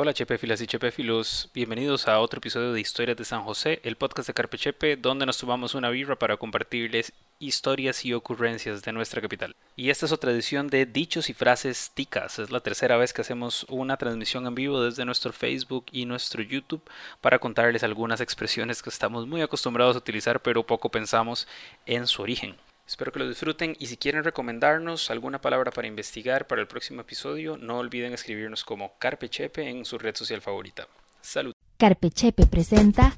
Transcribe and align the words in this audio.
Hola 0.00 0.14
Chepefilas 0.14 0.60
y 0.60 0.68
Chepefilos, 0.68 1.50
bienvenidos 1.52 2.06
a 2.06 2.20
otro 2.20 2.38
episodio 2.38 2.72
de 2.72 2.80
Historias 2.80 3.16
de 3.16 3.24
San 3.24 3.42
José, 3.42 3.80
el 3.82 3.96
podcast 3.96 4.28
de 4.28 4.32
Carpe 4.32 4.56
Chepe, 4.56 4.96
donde 4.96 5.26
nos 5.26 5.38
tomamos 5.38 5.74
una 5.74 5.90
birra 5.90 6.16
para 6.16 6.36
compartirles 6.36 7.12
historias 7.40 8.04
y 8.04 8.14
ocurrencias 8.14 8.82
de 8.82 8.92
nuestra 8.92 9.20
capital. 9.20 9.56
Y 9.74 9.90
esta 9.90 10.06
es 10.06 10.12
otra 10.12 10.30
edición 10.30 10.68
de 10.68 10.86
Dichos 10.86 11.30
y 11.30 11.34
Frases 11.34 11.90
Ticas, 11.94 12.38
es 12.38 12.52
la 12.52 12.60
tercera 12.60 12.96
vez 12.96 13.12
que 13.12 13.22
hacemos 13.22 13.66
una 13.68 13.96
transmisión 13.96 14.46
en 14.46 14.54
vivo 14.54 14.80
desde 14.80 15.04
nuestro 15.04 15.32
Facebook 15.32 15.86
y 15.90 16.04
nuestro 16.04 16.42
YouTube 16.42 16.88
para 17.20 17.40
contarles 17.40 17.82
algunas 17.82 18.20
expresiones 18.20 18.84
que 18.84 18.90
estamos 18.90 19.26
muy 19.26 19.40
acostumbrados 19.42 19.96
a 19.96 19.98
utilizar 19.98 20.40
pero 20.42 20.64
poco 20.64 20.92
pensamos 20.92 21.48
en 21.86 22.06
su 22.06 22.22
origen. 22.22 22.54
Espero 22.88 23.12
que 23.12 23.18
lo 23.18 23.28
disfruten 23.28 23.76
y 23.78 23.86
si 23.86 23.98
quieren 23.98 24.24
recomendarnos 24.24 25.10
alguna 25.10 25.42
palabra 25.42 25.70
para 25.70 25.86
investigar 25.86 26.46
para 26.46 26.62
el 26.62 26.66
próximo 26.66 27.02
episodio, 27.02 27.58
no 27.58 27.76
olviden 27.76 28.14
escribirnos 28.14 28.64
como 28.64 28.96
Carpechepe 28.98 29.68
en 29.68 29.84
su 29.84 29.98
red 29.98 30.16
social 30.16 30.40
favorita. 30.40 30.88
Salud. 31.20 31.52
Carpechepe 31.76 32.46
presenta 32.46 33.14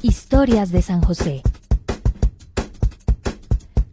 Historias 0.00 0.72
de 0.72 0.80
San 0.80 1.02
José. 1.02 1.42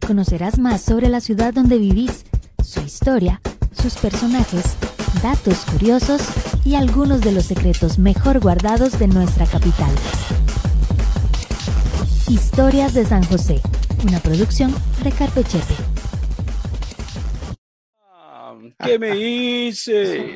Conocerás 0.06 0.58
más 0.58 0.80
sobre 0.80 1.10
la 1.10 1.20
ciudad 1.20 1.52
donde 1.52 1.76
vivís, 1.76 2.24
su 2.64 2.80
historia, 2.80 3.42
sus 3.72 3.96
personajes, 3.96 4.78
datos 5.22 5.66
curiosos 5.66 6.22
y 6.64 6.76
algunos 6.76 7.20
de 7.20 7.32
los 7.32 7.44
secretos 7.44 7.98
mejor 7.98 8.40
guardados 8.40 8.98
de 8.98 9.06
nuestra 9.06 9.44
capital. 9.44 9.94
Historias 12.28 12.92
de 12.92 13.06
San 13.06 13.22
José, 13.24 13.58
una 14.06 14.20
producción 14.20 14.70
de 15.02 15.10
Carpechepe. 15.10 15.74
¿Qué 18.84 18.98
me 18.98 19.16
hice? 19.16 20.34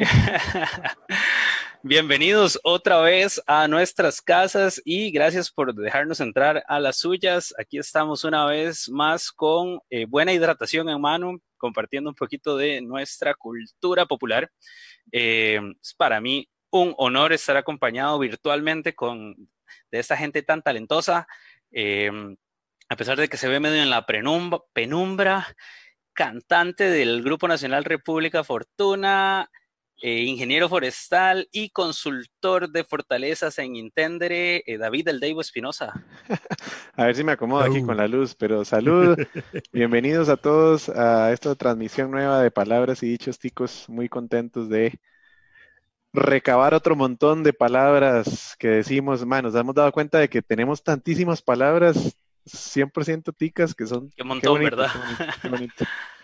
Bienvenidos 1.82 2.58
otra 2.64 3.00
vez 3.00 3.42
a 3.46 3.68
nuestras 3.68 4.22
casas 4.22 4.80
y 4.86 5.10
gracias 5.10 5.50
por 5.50 5.74
dejarnos 5.74 6.20
entrar 6.20 6.64
a 6.66 6.80
las 6.80 6.96
suyas. 6.96 7.52
Aquí 7.58 7.76
estamos 7.76 8.24
una 8.24 8.46
vez 8.46 8.88
más 8.88 9.30
con 9.30 9.78
eh, 9.90 10.06
buena 10.06 10.32
hidratación 10.32 10.88
en 10.88 10.98
mano, 10.98 11.40
compartiendo 11.58 12.08
un 12.08 12.16
poquito 12.16 12.56
de 12.56 12.80
nuestra 12.80 13.34
cultura 13.34 14.06
popular. 14.06 14.50
Eh, 15.12 15.60
es 15.82 15.92
para 15.94 16.22
mí 16.22 16.48
un 16.70 16.94
honor 16.96 17.34
estar 17.34 17.58
acompañado 17.58 18.18
virtualmente 18.18 18.94
con 18.94 19.36
de 19.90 19.98
esta 19.98 20.16
gente 20.16 20.42
tan 20.42 20.62
talentosa 20.62 21.26
Em, 21.72 22.36
a 22.88 22.96
pesar 22.96 23.18
de 23.18 23.28
que 23.28 23.36
se 23.36 23.48
ve 23.48 23.60
medio 23.60 23.82
en 23.82 23.90
la 23.90 24.06
penumbra, 24.06 25.46
cantante 26.12 26.84
del 26.84 27.22
Grupo 27.22 27.48
Nacional 27.48 27.84
República 27.84 28.44
Fortuna, 28.44 29.50
eh, 30.04 30.22
ingeniero 30.24 30.68
forestal 30.68 31.48
y 31.52 31.70
consultor 31.70 32.70
de 32.70 32.82
fortalezas 32.82 33.58
en 33.60 33.76
Intendere, 33.76 34.64
eh, 34.66 34.76
David 34.76 35.08
El 35.08 35.20
Deivo 35.20 35.40
Espinosa. 35.40 35.92
A 36.96 37.06
ver 37.06 37.14
si 37.14 37.22
me 37.22 37.32
acomodo 37.32 37.62
aquí 37.62 37.82
con 37.82 37.96
la 37.96 38.08
luz, 38.08 38.34
pero 38.34 38.64
salud. 38.64 39.16
Bienvenidos 39.72 40.28
a 40.28 40.36
todos 40.36 40.88
a 40.88 41.32
esta 41.32 41.54
transmisión 41.54 42.10
nueva 42.10 42.42
de 42.42 42.50
palabras 42.50 43.02
y 43.02 43.08
dichos 43.08 43.38
ticos. 43.38 43.88
Muy 43.88 44.08
contentos 44.08 44.68
de 44.68 45.00
recabar 46.12 46.74
otro 46.74 46.94
montón 46.94 47.42
de 47.42 47.52
palabras 47.52 48.56
que 48.58 48.68
decimos, 48.68 49.24
man, 49.24 49.44
nos 49.44 49.54
hemos 49.54 49.74
dado 49.74 49.90
cuenta 49.92 50.18
de 50.18 50.28
que 50.28 50.42
tenemos 50.42 50.82
tantísimas 50.82 51.42
palabras 51.42 52.16
100% 52.46 53.34
ticas 53.36 53.74
que 53.74 53.86
son... 53.86 54.10
Qué 54.10 54.24
montón, 54.24 54.62
¿verdad? 54.62 54.90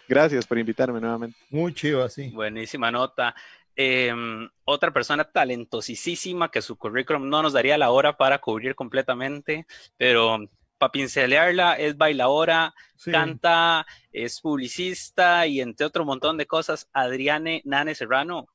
Gracias 0.09 0.47
por 0.47 0.59
invitarme 0.59 1.00
nuevamente. 1.00 1.39
Muy 1.50 1.75
chido, 1.75 2.03
así. 2.03 2.31
Buenísima 2.31 2.91
nota. 2.91 3.34
Em, 3.77 4.48
otra 4.64 4.91
persona 4.91 5.25
talentosísima 5.25 6.50
que 6.50 6.62
su 6.62 6.77
currículum 6.77 7.28
no 7.28 7.42
nos 7.42 7.53
daría 7.53 7.78
la 7.78 7.91
hora 7.91 8.16
para 8.16 8.41
cubrir 8.41 8.75
completamente, 8.75 9.66
pero 9.97 10.39
para 10.78 10.92
pincelearla 10.92 11.75
es 11.75 11.97
bailadora, 11.97 12.75
canta, 13.04 13.87
es 14.10 14.41
publicista 14.41 15.47
y 15.47 15.60
entre 15.60 15.87
otro 15.87 16.04
montón 16.04 16.37
de 16.37 16.47
cosas, 16.47 16.88
Adriane 16.93 17.62
Nane 17.65 17.94
Serrano. 17.94 18.48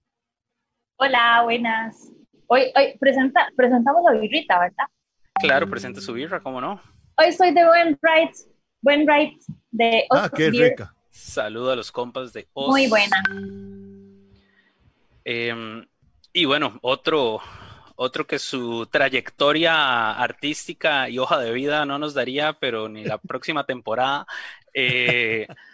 Hola, 1.05 1.41
buenas. 1.43 2.13
Hoy, 2.47 2.71
hoy 2.77 2.97
presenta, 2.97 3.49
presentamos 3.57 4.01
la 4.05 4.21
birrita, 4.21 4.57
¿verdad? 4.57 4.85
Claro, 5.41 5.69
presenta 5.69 5.99
su 5.99 6.13
birra, 6.13 6.39
¿cómo 6.39 6.61
no? 6.61 6.81
Hoy 7.17 7.33
soy 7.33 7.53
de 7.53 7.65
Buen 7.65 7.99
Right, 8.01 8.33
Buen 8.81 9.05
Right 9.05 9.37
de 9.71 10.05
Ah, 10.09 10.31
qué 10.33 10.49
rica. 10.49 10.95
Saludo 11.09 11.71
a 11.71 11.75
los 11.75 11.91
compas 11.91 12.31
de 12.31 12.47
Os. 12.53 12.69
Muy 12.69 12.87
buena. 12.87 13.21
Em, 15.25 15.85
y 16.31 16.45
bueno, 16.45 16.79
otro, 16.81 17.41
otro 17.97 18.25
que 18.25 18.39
su 18.39 18.85
trayectoria 18.85 20.11
artística 20.11 21.09
y 21.09 21.19
hoja 21.19 21.37
de 21.37 21.51
vida 21.51 21.85
no 21.85 21.99
nos 21.99 22.13
daría, 22.13 22.53
pero 22.53 22.87
ni 22.87 23.03
la 23.03 23.17
próxima 23.17 23.65
temporada. 23.65 24.25
Eh, 24.73 25.47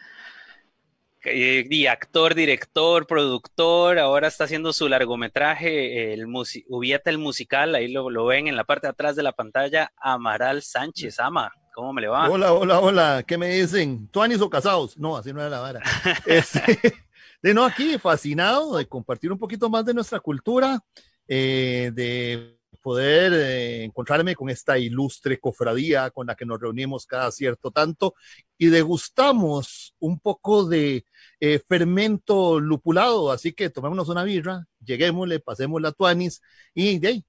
eh, 1.26 1.66
y 1.70 1.86
actor, 1.88 2.34
director, 2.34 3.06
productor, 3.06 4.00
ahora 4.00 4.30
está 4.30 4.46
haciendo 4.46 4.72
su 4.72 4.88
largometraje, 4.88 6.14
el 6.14 6.26
Ubieta 6.68 7.10
el 7.10 7.18
musical, 7.18 7.76
ahí 7.76 7.92
lo, 7.92 8.10
lo, 8.10 8.26
ven 8.26 8.48
en 8.48 8.56
la 8.56 8.64
parte 8.64 8.88
de 8.88 8.92
atrás 8.92 9.16
de 9.18 9.24
la 9.24 9.34
pantalla, 9.34 9.92
Amaral 9.98 10.62
Sánchez, 10.62 11.20
Ama, 11.20 11.52
¿cómo 11.74 11.92
me 11.92 12.02
le 12.02 12.08
va? 12.08 12.30
Hola, 12.30 12.54
hola, 12.54 12.80
hola, 12.80 13.24
¿qué 13.28 13.38
me 13.38 13.50
dicen? 13.50 14.08
¿Tuanis 14.08 14.40
o 14.40 14.50
casados? 14.50 14.98
No, 14.98 15.18
así 15.18 15.34
no 15.34 15.42
era 15.42 15.50
la 15.50 15.60
vara. 15.60 15.82
este, 16.26 16.94
de 17.42 17.54
no, 17.54 17.66
aquí 17.66 17.98
fascinado 17.98 18.78
de 18.78 18.88
compartir 18.88 19.32
un 19.32 19.40
poquito 19.40 19.70
más 19.70 19.84
de 19.84 19.94
nuestra 19.94 20.22
cultura, 20.22 20.80
eh, 21.28 21.92
de 21.94 22.59
poder 22.82 23.34
eh, 23.34 23.84
encontrarme 23.84 24.36
con 24.36 24.50
esta 24.50 24.78
ilustre 24.78 25.40
cofradía 25.40 26.10
con 26.12 26.28
la 26.28 26.36
que 26.36 26.46
nos 26.46 26.60
reunimos 26.60 27.06
cada 27.06 27.32
cierto 27.32 27.72
tanto 27.72 28.16
y 28.58 28.68
degustamos 28.68 29.96
un 30.00 30.20
poco 30.20 30.66
de 30.66 31.06
eh, 31.40 31.60
fermento 31.68 32.60
lupulado, 32.60 33.32
así 33.32 33.54
que 33.54 33.70
tomémonos 33.70 34.10
una 34.10 34.24
birra, 34.24 34.66
lleguémosle, 34.84 35.40
pasemos 35.40 35.82
la 35.82 35.92
tuanis 35.92 36.42
y 36.74 37.00
de 37.00 37.08
ahí, 37.08 37.26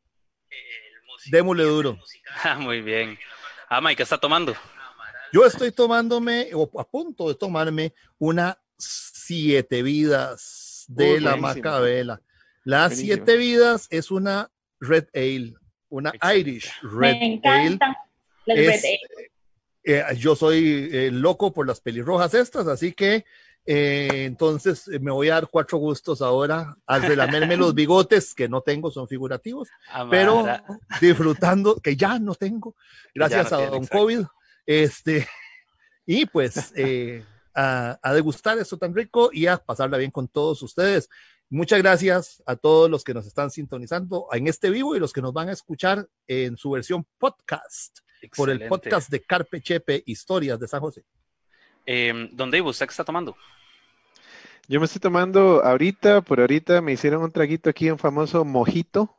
démosle 1.27 1.65
duro. 1.65 1.99
Ah, 2.45 2.57
muy 2.57 2.81
bien. 2.81 3.19
Ama, 3.69 3.93
¿y 3.93 3.97
qué 3.97 4.05
está 4.05 4.17
tomando? 4.17 4.55
Yo 5.33 5.45
estoy 5.45 5.73
tomándome, 5.73 6.51
o 6.55 6.71
a 6.81 6.85
punto 6.85 7.29
de 7.29 7.35
tomarme, 7.35 7.93
una 8.19 8.59
siete 8.77 9.83
vidas 9.83 10.85
de 10.89 11.21
la 11.21 11.37
Macabela. 11.37 12.21
Las 12.65 12.97
siete 12.97 13.37
vidas 13.37 13.87
es 13.91 14.11
una 14.11 14.51
Red 14.81 15.09
Ale, 15.15 15.55
una 15.89 16.13
Irish 16.35 16.73
Red 16.83 17.41
Ale. 17.45 17.79
Red 18.47 18.71
Ale. 18.71 19.01
Eh, 19.83 20.05
yo 20.17 20.37
soy 20.37 20.91
eh, 20.93 21.11
loco 21.11 21.53
por 21.53 21.67
las 21.67 21.81
pelirrojas 21.81 22.35
estas, 22.35 22.67
así 22.67 22.93
que 22.93 23.25
eh, 23.65 24.25
entonces 24.25 24.89
me 25.01 25.11
voy 25.11 25.31
a 25.31 25.35
dar 25.35 25.49
cuatro 25.49 25.79
gustos 25.79 26.21
ahora 26.21 26.77
al 26.87 27.03
relamerme 27.03 27.57
los 27.57 27.75
bigotes 27.75 28.35
que 28.35 28.49
no 28.49 28.61
tengo, 28.61 28.91
son 28.91 29.09
figurativos, 29.09 29.69
pero 30.11 30.47
disfrutando, 31.01 31.77
que 31.77 31.97
ya 31.97 32.19
no 32.19 32.35
tengo, 32.35 32.75
gracias 33.15 33.53
a 33.53 33.67
Don 33.67 33.87
COVID. 33.87 34.25
Este, 34.67 35.27
y 36.05 36.27
pues 36.27 36.73
a, 37.55 37.99
a, 38.03 38.15
degustar 38.15 38.59
esto 38.59 38.77
tan 38.77 38.95
rico 38.95 39.31
y 39.33 39.47
a 39.47 39.57
pasarla 39.57 39.97
bien 39.97 40.11
con 40.11 40.29
todos 40.29 40.63
ustedes. 40.63 41.09
Muchas 41.53 41.81
gracias 41.81 42.41
a 42.47 42.55
todos 42.55 42.89
los 42.89 43.03
que 43.03 43.13
nos 43.13 43.27
están 43.27 43.51
sintonizando 43.51 44.29
en 44.31 44.47
este 44.47 44.71
vivo 44.71 44.95
y 44.95 45.01
los 45.01 45.13
que 45.13 45.21
nos 45.21 45.33
van 45.33 45.49
a 45.49 45.53
escuchar 45.53 46.09
en 46.29 46.57
su 46.57 46.71
versión 46.71 47.05
podcast 47.19 47.99
por 48.37 48.51
el 48.51 48.69
podcast 48.69 49.11
de 49.11 49.21
Carpe 49.21 49.61
Chepe 49.61 50.05
Historias 50.07 50.61
de 50.61 50.69
San 50.69 50.79
José. 50.79 51.03
Eh, 51.85 52.29
¿Dónde 52.31 52.59
iba 52.59 52.71
usted 52.71 52.87
qué 52.87 52.93
está 52.93 53.03
tomando? 53.03 53.37
Yo 54.69 54.79
me 54.79 54.87
estoy 54.87 55.01
tomando 55.01 55.65
ahorita, 55.65 56.21
por 56.21 56.39
ahorita 56.39 56.81
me 56.83 56.93
hicieron 56.93 57.25
un 57.25 57.33
traguito 57.33 57.69
aquí, 57.69 57.91
un 57.91 57.99
famoso 57.99 58.45
mojito. 58.45 59.17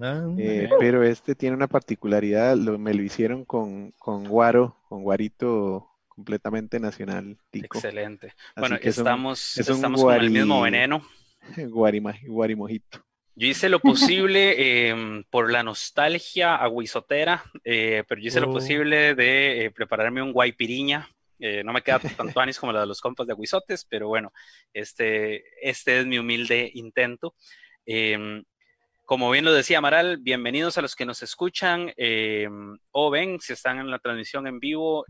Ah, 0.00 0.24
eh, 0.38 0.70
pero 0.78 1.02
este 1.02 1.34
tiene 1.34 1.54
una 1.54 1.66
particularidad, 1.66 2.56
lo, 2.56 2.78
me 2.78 2.94
lo 2.94 3.02
hicieron 3.02 3.44
con, 3.44 3.90
con 3.98 4.24
guaro, 4.24 4.74
con 4.88 5.02
guarito 5.02 5.86
completamente 6.08 6.80
nacional. 6.80 7.36
Excelente. 7.52 8.32
bueno, 8.56 8.78
estamos, 8.80 9.58
estamos 9.58 10.02
con 10.02 10.14
el 10.14 10.30
mismo 10.30 10.62
veneno. 10.62 11.02
Guarimojito. 12.26 13.08
Yo 13.38 13.46
hice 13.46 13.68
lo 13.68 13.78
posible 13.78 14.88
em, 14.88 15.22
por 15.30 15.52
la 15.52 15.62
nostalgia 15.62 16.56
aguisotera, 16.56 17.44
eh, 17.62 18.02
pero 18.08 18.20
yo 18.20 18.28
hice 18.28 18.40
lo 18.40 18.50
oh. 18.50 18.52
posible 18.52 19.14
de 19.14 19.64
eh, 19.64 19.70
prepararme 19.70 20.20
un 20.20 20.32
guaipiriña. 20.32 21.08
Eh, 21.38 21.62
no 21.62 21.72
me 21.72 21.82
queda 21.82 22.00
tanto 22.00 22.40
anis 22.40 22.58
como 22.58 22.72
la 22.72 22.80
de 22.80 22.86
los 22.86 23.00
compas 23.00 23.28
de 23.28 23.34
aguisotes, 23.34 23.84
pero 23.84 24.08
bueno, 24.08 24.32
este, 24.72 25.44
este 25.62 26.00
es 26.00 26.06
mi 26.06 26.18
humilde 26.18 26.68
intento. 26.74 27.36
Em, 27.86 28.42
como 29.04 29.30
bien 29.30 29.44
lo 29.44 29.52
decía 29.52 29.78
Amaral, 29.78 30.18
bienvenidos 30.18 30.76
a 30.76 30.82
los 30.82 30.96
que 30.96 31.06
nos 31.06 31.22
escuchan 31.22 31.92
em, 31.96 32.76
o 32.90 33.08
ven 33.08 33.38
si 33.38 33.52
están 33.52 33.78
en 33.78 33.88
la 33.88 34.00
transmisión 34.00 34.48
en 34.48 34.58
vivo. 34.58 35.06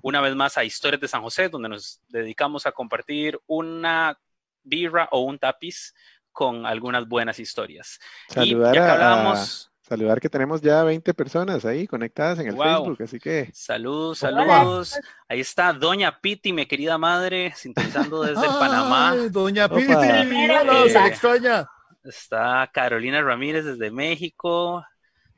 una 0.00 0.22
vez 0.22 0.34
más 0.34 0.56
a 0.56 0.64
Historias 0.64 1.00
de 1.02 1.08
San 1.08 1.20
José, 1.20 1.50
donde 1.50 1.68
nos 1.68 2.00
dedicamos 2.08 2.64
a 2.64 2.72
compartir 2.72 3.38
una 3.46 4.18
birra 4.68 5.08
o 5.12 5.20
un 5.20 5.38
tapiz 5.38 5.94
con 6.32 6.66
algunas 6.66 7.08
buenas 7.08 7.38
historias. 7.38 7.98
Saludar 8.28 8.74
y 8.74 8.78
ya 8.78 8.84
que 8.84 8.90
hablábamos... 8.90 9.64
Saludar 9.80 10.20
que 10.20 10.28
tenemos 10.28 10.60
ya 10.60 10.84
20 10.84 11.14
personas 11.14 11.64
ahí 11.64 11.86
conectadas 11.86 12.38
en 12.40 12.48
el 12.48 12.58
Facebook, 12.58 13.02
así 13.02 13.18
que. 13.18 13.50
Saludos, 13.54 14.18
saludos. 14.18 15.00
Ahí 15.26 15.40
está 15.40 15.72
Doña 15.72 16.20
Piti, 16.20 16.52
mi 16.52 16.66
querida 16.66 16.98
madre, 16.98 17.54
sintonizando 17.56 18.22
desde 18.22 18.46
Panamá. 18.46 19.16
Doña 19.30 19.66
Piti, 19.66 19.90
hola, 19.90 20.88
se 20.90 21.06
extraña. 21.06 21.66
Está 22.04 22.70
Carolina 22.70 23.22
Ramírez 23.22 23.64
desde 23.64 23.90
México. 23.90 24.84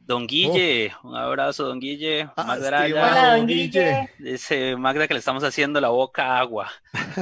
Don 0.07 0.27
Guille, 0.27 0.93
un 1.05 1.17
abrazo, 1.17 1.65
don 1.65 1.79
Guille. 1.79 2.29
Ah, 2.37 2.45
Magda, 2.45 2.85
Hola, 2.85 3.37
don 3.37 3.47
Guille. 3.47 4.11
Dice 4.19 4.77
Magda 4.77 5.07
que 5.07 5.15
le 5.15 5.19
estamos 5.19 5.45
haciendo 5.45 5.81
la 5.81 5.89
boca 5.91 6.39
agua. 6.39 6.71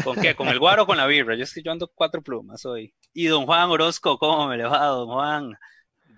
¿Con 0.05 0.17
qué? 0.17 0.35
¿Con 0.35 0.49
el 0.49 0.59
guaro 0.59 0.85
o 0.85 0.87
con 0.87 0.97
la 0.97 1.07
birra? 1.07 1.37
Yo 1.37 1.45
estoy 1.45 1.63
llevando 1.63 1.91
cuatro 1.95 2.23
plumas 2.23 2.65
hoy. 2.65 2.95
Y 3.13 3.27
don 3.27 3.45
Juan 3.47 3.71
Orozco, 3.71 4.19
¿cómo 4.19 4.49
me 4.49 4.57
le 4.57 4.65
va, 4.65 4.87
don 4.87 5.09
Juan? 5.09 5.59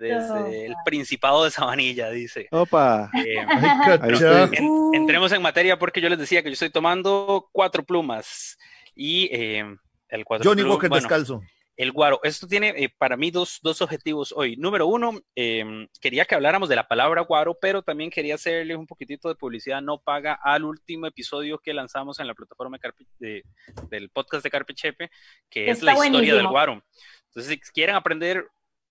desde 0.01 0.67
el 0.67 0.75
Principado 0.85 1.45
de 1.45 1.51
Sabanilla, 1.51 2.11
dice. 2.11 2.49
Opa. 2.51 3.11
Eh, 3.15 3.37
entremos 4.93 5.31
en 5.33 5.43
materia 5.43 5.79
porque 5.79 6.01
yo 6.01 6.09
les 6.09 6.19
decía 6.19 6.43
que 6.43 6.49
yo 6.49 6.55
estoy 6.55 6.71
tomando 6.71 7.49
cuatro 7.53 7.85
plumas 7.85 8.59
y 8.95 9.29
eh, 9.33 9.77
el 10.09 10.25
cuatro 10.25 10.49
Johnny 10.49 10.63
Walker 10.63 10.91
descalzo. 10.91 11.43
El 11.81 11.93
guaro. 11.93 12.21
Esto 12.23 12.47
tiene 12.47 12.75
eh, 12.77 12.95
para 12.99 13.17
mí 13.17 13.31
dos, 13.31 13.59
dos, 13.63 13.81
objetivos 13.81 14.35
hoy. 14.37 14.55
Número 14.57 14.87
uno, 14.87 15.19
quería 15.35 16.27
que 16.27 16.35
habláramos 16.35 16.69
de 16.69 16.77
la 16.77 16.87
palabra 16.87 17.23
guaro, 17.23 17.57
pero 17.59 17.81
también 17.81 18.11
quería 18.11 18.35
hacerle 18.35 18.77
un 18.77 18.87
poquitito 18.87 19.29
de 19.31 19.35
publicidad 19.35 19.81
no 19.81 19.99
paga 19.99 20.39
al 20.43 20.65
último 20.65 21.07
episodio 21.07 21.59
que 21.59 21.73
lanzamos 21.73 22.21
en 22.21 22.27
la 22.27 22.35
plataforma 22.35 22.77
de, 23.19 23.45
del 23.89 24.11
podcast 24.11 24.45
de 24.45 24.51
Carpe 24.51 24.75
Chepe, 24.75 25.11
que 25.49 25.71
es 25.71 25.83
la 25.83 25.95
historia 25.95 26.35
del 26.35 26.49
guaro. 26.49 26.85
Entonces, 27.29 27.59
si 27.63 27.73
quieren 27.73 27.95
aprender 27.95 28.47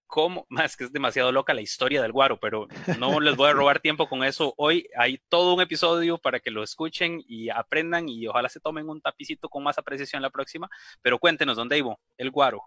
cómo, 0.07 0.47
más 0.49 0.75
que 0.75 0.85
es 0.85 0.91
demasiado 0.91 1.31
loca 1.31 1.53
la 1.53 1.61
historia 1.61 2.01
del 2.01 2.11
guaro, 2.11 2.39
pero 2.39 2.67
no 2.97 3.19
les 3.19 3.35
voy 3.35 3.49
a 3.49 3.53
robar 3.53 3.79
tiempo 3.81 4.09
con 4.09 4.23
eso. 4.23 4.55
Hoy 4.57 4.89
hay 4.97 5.19
todo 5.29 5.53
un 5.53 5.61
episodio 5.61 6.17
para 6.17 6.39
que 6.39 6.49
lo 6.49 6.63
escuchen 6.63 7.21
y 7.27 7.49
aprendan 7.49 8.09
y 8.09 8.25
ojalá 8.25 8.49
se 8.49 8.59
tomen 8.59 8.89
un 8.89 8.99
tapicito 8.99 9.47
con 9.47 9.61
más 9.61 9.77
apreciación 9.77 10.23
la 10.23 10.31
próxima. 10.31 10.67
Pero 11.03 11.19
cuéntenos, 11.19 11.55
¿dónde 11.55 11.77
Ivo? 11.77 11.99
El 12.17 12.31
guaro. 12.31 12.63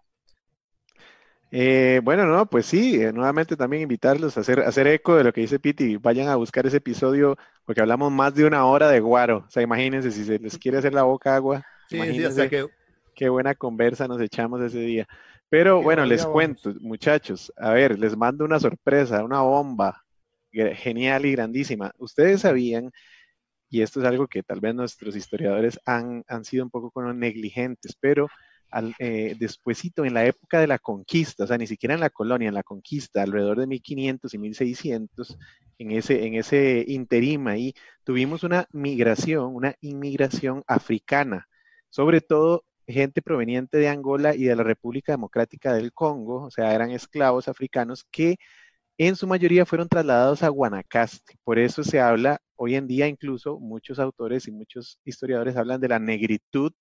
Eh, 1.55 2.01
bueno, 2.03 2.25
no, 2.25 2.47
pues 2.47 2.65
sí, 2.65 3.03
eh, 3.03 3.13
nuevamente 3.13 3.59
también 3.59 3.83
invitarlos 3.83 4.39
a 4.39 4.41
hacer, 4.41 4.61
hacer 4.61 4.87
eco 4.87 5.17
de 5.17 5.25
lo 5.25 5.35
que 5.35 5.43
dice 5.43 5.59
Piti, 5.59 5.99
vayan 5.99 6.29
a 6.29 6.37
buscar 6.37 6.67
ese 6.67 6.79
episodio 6.79 7.37
porque 7.67 7.83
hablamos 7.83 8.11
más 8.11 8.35
de 8.35 8.47
una 8.47 8.65
hora 8.65 8.89
de 8.89 9.01
guaro, 9.01 9.45
o 9.47 9.51
sea, 9.51 9.63
imagínense 9.63 10.11
si 10.11 10.25
se 10.25 10.39
les 10.39 10.57
quiere 10.57 10.79
hacer 10.79 10.95
la 10.95 11.03
boca 11.03 11.37
agua, 11.37 11.63
sí, 11.91 12.01
sí, 12.01 12.49
que... 12.49 12.67
qué 13.15 13.29
buena 13.29 13.55
conversa 13.55 14.09
nos 14.09 14.19
echamos 14.23 14.63
ese 14.63 14.79
día. 14.79 15.07
Pero 15.51 15.83
bueno, 15.83 16.07
les 16.07 16.25
cuento, 16.25 16.73
muchachos, 16.81 17.53
a 17.59 17.73
ver, 17.73 17.99
les 17.99 18.17
mando 18.17 18.47
una 18.47 18.59
sorpresa, 18.59 19.23
una 19.23 19.43
bomba 19.43 20.03
genial 20.51 21.27
y 21.27 21.33
grandísima. 21.33 21.93
Ustedes 21.99 22.41
sabían, 22.41 22.91
y 23.69 23.83
esto 23.83 24.01
es 24.01 24.07
algo 24.07 24.27
que 24.27 24.43
tal 24.43 24.61
vez 24.61 24.75
nuestros 24.75 25.15
historiadores 25.15 25.79
han, 25.85 26.25
han 26.29 26.47
sido 26.47 26.65
un 26.65 26.71
poco 26.71 27.03
negligentes, 27.13 27.95
pero 28.01 28.29
al, 28.73 28.95
eh, 28.99 29.37
en 29.39 30.15
la 30.15 30.25
época 30.27 30.61
de 30.61 30.67
la 30.67 30.79
conquista, 30.79 31.45
o 31.45 31.47
sea, 31.47 31.59
ni 31.59 31.67
siquiera 31.67 31.95
en 31.95 32.01
la 32.01 32.11
colonia, 32.11 32.49
en 32.49 32.55
la 32.55 32.63
conquista, 32.63 33.23
alrededor 33.23 33.61
de 33.61 33.67
1500 33.67 34.35
y 34.35 34.39
1600, 34.39 35.39
en 35.79 35.91
ese, 35.93 36.27
en 36.27 36.35
ese 36.35 36.85
interim 36.89 37.47
ahí, 37.49 37.75
tuvimos 38.05 38.43
una 38.43 38.67
migración, 38.73 39.55
una 39.55 39.75
inmigración 39.81 40.65
africana, 40.67 41.49
sobre 41.91 42.21
todo 42.21 42.65
gente 42.87 43.23
proveniente 43.23 43.79
de 43.79 43.89
Angola 43.89 44.35
y 44.35 44.45
de 44.45 44.57
la 44.57 44.65
República 44.65 45.13
Democrática 45.13 45.73
del 45.75 45.93
Congo, 45.93 46.45
o 46.45 46.51
sea, 46.51 46.75
eran 46.75 46.91
esclavos 46.91 47.49
africanos 47.49 48.05
que 48.11 48.37
en 48.99 49.17
su 49.17 49.27
mayoría 49.27 49.67
fueron 49.67 49.89
trasladados 49.89 50.43
a 50.43 50.49
Guanacaste. 50.49 51.37
Por 51.45 51.59
eso 51.59 51.83
se 51.85 52.01
habla 52.01 52.41
hoy 52.57 52.77
en 52.77 52.87
día, 52.87 53.09
incluso 53.09 53.59
muchos 53.59 53.99
autores 53.99 54.47
y 54.49 54.53
muchos 54.53 54.99
historiadores 55.05 55.57
hablan 55.57 55.81
de 55.81 55.89
la 55.89 55.99
negritud 55.99 56.73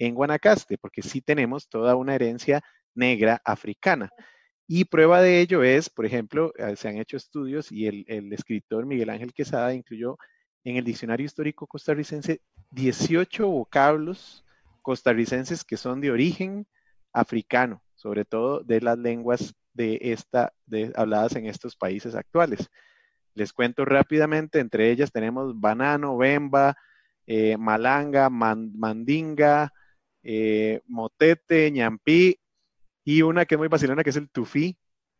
en 0.00 0.16
Guanacaste, 0.16 0.78
porque 0.78 1.02
sí 1.02 1.20
tenemos 1.20 1.68
toda 1.68 1.94
una 1.94 2.16
herencia 2.16 2.60
negra 2.96 3.40
africana. 3.44 4.10
Y 4.66 4.86
prueba 4.86 5.22
de 5.22 5.40
ello 5.40 5.62
es, 5.62 5.88
por 5.88 6.06
ejemplo, 6.06 6.52
eh, 6.56 6.74
se 6.76 6.88
han 6.88 6.98
hecho 6.98 7.16
estudios 7.16 7.70
y 7.70 7.86
el, 7.86 8.04
el 8.08 8.32
escritor 8.32 8.86
Miguel 8.86 9.10
Ángel 9.10 9.32
Quesada 9.32 9.74
incluyó 9.74 10.16
en 10.64 10.76
el 10.76 10.84
Diccionario 10.84 11.26
Histórico 11.26 11.66
Costarricense 11.66 12.40
18 12.70 13.46
vocablos 13.46 14.44
costarricenses 14.82 15.64
que 15.64 15.76
son 15.76 16.00
de 16.00 16.10
origen 16.10 16.66
africano, 17.12 17.82
sobre 17.94 18.24
todo 18.24 18.60
de 18.60 18.80
las 18.80 18.98
lenguas 18.98 19.54
de 19.74 19.98
esta, 20.00 20.52
de, 20.66 20.92
habladas 20.96 21.36
en 21.36 21.46
estos 21.46 21.76
países 21.76 22.14
actuales. 22.14 22.68
Les 23.34 23.52
cuento 23.52 23.84
rápidamente, 23.84 24.58
entre 24.58 24.90
ellas 24.90 25.12
tenemos 25.12 25.58
banano, 25.58 26.16
bemba, 26.16 26.76
eh, 27.26 27.56
malanga, 27.56 28.28
mandinga, 28.30 29.72
eh, 30.22 30.82
motete, 30.86 31.70
ñampí 31.70 32.38
y 33.04 33.22
una 33.22 33.46
que 33.46 33.54
es 33.54 33.58
muy 33.58 33.68
vacilona 33.68 34.04
que 34.04 34.10
es 34.10 34.16
el 34.16 34.30
tufí, 34.30 34.76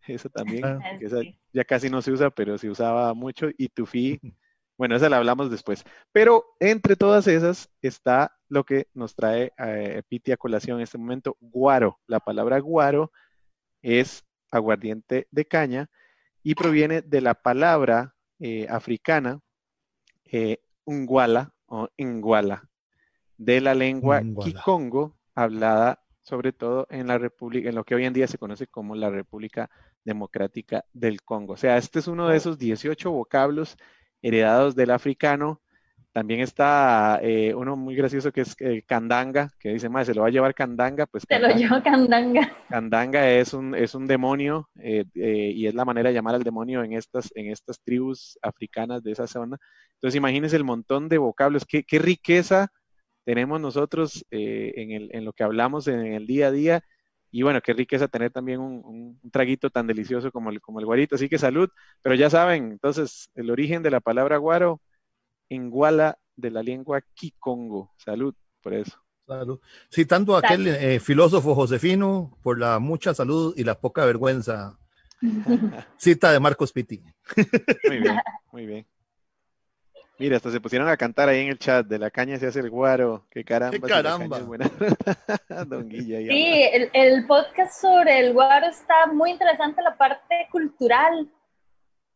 esa 0.06 0.28
también, 0.28 0.64
ah. 0.64 0.98
ya 1.52 1.64
casi 1.64 1.90
no 1.90 2.02
se 2.02 2.12
usa, 2.12 2.30
pero 2.30 2.58
se 2.58 2.70
usaba 2.70 3.12
mucho, 3.14 3.48
y 3.56 3.68
tufí 3.68 4.20
Bueno, 4.80 4.96
esa 4.96 5.10
la 5.10 5.18
hablamos 5.18 5.50
después. 5.50 5.84
Pero 6.10 6.56
entre 6.58 6.96
todas 6.96 7.26
esas 7.26 7.68
está 7.82 8.34
lo 8.48 8.64
que 8.64 8.88
nos 8.94 9.14
trae 9.14 9.52
eh, 9.58 10.02
Piti 10.08 10.32
a 10.32 10.38
colación 10.38 10.78
en 10.78 10.84
este 10.84 10.96
momento, 10.96 11.36
guaro. 11.38 12.00
La 12.06 12.18
palabra 12.18 12.58
guaro 12.60 13.12
es 13.82 14.24
aguardiente 14.50 15.28
de 15.32 15.44
caña 15.44 15.90
y 16.42 16.54
proviene 16.54 17.02
de 17.02 17.20
la 17.20 17.34
palabra 17.34 18.14
eh, 18.38 18.68
africana 18.70 19.40
eh, 20.24 20.62
unguala 20.86 21.52
o 21.66 21.90
inguala, 21.98 22.66
de 23.40 23.62
la 23.62 23.74
lengua 23.74 24.22
kikongo, 24.44 25.16
hablada 25.34 25.98
sobre 26.22 26.52
todo 26.52 26.86
en 26.90 27.06
la 27.06 27.16
República, 27.16 27.70
en 27.70 27.74
lo 27.74 27.84
que 27.84 27.94
hoy 27.94 28.04
en 28.04 28.12
día 28.12 28.26
se 28.26 28.36
conoce 28.36 28.66
como 28.66 28.94
la 28.94 29.08
República 29.08 29.70
Democrática 30.04 30.84
del 30.92 31.22
Congo. 31.22 31.54
O 31.54 31.56
sea, 31.56 31.78
este 31.78 32.00
es 32.00 32.06
uno 32.06 32.28
de 32.28 32.36
esos 32.36 32.58
18 32.58 33.10
vocablos 33.10 33.76
heredados 34.20 34.76
del 34.76 34.90
africano. 34.90 35.62
También 36.12 36.40
está 36.40 37.18
eh, 37.22 37.54
uno 37.54 37.76
muy 37.76 37.94
gracioso 37.94 38.30
que 38.30 38.42
es 38.42 38.54
eh, 38.58 38.84
Candanga, 38.86 39.50
que 39.58 39.70
dice, 39.70 39.88
más 39.88 40.06
se 40.06 40.14
lo 40.14 40.20
va 40.20 40.28
a 40.28 40.30
llevar 40.30 40.54
Candanga, 40.54 41.06
pues... 41.06 41.24
Se 41.26 41.38
lo 41.38 41.48
lleva 41.48 41.82
Candanga. 41.82 42.52
Candanga 42.68 43.30
es 43.30 43.54
un, 43.54 43.74
es 43.74 43.94
un 43.94 44.06
demonio 44.06 44.68
eh, 44.78 45.06
y 45.14 45.66
es 45.66 45.74
la 45.74 45.86
manera 45.86 46.10
de 46.10 46.14
llamar 46.14 46.34
al 46.34 46.42
demonio 46.42 46.84
en 46.84 46.92
estas, 46.92 47.30
en 47.34 47.50
estas 47.50 47.80
tribus 47.80 48.38
africanas 48.42 49.02
de 49.02 49.12
esa 49.12 49.26
zona. 49.26 49.56
Entonces 49.94 50.18
imagínense 50.18 50.56
el 50.56 50.64
montón 50.64 51.08
de 51.08 51.16
vocablos, 51.16 51.64
qué, 51.64 51.84
qué 51.84 51.98
riqueza 51.98 52.70
tenemos 53.30 53.60
nosotros 53.60 54.26
en, 54.32 54.90
el, 54.90 55.10
en, 55.12 55.24
lo 55.24 55.32
que 55.32 55.44
hablamos 55.44 55.86
en 55.86 56.00
el 56.00 56.26
día 56.26 56.48
a 56.48 56.50
día 56.50 56.84
y 57.30 57.42
bueno, 57.42 57.60
qué 57.60 57.72
riqueza 57.72 58.08
tener 58.08 58.32
también 58.32 58.58
un, 58.58 59.20
traguito 59.30 59.70
tan 59.70 59.86
delicioso 59.86 60.32
como 60.32 60.50
el, 60.50 60.60
como 60.60 60.80
el 60.80 60.86
guarito. 60.86 61.14
Así 61.14 61.28
que 61.28 61.38
salud. 61.38 61.70
Pero 62.02 62.16
ya 62.16 62.28
saben, 62.28 62.72
entonces, 62.72 63.30
el 63.36 63.52
origen 63.52 63.84
de 63.84 63.92
la 63.92 64.00
palabra 64.00 64.36
guaro 64.38 64.80
en 65.48 65.70
guala 65.70 66.18
de 66.34 66.50
la 66.50 66.64
lengua 66.64 67.02
kikongo. 67.14 67.92
Salud 67.98 68.34
por 68.60 68.74
eso. 68.74 68.98
Salud. 69.28 69.60
Citando 69.94 70.34
a 70.34 70.40
aquel 70.40 70.66
eh, 70.66 70.98
filósofo 70.98 71.54
Josefino 71.54 72.36
por 72.42 72.58
la 72.58 72.80
mucha 72.80 73.14
salud 73.14 73.54
y 73.56 73.62
la 73.62 73.78
poca 73.78 74.04
vergüenza. 74.04 74.76
Cita 75.98 76.32
de 76.32 76.40
Marcos 76.40 76.72
Pitti. 76.72 77.00
muy 77.86 77.98
bien, 78.00 78.18
muy 78.50 78.66
bien. 78.66 78.86
Mira, 80.20 80.36
hasta 80.36 80.50
se 80.50 80.60
pusieron 80.60 80.86
a 80.86 80.98
cantar 80.98 81.30
ahí 81.30 81.40
en 81.40 81.48
el 81.48 81.58
chat, 81.58 81.86
de 81.86 81.98
la 81.98 82.10
caña 82.10 82.38
se 82.38 82.46
hace 82.46 82.60
el 82.60 82.68
guaro, 82.68 83.26
qué 83.30 83.42
caramba. 83.42 83.78
Qué 83.78 83.80
caramba. 83.80 84.38
Don 85.66 85.88
Guille, 85.88 86.28
sí, 86.28 86.62
el, 86.74 86.90
el, 86.92 87.26
podcast 87.26 87.80
sobre 87.80 88.18
el 88.20 88.34
guaro 88.34 88.66
está 88.66 89.06
muy 89.06 89.30
interesante, 89.30 89.80
la 89.80 89.96
parte 89.96 90.46
cultural 90.52 91.26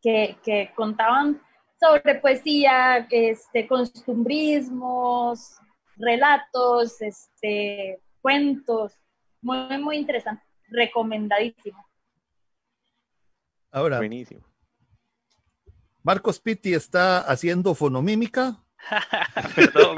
que, 0.03 0.37
que 0.45 0.71
contaban 0.77 1.41
sobre 1.81 2.17
poesía, 2.17 3.09
este, 3.11 3.67
costumbrismos, 3.67 5.59
relatos, 5.97 7.01
este, 7.01 8.03
cuentos, 8.21 8.93
muy, 9.41 9.79
muy 9.79 9.97
interesante, 9.97 10.45
recomendadísimo. 10.69 11.83
Ahora, 13.71 13.97
Buenísimo. 13.97 14.45
Marcos 16.05 16.39
Pitti 16.39 16.75
está 16.75 17.21
haciendo 17.21 17.75
fonomímica. 17.75 18.59
Perdón, 19.57 19.97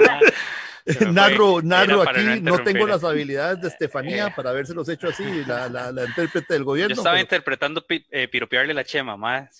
narro, 1.13 1.61
narro 1.63 2.03
aquí, 2.03 2.41
no, 2.41 2.63
tengo 2.63 2.87
las 2.87 3.03
habilidades 3.03 3.61
de 3.61 3.69
Estefanía 3.69 4.33
para 4.35 4.53
para 4.53 4.75
los 4.75 4.89
hecho 4.89 5.09
así, 5.09 5.25
la, 5.45 5.69
la, 5.69 5.91
la, 5.91 6.05
intérprete 6.05 6.55
del 6.55 6.63
gobierno. 6.63 6.95
Yo 6.95 7.01
estaba 7.01 7.21
interpretando 7.21 7.85
eh, 7.89 8.29
piropearle 8.29 8.73
la 8.73 8.85
chema, 8.85 9.17
ma. 9.17 9.51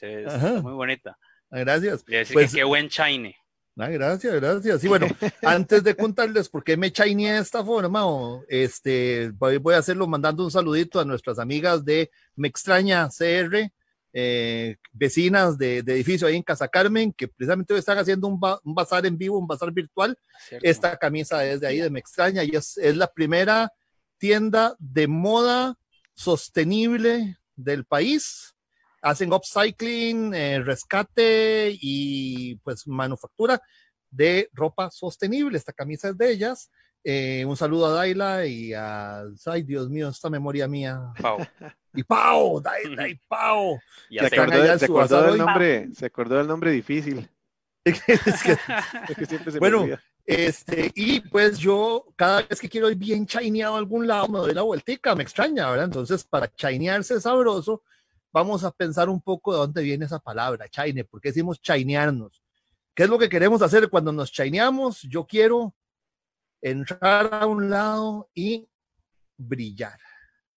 muy 0.63 0.73
bonita. 0.73 1.19
Ah, 1.51 1.59
gracias. 1.59 2.05
Y 2.07 2.13
decir 2.13 2.35
pues, 2.35 2.53
que 2.53 2.59
qué 2.59 2.65
buen 2.65 2.89
chine. 2.89 3.37
Ah, 3.77 3.89
gracias, 3.89 4.35
gracias. 4.37 4.85
Y 4.85 4.89
bueno, 4.89 5.09
antes 5.43 5.83
de 5.83 5.97
contarles 5.97 6.49
por 6.49 6.63
qué 6.63 6.77
me 6.77 6.93
chaineé 6.93 7.33
de 7.33 7.41
esta 7.41 7.65
forma, 7.65 8.05
este, 8.49 9.33
voy 9.33 9.75
a 9.75 9.79
hacerlo 9.79 10.07
mandando 10.07 10.45
un 10.45 10.53
saludito 10.53 11.01
a 11.01 11.05
nuestras 11.05 11.41
amigas 11.41 11.85
de 11.85 12.09
Me 12.37 12.47
Extraña 12.47 13.09
CR, 13.09 13.69
eh, 14.19 14.77
vecinas 14.95 15.59
de, 15.59 15.79
edificio 15.79 16.27
ahí 16.27 16.37
en 16.37 16.43
Casa 16.43 16.69
Carmen, 16.69 17.13
que 17.13 17.29
precisamente 17.29 17.75
hoy 17.75 17.81
están 17.81 17.99
haciendo 17.99 18.27
un, 18.29 18.41
bazar 18.41 19.05
en 19.05 19.19
vivo, 19.19 19.39
un 19.39 19.47
bazar 19.47 19.71
virtual. 19.73 20.17
Esta 20.63 20.97
camisa 20.97 21.45
es 21.45 21.61
de 21.61 21.67
ahí, 21.67 21.81
de 21.81 21.91
Me 21.91 22.01
Extraña, 22.01 22.43
y 22.43 22.57
es, 22.57 22.79
es 22.79 22.97
la 22.97 23.13
primera 23.13 23.71
tienda 24.17 24.75
de 24.79 25.07
moda 25.07 25.77
sostenible 26.15 27.37
del 27.57 27.85
país 27.85 28.57
hacen 29.03 29.33
upcycling, 29.33 30.35
eh, 30.35 30.61
rescate 30.61 31.77
y 31.79 32.57
pues 32.57 32.89
manufactura 32.89 33.61
de 34.11 34.49
ropa 34.53 34.91
sostenible. 34.91 35.59
Esta 35.59 35.73
camisa 35.73 36.09
es 36.09 36.17
de 36.17 36.33
ellas. 36.33 36.71
Eh, 37.09 37.45
un 37.45 37.57
saludo 37.57 37.87
a 37.87 37.91
Daila 37.91 38.47
y 38.47 38.73
a, 38.75 39.23
ay 39.45 39.63
Dios 39.63 39.89
mío, 39.89 40.09
esta 40.09 40.29
memoria 40.29 40.67
mía. 40.67 41.13
Pau. 41.23 41.39
Y 41.95 42.03
Pau, 42.03 42.61
Daila 42.65 43.09
y 43.09 43.15
Pau. 43.29 43.79
se, 44.11 44.27
acordó, 44.27 44.77
se, 44.77 44.85
acordó 44.87 45.23
del 45.23 45.39
nombre, 45.39 45.89
se 45.95 46.07
acordó 46.07 46.39
del 46.39 46.49
nombre 46.49 46.73
difícil. 46.73 47.31
bueno, 49.61 49.87
este, 50.25 50.91
y 50.97 51.21
pues 51.21 51.59
yo 51.59 52.07
cada 52.17 52.43
vez 52.43 52.61
que 52.61 52.69
quiero 52.69 52.91
ir 52.91 52.97
bien 52.97 53.25
chaineado 53.25 53.77
a 53.77 53.79
algún 53.79 54.09
lado 54.09 54.27
me 54.27 54.41
doy 54.41 54.53
la 54.53 54.63
vueltica, 54.63 55.15
me 55.15 55.23
extraña, 55.23 55.71
¿verdad? 55.71 55.85
Entonces, 55.85 56.25
para 56.25 56.53
chainearse 56.53 57.21
sabroso, 57.21 57.85
vamos 58.33 58.65
a 58.65 58.73
pensar 58.73 59.09
un 59.09 59.21
poco 59.21 59.53
de 59.53 59.59
dónde 59.59 59.83
viene 59.85 60.07
esa 60.07 60.19
palabra, 60.19 60.69
chaine, 60.69 61.05
¿por 61.05 61.21
qué 61.21 61.29
decimos 61.29 61.63
chainearnos? 61.63 62.43
¿Qué 62.97 63.05
es 63.05 63.09
lo 63.09 63.17
que 63.17 63.29
queremos 63.29 63.63
hacer 63.63 63.89
cuando 63.91 64.11
nos 64.11 64.33
chaineamos? 64.33 65.03
Yo 65.03 65.25
quiero 65.25 65.73
entrar 66.71 67.31
a 67.33 67.47
un 67.47 67.71
lado 67.71 68.29
y 68.35 68.69
brillar. 69.37 69.99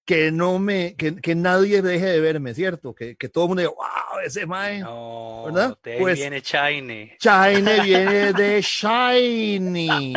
Que 0.06 0.32
no 0.32 0.58
me, 0.58 0.96
que, 0.96 1.36
nadie 1.36 1.84
deje 1.84 2.08
de 2.08 2.20
verme, 2.20 2.56
¿cierto? 2.56 2.96
Que, 2.96 3.16
todo 3.32 3.44
el 3.44 3.48
mundo 3.50 3.62
diga, 3.62 3.74
wow, 3.76 4.20
ese 4.26 4.48
mae. 4.48 4.80
No, 4.80 5.44
¿verdad? 5.46 5.78
pues 6.00 6.18
viene 6.18 6.42
Shine. 6.42 7.16
Shine 7.20 7.80
viene 7.84 8.34
de 8.34 8.60
shiny, 8.60 10.14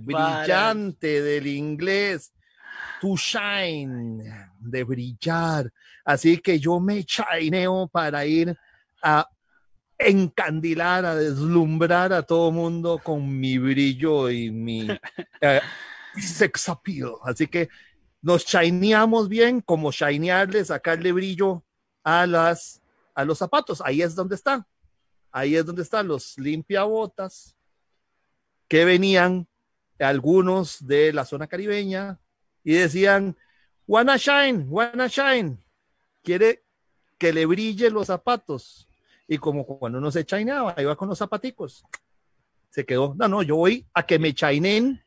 brillante 0.00 1.22
del 1.22 1.46
inglés. 1.46 2.32
To 3.00 3.14
shine, 3.16 4.24
de 4.58 4.84
brillar. 4.84 5.70
Así 6.04 6.38
que 6.38 6.58
yo 6.58 6.80
me 6.80 7.04
chaineo 7.04 7.86
para 7.86 8.26
ir 8.26 8.56
a 9.00 9.28
encandilar, 9.98 11.04
a 11.04 11.14
deslumbrar 11.14 12.12
a 12.12 12.22
todo 12.22 12.50
mundo 12.50 13.00
con 13.02 13.38
mi 13.38 13.58
brillo 13.58 14.30
y 14.30 14.50
mi 14.50 14.88
eh, 15.40 15.60
sex 16.16 16.68
appeal. 16.68 17.14
Así 17.24 17.46
que 17.46 17.68
nos 18.22 18.44
chaineamos 18.44 19.28
bien, 19.28 19.60
como 19.60 19.92
chainearle, 19.92 20.64
sacarle 20.64 21.12
brillo 21.12 21.64
a, 22.02 22.26
las, 22.26 22.82
a 23.14 23.24
los 23.24 23.38
zapatos. 23.38 23.80
Ahí 23.84 24.02
es 24.02 24.14
donde 24.14 24.34
están. 24.34 24.64
Ahí 25.30 25.56
es 25.56 25.64
donde 25.64 25.82
están 25.82 26.08
los 26.08 26.38
limpiabotas 26.38 27.56
que 28.68 28.84
venían 28.84 29.46
algunos 29.98 30.86
de 30.86 31.12
la 31.12 31.24
zona 31.24 31.46
caribeña 31.46 32.18
y 32.64 32.74
decían, 32.74 33.36
wanna 33.86 34.16
shine, 34.16 34.66
wanna 34.68 35.06
shine 35.06 35.58
quiere 36.26 36.64
que 37.18 37.32
le 37.32 37.46
brille 37.46 37.88
los 37.88 38.08
zapatos. 38.08 38.88
Y 39.28 39.38
como 39.38 39.66
cuando 39.66 39.98
uno 39.98 40.10
se 40.10 40.24
chaineaba, 40.24 40.74
iba 40.78 40.96
con 40.96 41.08
los 41.08 41.18
zapaticos. 41.18 41.84
Se 42.70 42.84
quedó, 42.84 43.14
no, 43.16 43.28
no, 43.28 43.42
yo 43.42 43.56
voy 43.56 43.86
a 43.94 44.04
que 44.04 44.18
me 44.18 44.34
chainen 44.34 45.02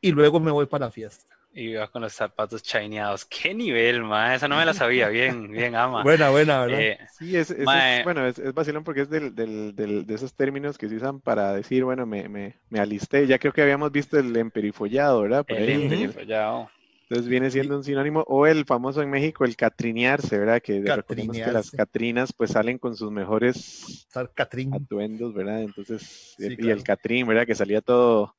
y 0.00 0.12
luego 0.12 0.40
me 0.40 0.50
voy 0.50 0.66
para 0.66 0.86
la 0.86 0.90
fiesta. 0.90 1.26
Y 1.54 1.70
iba 1.70 1.86
con 1.88 2.00
los 2.00 2.14
zapatos 2.14 2.62
chaineados. 2.62 3.26
¿Qué 3.26 3.52
nivel, 3.52 4.02
ma? 4.02 4.34
Esa 4.34 4.48
no 4.48 4.56
me 4.56 4.64
la 4.64 4.72
sabía. 4.72 5.08
Bien, 5.08 5.50
bien, 5.50 5.74
ama. 5.76 6.02
Buena, 6.04 6.30
buena, 6.30 6.64
¿verdad? 6.64 6.80
Eh, 6.80 6.98
sí, 7.18 7.36
es, 7.36 7.50
es, 7.50 7.66
bueno, 8.04 8.26
es, 8.26 8.38
es, 8.38 8.54
vacilón 8.54 8.84
porque 8.84 9.02
es 9.02 9.10
del, 9.10 9.34
del, 9.34 9.76
del, 9.76 10.06
de 10.06 10.14
esos 10.14 10.32
términos 10.32 10.78
que 10.78 10.88
se 10.88 10.96
usan 10.96 11.20
para 11.20 11.52
decir, 11.52 11.84
bueno, 11.84 12.06
me, 12.06 12.26
me, 12.30 12.56
me 12.70 12.80
alisté. 12.80 13.26
Ya 13.26 13.38
creo 13.38 13.52
que 13.52 13.60
habíamos 13.60 13.92
visto 13.92 14.18
el 14.18 14.34
emperifollado, 14.34 15.22
¿verdad? 15.22 15.44
el 15.48 15.68
emperifollado. 15.68 16.70
Entonces 17.02 17.28
viene 17.28 17.50
siendo 17.50 17.76
un 17.76 17.84
sinónimo, 17.84 18.24
o 18.26 18.46
el 18.46 18.64
famoso 18.64 19.02
en 19.02 19.10
México, 19.10 19.44
el 19.44 19.56
catrinearse, 19.56 20.38
¿verdad? 20.38 20.62
Que 20.62 20.80
recordemos 20.80 21.36
que 21.36 21.52
las 21.52 21.70
catrinas 21.70 22.32
pues 22.32 22.52
salen 22.52 22.78
con 22.78 22.96
sus 22.96 23.10
mejores 23.10 24.08
atuendos, 24.14 25.34
¿verdad? 25.34 25.62
Entonces, 25.62 26.34
y 26.38 26.70
el 26.70 26.82
catrín, 26.82 27.26
¿verdad? 27.26 27.46
Que 27.46 27.54
salía 27.54 27.82
todo, 27.82 28.34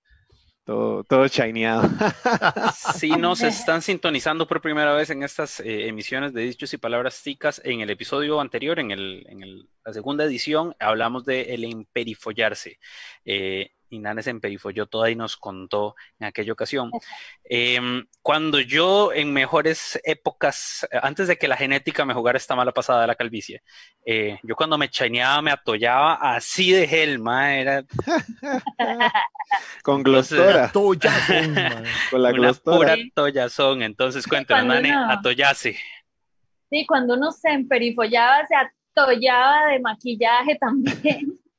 todo, 0.63 1.03
todo 1.03 1.27
shineado. 1.27 1.89
Si 2.95 3.09
nos 3.17 3.41
están 3.43 3.81
sintonizando 3.81 4.47
por 4.47 4.61
primera 4.61 4.93
vez 4.93 5.09
en 5.09 5.23
estas 5.23 5.59
eh, 5.59 5.87
emisiones 5.87 6.33
de 6.33 6.41
Dichos 6.41 6.73
y 6.73 6.77
Palabras 6.77 7.21
Ticas. 7.21 7.61
En 7.63 7.81
el 7.81 7.89
episodio 7.89 8.39
anterior, 8.39 8.79
en, 8.79 8.91
el, 8.91 9.25
en 9.29 9.67
la 9.85 9.93
segunda 9.93 10.23
edición, 10.23 10.75
hablamos 10.79 11.25
de 11.25 11.53
el 11.53 11.63
emperifollarse. 11.65 12.79
Eh, 13.25 13.71
Inanes 13.93 14.27
en 14.27 14.41
yo 14.73 14.85
toda 14.87 15.09
y 15.09 15.15
nos 15.15 15.37
contó 15.37 15.95
en 16.19 16.27
aquella 16.27 16.53
ocasión. 16.53 16.91
Em, 17.43 18.05
cuando 18.21 18.59
yo 18.59 19.13
en 19.13 19.31
mejores 19.33 19.99
épocas, 20.03 20.87
antes 21.01 21.27
de 21.27 21.37
que 21.37 21.47
la 21.47 21.57
genética 21.57 22.05
me 22.05 22.13
jugara 22.13 22.37
esta 22.37 22.55
mala 22.55 22.71
pasada 22.71 23.01
de 23.01 23.07
la 23.07 23.15
calvicie, 23.15 23.61
eh, 24.05 24.39
yo 24.43 24.55
cuando 24.55 24.77
me 24.77 24.89
chaneaba, 24.89 25.41
me 25.41 25.51
atollaba 25.51 26.15
así 26.15 26.71
de 26.71 26.87
gelma, 26.87 27.55
era... 27.55 27.83
Con 29.83 30.03
glostora. 30.03 30.71
Con 32.11 32.23
la 32.23 32.31
glostora. 32.31 32.95
Pura 32.95 32.97
tollazón. 33.13 33.83
Entonces, 33.83 34.27
cuéntanos, 34.27 34.65
Nane, 34.65 34.91
atollase. 34.91 35.77
Sí, 36.69 36.85
cuando 36.87 37.13
uno 37.15 37.31
se 37.31 37.49
emperifollaba, 37.49 38.45
se 38.47 38.55
atollaba 38.55 39.67
de 39.67 39.79
maquillaje 39.79 40.55
también. 40.55 41.39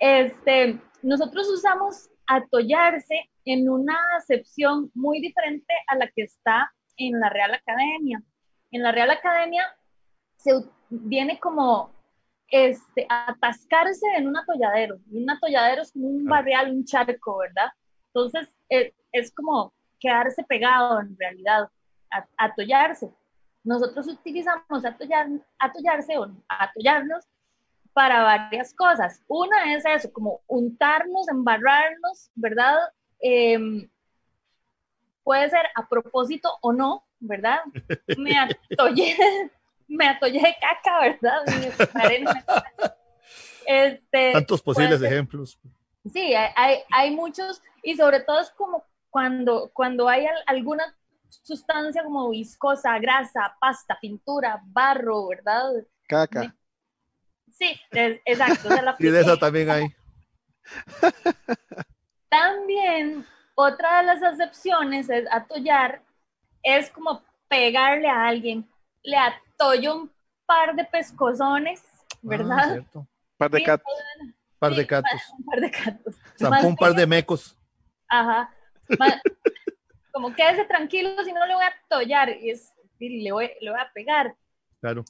Este, 0.00 0.78
nosotros 1.08 1.48
usamos 1.48 2.10
atollarse 2.26 3.30
en 3.46 3.70
una 3.70 3.98
acepción 4.18 4.90
muy 4.94 5.20
diferente 5.22 5.72
a 5.86 5.96
la 5.96 6.06
que 6.08 6.24
está 6.24 6.70
en 6.98 7.18
la 7.18 7.30
Real 7.30 7.54
Academia. 7.54 8.22
En 8.72 8.82
la 8.82 8.92
Real 8.92 9.10
Academia 9.10 9.64
se 10.36 10.52
viene 10.90 11.40
como 11.40 11.90
este, 12.48 13.06
atascarse 13.08 14.06
en 14.18 14.28
un 14.28 14.36
atolladero. 14.36 14.98
un 15.10 15.30
atolladero 15.30 15.80
es 15.80 15.92
como 15.92 16.08
un 16.08 16.26
barrial, 16.26 16.70
un 16.70 16.84
charco, 16.84 17.38
¿verdad? 17.38 17.70
Entonces 18.08 18.54
eh, 18.68 18.92
es, 19.12 19.32
como 19.34 19.72
quedarse 19.98 20.44
pegado 20.44 21.00
en 21.00 21.16
realidad, 21.18 21.70
atollarse. 22.36 23.10
Nosotros 23.64 24.08
utilizamos 24.08 24.84
atollar, 24.84 25.26
atollarse 25.58 26.18
o 26.18 26.30
atollarnos 26.50 27.24
para 27.98 28.22
varias 28.22 28.72
cosas. 28.74 29.20
Una 29.26 29.74
es 29.74 29.84
eso, 29.84 30.12
como 30.12 30.40
untarnos, 30.46 31.28
embarrarnos, 31.28 32.30
¿verdad? 32.36 32.76
Em, 33.18 33.90
puede 35.24 35.50
ser 35.50 35.66
a 35.74 35.88
propósito 35.88 36.48
o 36.60 36.72
no, 36.72 37.04
¿verdad? 37.18 37.58
Me 38.16 38.38
atollé, 38.38 39.16
me 39.88 40.06
atollé 40.06 40.38
de 40.38 40.54
caca, 40.60 41.00
¿verdad? 41.00 41.42
Este, 43.66 44.32
Tantos 44.32 44.62
posibles 44.62 45.02
ejemplos. 45.02 45.58
Sí, 46.12 46.34
hay, 46.54 46.78
hay, 46.92 47.10
muchos 47.10 47.60
y 47.82 47.96
sobre 47.96 48.20
todo 48.20 48.38
es 48.38 48.50
como 48.50 48.84
cuando, 49.10 49.72
cuando 49.74 50.08
hay 50.08 50.24
alguna 50.46 50.96
sustancia 51.28 52.04
como 52.04 52.30
viscosa, 52.30 52.96
grasa, 53.00 53.56
pasta, 53.60 53.98
pintura, 54.00 54.62
barro, 54.66 55.26
¿verdad? 55.26 55.72
Caca. 56.06 56.54
Sí, 57.58 57.80
exacto. 58.24 58.68
y 58.98 59.08
de 59.08 59.20
eso 59.20 59.36
también 59.36 59.70
hay. 59.70 59.86
También, 62.30 63.26
otra 63.54 63.98
de 63.98 64.04
las 64.04 64.22
acepciones 64.22 65.08
es 65.08 65.26
atollar, 65.32 66.02
es 66.62 66.90
como 66.90 67.22
pegarle 67.48 68.06
a 68.06 68.26
alguien. 68.26 68.68
Le 69.02 69.16
atollo 69.16 69.94
un 69.96 70.12
par 70.44 70.76
de 70.76 70.84
pescozones, 70.84 71.82
¿verdad? 72.20 72.84
Un 72.92 73.08
par 73.38 73.50
de 73.50 73.62
catos. 73.62 73.92
par 74.58 74.74
de 74.74 74.86
catos. 74.86 75.20
Un 75.38 75.44
par 75.46 75.60
de 75.60 75.70
catos. 75.70 76.16
un 76.64 76.76
par 76.76 76.94
de 76.94 77.06
mecos. 77.06 77.56
Ajá. 78.08 78.52
como 80.12 80.34
quédese 80.34 80.64
tranquilo 80.64 81.22
si 81.24 81.32
no 81.32 81.46
le 81.46 81.54
voy 81.54 81.64
a 81.64 81.74
atollar 81.84 82.28
y, 82.28 82.50
es, 82.50 82.74
le, 82.98 83.30
voy, 83.30 83.50
le 83.60 83.70
voy 83.70 83.80
a 83.80 83.90
pegar. 83.92 84.34
Claro. 84.80 85.04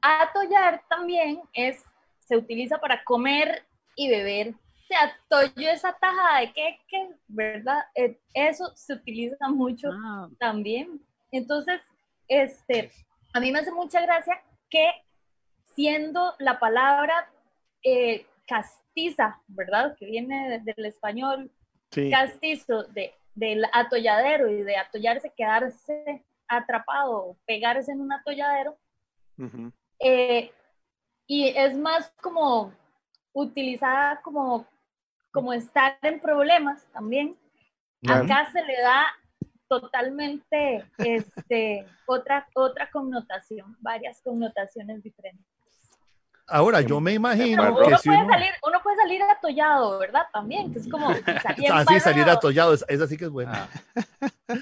Atollar 0.00 0.82
también 0.88 1.40
es, 1.52 1.84
se 2.28 2.36
utiliza 2.36 2.78
para 2.78 3.02
comer 3.04 3.64
y 3.96 4.10
beber. 4.10 4.54
Se 4.86 4.94
atolló 4.94 5.70
esa 5.70 5.94
taja 5.94 6.40
de 6.40 6.52
queque, 6.52 7.08
¿verdad? 7.26 7.82
Eh, 7.94 8.18
eso 8.34 8.70
se 8.76 8.94
utiliza 8.94 9.48
mucho 9.48 9.88
ah. 9.92 10.28
también. 10.38 11.00
Entonces, 11.32 11.80
este, 12.28 12.90
a 13.32 13.40
mí 13.40 13.50
me 13.50 13.60
hace 13.60 13.72
mucha 13.72 14.02
gracia 14.02 14.42
que 14.68 14.90
siendo 15.74 16.34
la 16.38 16.58
palabra 16.58 17.30
eh, 17.82 18.26
castiza, 18.46 19.40
¿verdad? 19.48 19.96
Que 19.98 20.06
viene 20.06 20.60
del 20.60 20.84
español 20.84 21.50
castizo, 22.10 22.84
de, 22.84 23.14
del 23.34 23.64
atolladero 23.72 24.50
y 24.50 24.62
de 24.62 24.76
atollarse, 24.76 25.32
quedarse 25.34 26.24
atrapado, 26.46 27.36
pegarse 27.46 27.92
en 27.92 28.00
un 28.00 28.12
atolladero. 28.12 28.76
Eh, 30.00 30.50
y 31.28 31.48
es 31.48 31.76
más 31.76 32.10
como 32.20 32.72
utilizada 33.32 34.20
como, 34.22 34.66
como 35.30 35.52
estar 35.52 35.96
en 36.02 36.18
problemas 36.18 36.84
también. 36.92 37.36
Acá 38.08 38.50
se 38.50 38.64
le 38.64 38.80
da 38.80 39.06
totalmente 39.68 40.84
este, 40.96 41.86
otra, 42.06 42.48
otra 42.54 42.90
connotación, 42.90 43.76
varias 43.80 44.22
connotaciones 44.22 45.02
diferentes. 45.02 45.46
Ahora, 46.46 46.80
yo 46.80 46.98
me 46.98 47.12
imagino 47.12 47.62
uno 47.62 47.88
que 47.88 47.98
si 47.98 48.08
puede 48.08 48.22
uno... 48.22 48.32
Salir, 48.32 48.50
uno 48.66 48.82
puede 48.82 48.96
salir 48.96 49.22
atollado, 49.22 49.98
¿verdad? 49.98 50.22
También, 50.32 50.72
que 50.72 50.78
es 50.78 50.88
como 50.88 51.08
salir 51.42 51.70
Así, 51.72 52.00
salir 52.00 52.28
atollado, 52.28 52.72
esa 52.72 53.06
sí 53.06 53.18
que 53.18 53.26
es 53.26 53.30
buena. 53.30 53.68
Ah. 53.94 54.54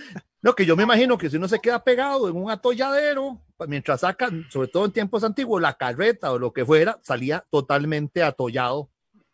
No, 0.46 0.54
que 0.54 0.64
yo 0.64 0.76
me 0.76 0.84
imagino 0.84 1.18
que 1.18 1.28
si 1.28 1.38
uno 1.38 1.48
se 1.48 1.58
queda 1.58 1.82
pegado 1.82 2.28
en 2.28 2.36
un 2.36 2.52
atolladero, 2.52 3.42
pues, 3.56 3.68
mientras 3.68 4.02
sacan, 4.02 4.46
sobre 4.48 4.68
todo 4.68 4.84
en 4.84 4.92
tiempos 4.92 5.24
antiguos, 5.24 5.60
la 5.60 5.74
carreta 5.74 6.30
o 6.30 6.38
lo 6.38 6.52
que 6.52 6.64
fuera, 6.64 7.00
salía 7.02 7.44
totalmente 7.50 8.22
atollado 8.22 8.88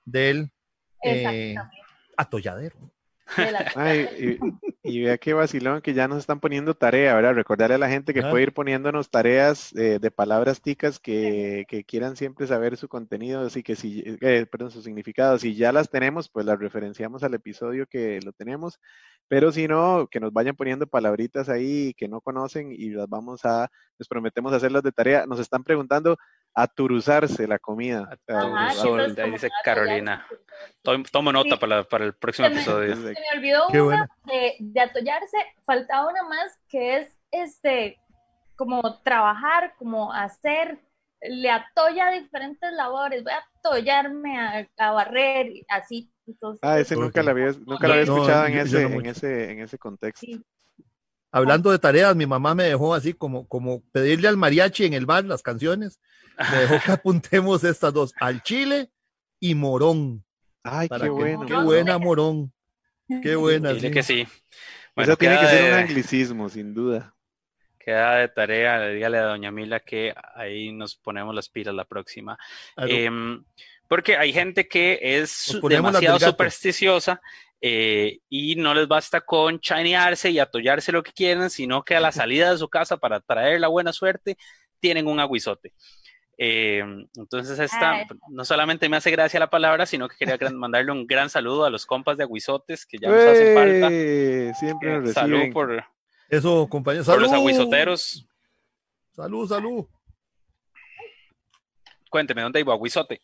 del 0.07 0.51
eh, 1.05 1.55
atolladero. 2.17 2.77
Ay, 3.77 4.39
y, 4.83 5.03
vea 5.03 5.19
qué 5.19 5.35
vacilón 5.35 5.83
que 5.83 5.93
ya 5.93 6.09
nos 6.09 6.19
están 6.19 6.41
poniendo 6.41 6.75
tarea, 6.75 7.15
¿verdad? 7.15 7.35
Recordarle 7.35 7.75
a 7.75 7.79
la 7.79 7.91
gente 7.91 8.15
que 8.15 8.23
puede 8.23 8.45
ir 8.45 8.55
poniéndonos 8.55 9.11
tareas 9.11 9.75
eh, 9.77 9.99
de 10.01 10.11
palabras 10.11 10.63
ticas 10.63 10.99
que, 10.99 11.67
que, 11.69 11.85
quieran 11.85 12.17
siempre 12.17 12.47
saber 12.47 12.79
su 12.79 12.89
contenido, 12.89 13.43
así 13.43 13.63
que 13.63 13.77
si, 13.77 14.03
eh, 14.07 14.47
perdón, 14.51 14.71
su 14.71 14.81
significado. 14.81 15.39
Si 15.39 15.55
ya 15.55 15.73
las 15.73 15.91
tenemos, 15.91 16.31
pues 16.31 16.47
las 16.47 16.59
referenciamos 16.59 17.23
al 17.23 17.35
episodio 17.35 17.87
que 17.87 18.19
lo 18.23 18.33
tenemos, 18.33 18.81
pero 19.33 19.51
si 19.51 19.67
no, 19.67 20.09
que 20.11 20.21
nos 20.21 20.31
vayan 20.31 20.55
poniendo 20.55 20.87
palabritas 20.87 21.49
ahí 21.49 21.95
que 21.95 22.07
no 22.07 22.21
conocen 22.21 22.71
y 22.71 22.91
las 22.91 23.09
vamos 23.09 23.47
a, 23.47 23.71
les 23.97 24.07
prometemos 24.07 24.53
hacerlas 24.53 24.83
de 24.83 24.93
tarea. 24.93 25.25
Nos 25.25 25.41
están 25.41 25.65
preguntando, 25.65 26.19
aturuzarse 26.53 27.49
la 27.49 27.59
comida. 27.59 28.15
ahí 28.29 29.31
dice 29.31 29.49
Carolina. 29.65 30.27
Tomo, 31.11 31.33
nota 31.33 31.59
para, 31.59 31.83
para, 31.83 32.05
el 32.05 32.13
próximo 32.13 32.49
episodio. 32.49 32.95
Se 32.95 33.15
me 33.15 33.39
olvidó 33.39 33.69
una 33.69 34.07
de, 34.27 34.57
de, 34.61 34.81
atollarse, 34.83 35.39
faltaba 35.65 36.11
una 36.11 36.25
más 36.25 36.59
que 36.69 36.99
es 36.99 37.19
este 37.31 37.99
como 38.55 39.01
trabajar, 39.01 39.73
como 39.79 40.13
hacer, 40.13 40.79
le 41.23 41.51
atolla 41.51 42.11
diferentes 42.11 42.71
labores, 42.75 43.25
voy 43.25 43.33
a 43.33 43.43
atollarme 43.61 44.39
a, 44.39 44.69
a 44.77 44.93
barrer, 44.93 45.53
así. 45.71 46.12
Ah, 46.63 46.79
ese 46.79 46.97
nunca 46.97 47.23
lo 47.23 47.31
había, 47.31 47.53
nunca 47.67 47.87
lo 47.87 47.95
había 47.95 48.05
escuchado 48.05 48.47
en, 48.47 48.59
ese, 48.59 48.83
en, 48.83 49.07
ese, 49.07 49.53
en 49.53 49.61
ese 49.61 49.79
contexto. 49.79 50.27
Hablando 51.31 51.71
de 51.71 51.79
tareas, 51.79 52.15
mi 52.15 52.27
mamá 52.27 52.55
me 52.55 52.65
dejó 52.65 52.95
así 52.95 53.15
como, 53.15 53.49
como 53.49 53.83
pedirle 53.91 54.29
al 54.29 54.37
mariachi 54.37 54.85
en 54.85 54.93
el 54.93 55.07
bar 55.07 55.25
las 55.25 55.43
canciones. 55.43 55.99
Me 56.51 56.59
dejó 56.59 56.75
que 56.85 56.93
apuntemos 56.93 57.65
estas 57.65 57.93
dos, 57.93 58.13
al 58.21 58.43
chile 58.43 58.91
y 59.41 59.55
morón. 59.55 60.25
Ay, 60.63 60.89
qué 60.89 61.09
bueno. 61.09 61.47
Qué 61.47 61.57
buena 61.57 61.99
morón. 61.99 62.53
Qué 63.23 63.35
buena. 63.35 63.73
Dile 63.73 63.91
que 63.91 64.03
sí. 64.03 64.27
Eso 64.97 65.17
tiene 65.17 65.39
que 65.41 65.47
ser 65.47 65.73
un 65.73 65.79
anglicismo, 65.79 66.49
sin 66.49 66.75
duda. 66.75 67.15
Queda 67.79 68.17
de 68.17 68.29
tarea, 68.29 68.89
dígale 68.89 69.19
a 69.19 69.25
doña 69.25 69.51
Mila 69.51 69.81
que 69.81 70.15
ahí 70.35 70.71
nos 70.71 70.97
ponemos 70.97 71.35
las 71.35 71.49
pilas 71.49 71.75
la 71.75 71.85
próxima. 71.85 72.39
Em, 72.77 73.43
porque 73.93 74.17
hay 74.17 74.33
gente 74.33 74.67
que 74.67 74.99
es 75.03 75.55
demasiado 75.69 76.19
supersticiosa 76.19 77.21
eh, 77.61 78.21
y 78.31 78.57
no 78.57 78.73
les 78.73 78.89
basta 78.89 79.21
con 79.21 79.61
chanearse 79.61 80.31
y 80.31 80.39
atollarse 80.39 80.93
lo 80.93 81.03
que 81.03 81.13
quieran, 81.13 81.51
sino 81.51 81.85
que 81.85 81.95
a 81.95 82.01
la 82.01 82.11
salida 82.13 82.51
de 82.51 82.57
su 82.57 82.71
casa 82.71 82.97
para 82.97 83.21
traer 83.21 83.61
la 83.61 83.69
buena 83.69 83.93
suerte 83.93 84.39
tienen 84.81 85.07
un 85.07 85.21
aguizote. 85.21 85.75
Eh, 86.39 86.83
entonces, 87.17 87.59
esta 87.59 87.97
ah, 87.97 88.07
no 88.31 88.47
solamente 88.47 88.89
me 88.89 88.97
hace 88.97 89.11
gracia 89.11 89.39
la 89.39 89.51
palabra, 89.51 89.85
sino 89.85 90.09
que 90.09 90.17
quería 90.17 90.39
mandarle 90.53 90.91
un 90.91 91.07
gran 91.07 91.29
saludo 91.29 91.67
a 91.67 91.71
los 91.71 91.85
compas 91.85 92.17
de 92.17 92.25
aguizotes 92.25 92.87
que 92.87 92.97
ya 92.97 93.11
nos 93.11 93.23
hacen 93.23 93.55
falta. 93.55 93.89
Siempre 94.59 95.01
nos 95.01 95.11
eh, 95.11 95.13
Salud 95.13 95.53
por, 95.53 95.85
eso, 96.31 96.67
compañeros. 96.67 97.07
Por 97.07 97.21
los 97.21 97.31
aguizoteros. 97.31 98.27
Salud, 99.15 99.47
salud. 99.47 99.85
Cuénteme, 102.09 102.41
¿dónde 102.41 102.61
iba 102.61 102.73
aguizote? 102.73 103.21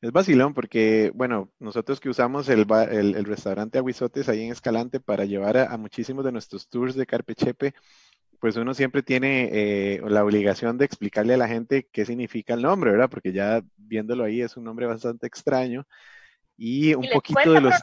Es 0.00 0.12
vacilón 0.12 0.54
porque, 0.54 1.12
bueno, 1.14 1.50
nosotros 1.58 2.00
que 2.00 2.08
usamos 2.08 2.48
el, 2.48 2.66
el, 2.90 3.24
restaurante 3.24 3.78
Aguizotes 3.78 4.28
ahí 4.28 4.44
en 4.44 4.52
Escalante 4.52 4.98
para 4.98 5.26
llevar 5.26 5.58
a, 5.58 5.76
muchísimos 5.76 6.24
de 6.24 6.32
nuestros 6.32 6.68
tours 6.68 6.94
de 6.94 7.04
Carpechepe, 7.04 7.74
pues 8.38 8.56
uno 8.56 8.72
siempre 8.72 9.02
tiene 9.02 9.50
eh, 9.52 10.00
la 10.06 10.24
obligación 10.24 10.78
de 10.78 10.86
explicarle 10.86 11.34
a 11.34 11.36
la 11.36 11.48
gente 11.48 11.86
qué 11.92 12.06
significa 12.06 12.54
el 12.54 12.62
nombre, 12.62 12.92
¿verdad? 12.92 13.10
Porque 13.10 13.32
ya 13.32 13.62
viéndolo 13.76 14.24
ahí 14.24 14.40
es 14.40 14.56
un 14.56 14.64
nombre 14.64 14.86
bastante 14.86 15.26
extraño. 15.26 15.86
Y 16.56 16.94
un 16.94 17.06
poquito 17.12 17.52
de 17.52 17.60
los... 17.60 17.74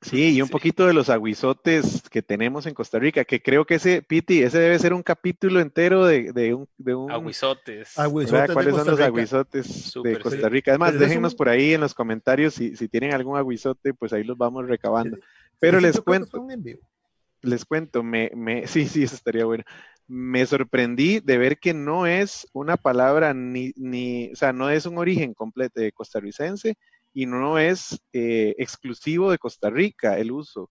Sí, 0.00 0.36
y 0.36 0.42
un 0.42 0.48
poquito 0.48 0.86
de 0.86 0.94
los 0.94 1.10
aguizotes 1.10 2.02
que 2.08 2.22
tenemos 2.22 2.66
en 2.66 2.74
Costa 2.74 3.00
Rica, 3.00 3.24
que 3.24 3.42
creo 3.42 3.64
que 3.64 3.74
ese, 3.74 4.00
Piti, 4.00 4.42
ese 4.42 4.60
debe 4.60 4.78
ser 4.78 4.94
un 4.94 5.02
capítulo 5.02 5.58
entero 5.58 6.06
de, 6.06 6.32
de 6.32 6.54
un, 6.54 6.68
de 6.78 6.94
un... 6.94 7.10
Aguizotes. 7.10 7.94
¿Cuáles 7.94 8.76
son 8.76 8.86
los 8.86 9.00
aguizotes 9.00 9.92
de 10.00 10.20
Costa 10.20 10.48
Rica? 10.48 10.70
Además, 10.70 10.98
déjenos 10.98 11.34
por 11.34 11.48
ahí 11.48 11.74
en 11.74 11.80
los 11.80 11.94
comentarios 11.94 12.54
si, 12.54 12.76
si, 12.76 12.88
tienen 12.88 13.12
algún 13.12 13.36
aguizote, 13.36 13.92
pues 13.92 14.12
ahí 14.12 14.22
los 14.22 14.38
vamos 14.38 14.68
recabando. 14.68 15.18
Pero 15.58 15.80
les 15.80 16.00
cuento, 16.00 16.46
les 17.42 17.64
cuento, 17.64 18.04
me, 18.04 18.30
me, 18.36 18.66
sí, 18.68 18.86
sí, 18.86 19.02
eso 19.02 19.16
estaría 19.16 19.44
bueno. 19.44 19.64
Me 20.06 20.46
sorprendí 20.46 21.20
de 21.20 21.38
ver 21.38 21.58
que 21.58 21.74
no 21.74 22.06
es 22.06 22.46
una 22.52 22.76
palabra 22.76 23.34
ni, 23.34 23.72
ni, 23.76 24.32
o 24.32 24.36
sea, 24.36 24.52
no 24.52 24.70
es 24.70 24.86
un 24.86 24.96
origen 24.96 25.34
completo 25.34 25.80
de 25.80 25.92
costarricense, 25.92 26.76
y 27.18 27.26
no 27.26 27.58
es 27.58 28.00
eh, 28.12 28.54
exclusivo 28.58 29.32
de 29.32 29.38
Costa 29.38 29.70
Rica 29.70 30.16
el 30.18 30.30
uso, 30.30 30.70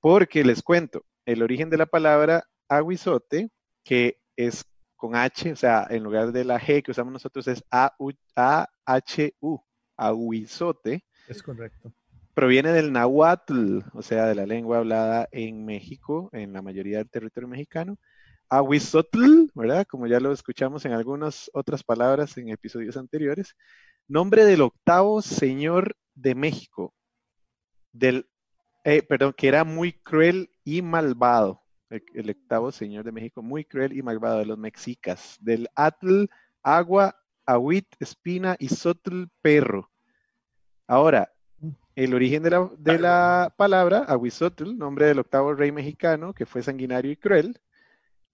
porque 0.00 0.44
les 0.44 0.62
cuento, 0.62 1.06
el 1.24 1.42
origen 1.42 1.70
de 1.70 1.78
la 1.78 1.86
palabra 1.86 2.44
aguizote, 2.68 3.48
que 3.84 4.18
es 4.36 4.66
con 4.96 5.16
H, 5.16 5.50
o 5.50 5.56
sea, 5.56 5.86
en 5.88 6.02
lugar 6.02 6.32
de 6.32 6.44
la 6.44 6.60
G 6.60 6.82
que 6.82 6.90
usamos 6.90 7.10
nosotros 7.10 7.48
es 7.48 7.64
A-H-U, 7.70 9.64
aguizote. 9.96 11.06
Es 11.26 11.42
correcto. 11.42 11.90
Proviene 12.34 12.72
del 12.72 12.92
nahuatl, 12.92 13.78
o 13.94 14.02
sea, 14.02 14.26
de 14.26 14.34
la 14.34 14.44
lengua 14.44 14.76
hablada 14.76 15.26
en 15.32 15.64
México, 15.64 16.28
en 16.34 16.52
la 16.52 16.60
mayoría 16.60 16.98
del 16.98 17.08
territorio 17.08 17.48
mexicano. 17.48 17.96
Aguizotl, 18.50 19.50
¿verdad? 19.54 19.86
Como 19.88 20.06
ya 20.06 20.20
lo 20.20 20.32
escuchamos 20.32 20.84
en 20.84 20.92
algunas 20.92 21.50
otras 21.54 21.82
palabras 21.82 22.36
en 22.36 22.50
episodios 22.50 22.98
anteriores. 22.98 23.54
Nombre 24.08 24.46
del 24.46 24.62
octavo 24.62 25.20
señor 25.20 25.94
de 26.14 26.34
México, 26.34 26.94
del, 27.92 28.26
eh, 28.84 29.02
perdón, 29.02 29.34
que 29.36 29.48
era 29.48 29.64
muy 29.64 29.92
cruel 29.92 30.50
y 30.64 30.80
malvado, 30.80 31.62
el, 31.90 32.30
octavo 32.30 32.72
señor 32.72 33.04
de 33.04 33.12
México, 33.12 33.42
muy 33.42 33.66
cruel 33.66 33.92
y 33.92 34.02
malvado, 34.02 34.38
de 34.38 34.46
los 34.46 34.56
mexicas, 34.56 35.36
del 35.40 35.68
Atl, 35.74 36.24
Agua, 36.62 37.16
Ahuit, 37.44 37.86
Espina 38.00 38.56
y 38.58 38.68
Sotl, 38.68 39.24
Perro. 39.42 39.90
Ahora, 40.86 41.30
el 41.94 42.14
origen 42.14 42.42
de 42.42 42.50
la, 42.50 42.70
de 42.78 42.98
la 42.98 43.52
palabra, 43.58 44.04
Aguizotl, 44.04 44.78
nombre 44.78 45.04
del 45.04 45.18
octavo 45.18 45.52
rey 45.52 45.70
mexicano, 45.70 46.32
que 46.32 46.46
fue 46.46 46.62
sanguinario 46.62 47.10
y 47.10 47.16
cruel, 47.16 47.60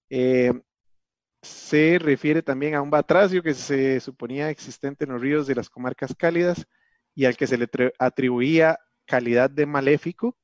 eh, 0.09 0.53
se 1.45 1.99
refiere 1.99 2.43
también 2.43 2.75
a 2.75 2.83
un 2.83 2.91
batracio 2.91 3.43
que 3.43 3.55
se 3.55 4.01
suponía 4.01 4.51
existente 4.51 5.05
en 5.05 5.13
los 5.13 5.21
ríos 5.21 5.47
de 5.47 5.55
las 5.55 5.71
comarcas 5.71 6.15
cálidas 6.17 6.67
y 7.15 7.27
al 7.27 7.37
que 7.37 7.47
se 7.47 7.59
le 7.59 7.69
atribuía 7.99 8.79
calidad 9.07 9.51
de 9.51 9.67
maléfico. 9.67 10.37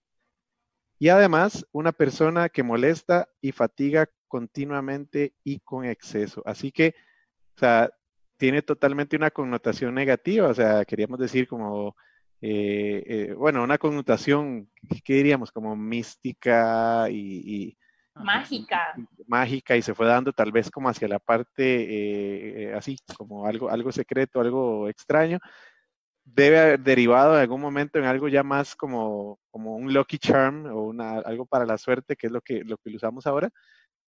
Y 0.99 1.09
además, 1.09 1.67
una 1.73 1.93
persona 1.93 2.51
que 2.51 2.63
molesta 2.63 3.29
y 3.41 3.53
fatiga 3.53 4.09
continuamente 4.29 5.35
y 5.43 5.61
con 5.61 5.87
exceso. 5.87 6.43
Así 6.45 6.71
que, 6.71 6.95
o 7.57 7.59
sea, 7.59 7.91
tiene 8.37 8.63
totalmente 8.63 9.17
una 9.17 9.31
connotación 9.31 9.95
negativa. 9.95 10.49
O 10.49 10.55
sea, 10.55 10.85
queríamos 10.85 11.19
decir 11.19 11.49
como, 11.49 11.97
eh, 12.43 13.03
eh, 13.07 13.35
bueno, 13.35 13.65
una 13.65 13.79
connotación, 13.79 14.71
¿qué 15.05 15.15
diríamos? 15.15 15.51
Como 15.53 15.75
mística 15.75 17.09
y 17.11 17.79
mágica. 18.15 18.95
Mágica 19.27 19.77
y 19.77 19.83
se 19.83 19.95
fue 19.95 20.07
dando 20.07 20.33
tal 20.33 20.53
vez 20.53 20.71
como 20.71 20.89
hacia 20.89 21.09
la 21.09 21.19
parte 21.19 21.63
eh, 21.63 22.63
eh, 22.65 22.75
así, 22.75 22.99
como 23.17 23.47
algo, 23.47 23.71
algo 23.71 23.93
secreto, 23.93 24.41
algo 24.41 24.89
extraño. 24.89 25.39
Debe 26.25 26.61
haber 26.61 26.81
derivado 26.81 27.35
en 27.35 27.41
algún 27.41 27.61
momento 27.61 27.99
en 27.99 28.05
algo 28.05 28.29
ya 28.29 28.43
más 28.43 28.77
como, 28.77 29.39
como 29.51 29.77
un 29.77 29.93
lucky 29.93 30.19
charm 30.19 30.67
o 30.67 30.83
una, 30.83 31.19
algo 31.21 31.47
para 31.47 31.67
la 31.67 31.79
suerte, 31.79 32.17
que 32.17 32.29
es 32.29 32.33
lo 32.33 32.41
que, 32.41 32.63
lo 32.65 32.77
que 32.79 32.95
usamos 32.95 33.27
ahora. 33.27 33.51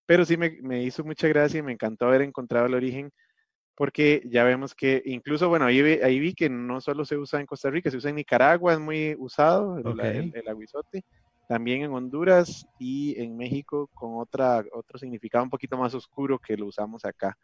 Pero 0.06 0.24
sí 0.24 0.36
me, 0.36 0.58
me 0.62 0.82
hizo 0.82 1.04
mucha 1.04 1.28
gracia 1.28 1.58
y 1.58 1.62
me 1.62 1.72
encantó 1.72 2.06
haber 2.06 2.22
encontrado 2.22 2.66
el 2.66 2.74
origen 2.74 3.12
porque 3.74 4.22
ya 4.26 4.44
vemos 4.44 4.74
que 4.74 5.02
incluso, 5.06 5.48
bueno, 5.48 5.64
ahí, 5.64 5.80
ahí 5.80 6.20
vi 6.20 6.34
que 6.34 6.48
no 6.48 6.80
solo 6.80 7.04
se 7.04 7.16
usa 7.16 7.40
en 7.40 7.46
Costa 7.46 7.70
Rica, 7.70 7.90
se 7.90 7.96
usa 7.96 8.10
en 8.10 8.16
Nicaragua, 8.16 8.74
es 8.74 8.78
muy 8.78 9.16
usado 9.18 9.78
el, 9.78 10.32
el, 10.34 10.48
aguizote, 10.48 11.04
también 11.52 11.82
en 11.82 11.92
Honduras 11.92 12.66
y 12.78 13.20
en 13.20 13.36
México 13.36 13.90
con 13.92 14.18
otra, 14.18 14.64
otro 14.72 14.98
significado 14.98 15.44
un 15.44 15.50
poquito 15.50 15.76
más 15.76 15.92
oscuro 15.92 16.38
que 16.38 16.56
lo 16.56 16.64
usamos 16.64 17.04
acá. 17.04 17.36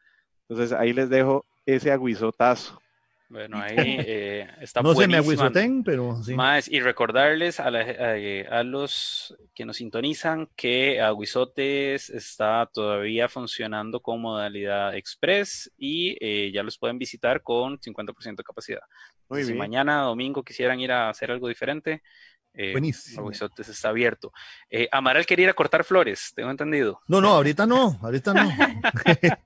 Entonces 0.48 0.72
ahí 0.72 0.94
les 0.94 1.10
dejo 1.10 1.44
ese 1.66 1.92
aguizotazo. 1.92 2.80
Bueno, 3.28 3.58
ahí 3.62 3.74
eh, 3.76 4.48
está 4.62 4.80
No 4.80 4.94
se 4.94 5.06
me 5.06 5.18
aguizoten, 5.18 5.84
pero 5.84 6.22
sí. 6.22 6.32
Más, 6.34 6.68
y 6.68 6.80
recordarles 6.80 7.60
a, 7.60 7.66
a, 7.66 8.62
los 8.62 9.36
que 9.54 9.66
nos 9.66 9.76
sintonizan 9.76 10.48
que 10.56 11.02
Aguizotes 11.02 12.08
está 12.08 12.66
todavía 12.72 13.28
funcionando 13.28 14.00
con 14.00 14.22
modalidad 14.22 14.96
express 14.96 15.70
y 15.76 16.16
eh, 16.24 16.50
ya 16.50 16.62
los 16.62 16.78
pueden 16.78 16.98
visitar 16.98 17.42
con 17.42 17.78
50% 17.78 18.36
de 18.36 18.42
capacidad. 18.42 18.80
si 19.44 19.52
mañana, 19.52 20.00
domingo, 20.00 20.42
quisieran 20.42 20.80
ir 20.80 20.92
a 20.92 21.10
hacer 21.10 21.30
algo 21.30 21.48
diferente, 21.48 22.02
eh, 22.54 22.72
Buenísimo. 22.72 23.30
Está 23.30 23.88
abierto. 23.88 24.32
Eh, 24.70 24.88
Amaral 24.90 25.26
quería 25.26 25.44
ir 25.44 25.50
a 25.50 25.54
cortar 25.54 25.84
flores, 25.84 26.32
tengo 26.34 26.50
entendido. 26.50 27.00
No, 27.06 27.20
no, 27.20 27.28
ahorita 27.28 27.66
no, 27.66 27.98
ahorita 28.02 28.34
no. 28.34 28.50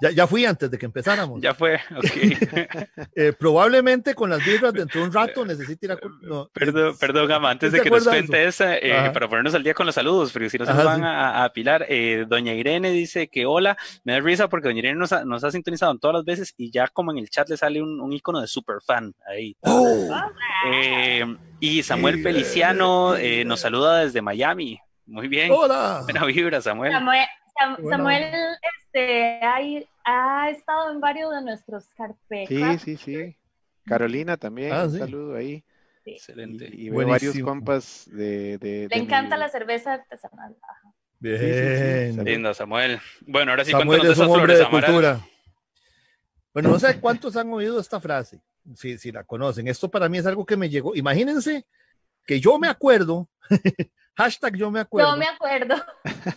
Ya, 0.00 0.10
ya, 0.10 0.26
fui 0.26 0.44
antes 0.44 0.70
de 0.70 0.78
que 0.78 0.86
empezáramos. 0.86 1.40
Ya 1.40 1.54
fue, 1.54 1.76
ok. 1.96 2.04
eh, 3.14 3.32
probablemente 3.32 4.14
con 4.14 4.30
las 4.30 4.44
birras 4.44 4.72
dentro 4.72 5.00
de 5.00 5.06
un 5.06 5.12
rato 5.12 5.44
necesite 5.44 5.86
ir 5.86 5.92
a... 5.92 5.98
No, 6.22 6.48
perdón, 6.52 6.96
perdón, 6.98 7.26
Gama, 7.26 7.50
antes 7.50 7.72
de 7.72 7.80
que 7.80 7.90
nos 7.90 8.06
cuente 8.06 8.44
esa, 8.46 8.76
eh, 8.76 9.10
para 9.12 9.28
ponernos 9.28 9.54
al 9.54 9.64
día 9.64 9.74
con 9.74 9.86
los 9.86 9.94
saludos, 9.94 10.32
porque 10.32 10.50
si 10.50 10.58
no 10.58 10.66
se 10.66 10.72
nos 10.72 10.84
van 10.84 11.04
a, 11.04 11.40
a, 11.40 11.44
apilar, 11.44 11.84
eh, 11.88 12.26
doña 12.28 12.54
Irene 12.54 12.90
dice 12.90 13.28
que 13.28 13.44
hola, 13.44 13.76
me 14.04 14.12
da 14.12 14.20
risa 14.20 14.48
porque 14.48 14.68
doña 14.68 14.80
Irene 14.80 14.98
nos 14.98 15.12
ha, 15.12 15.24
nos 15.24 15.42
ha 15.42 15.50
sintonizado 15.50 15.92
en 15.92 15.98
todas 15.98 16.14
las 16.14 16.24
veces 16.24 16.54
y 16.56 16.70
ya 16.70 16.86
como 16.88 17.10
en 17.10 17.18
el 17.18 17.28
chat 17.28 17.48
le 17.48 17.56
sale 17.56 17.82
un, 17.82 18.00
un 18.00 18.12
icono 18.12 18.40
de 18.40 18.46
super 18.46 18.76
fan 18.84 19.12
ahí. 19.26 19.56
Oh. 19.62 20.08
Eh, 20.72 21.24
y 21.60 21.82
Samuel 21.82 22.22
Feliciano 22.22 23.14
nos 23.44 23.60
saluda 23.60 23.98
desde 23.98 24.22
Miami. 24.22 24.80
Muy 25.06 25.26
bien. 25.26 25.50
Hola. 25.50 26.02
Buena 26.04 26.24
vibra, 26.26 26.60
Samuel. 26.60 26.92
Samuel, 26.92 27.26
Samuel 27.88 28.24
este, 28.84 29.40
ha 30.04 30.50
estado 30.50 30.90
en 30.92 31.00
varios 31.00 31.32
de 31.34 31.42
nuestros 31.42 31.86
carpetas. 31.94 32.82
Sí, 32.82 32.96
sí, 32.96 32.96
sí. 32.96 33.36
Carolina 33.84 34.36
también, 34.36 34.72
Ah, 34.72 34.84
un 34.84 34.92
sí. 34.92 34.98
saludo 34.98 35.36
ahí. 35.36 35.64
Sí. 36.04 36.10
Excelente. 36.12 36.68
Y, 36.72 36.86
y 36.86 36.90
veo 36.90 37.08
varios 37.08 37.38
compas 37.40 38.08
de... 38.10 38.58
de- 38.58 38.82
Le 38.82 38.88
de 38.88 38.96
encanta 38.96 39.36
mi- 39.36 39.40
la 39.40 39.48
cerveza 39.48 39.94
artesanal. 39.94 40.56
Ajá. 40.62 40.92
Bien. 41.20 42.14
salud. 42.14 42.28
Lindo, 42.28 42.54
Samuel. 42.54 43.00
Bueno, 43.26 43.50
ahora 43.50 43.64
sí 43.64 43.72
Samuel 43.72 44.00
es 44.00 44.06
un 44.06 44.12
esas 44.12 44.26
hombre 44.26 44.38
flores, 44.40 44.58
de 44.58 44.64
Amaral. 44.64 44.84
cultura. 44.90 45.20
Bueno, 46.54 46.68
no 46.70 46.78
sé 46.78 47.00
cuántos 47.00 47.36
han 47.36 47.52
oído 47.52 47.78
esta 47.80 48.00
frase, 48.00 48.40
si, 48.74 48.98
si 48.98 49.12
la 49.12 49.24
conocen. 49.24 49.68
Esto 49.68 49.90
para 49.90 50.08
mí 50.08 50.18
es 50.18 50.26
algo 50.26 50.46
que 50.46 50.56
me 50.56 50.68
llegó. 50.68 50.94
Imagínense 50.96 51.66
que 52.28 52.38
yo 52.40 52.58
me 52.58 52.68
acuerdo, 52.68 53.28
hashtag 54.14 54.54
yo 54.56 54.70
me 54.70 54.80
acuerdo, 54.80 55.10
Yo 55.12 55.16
me 55.16 55.26
acuerdo. 55.26 55.74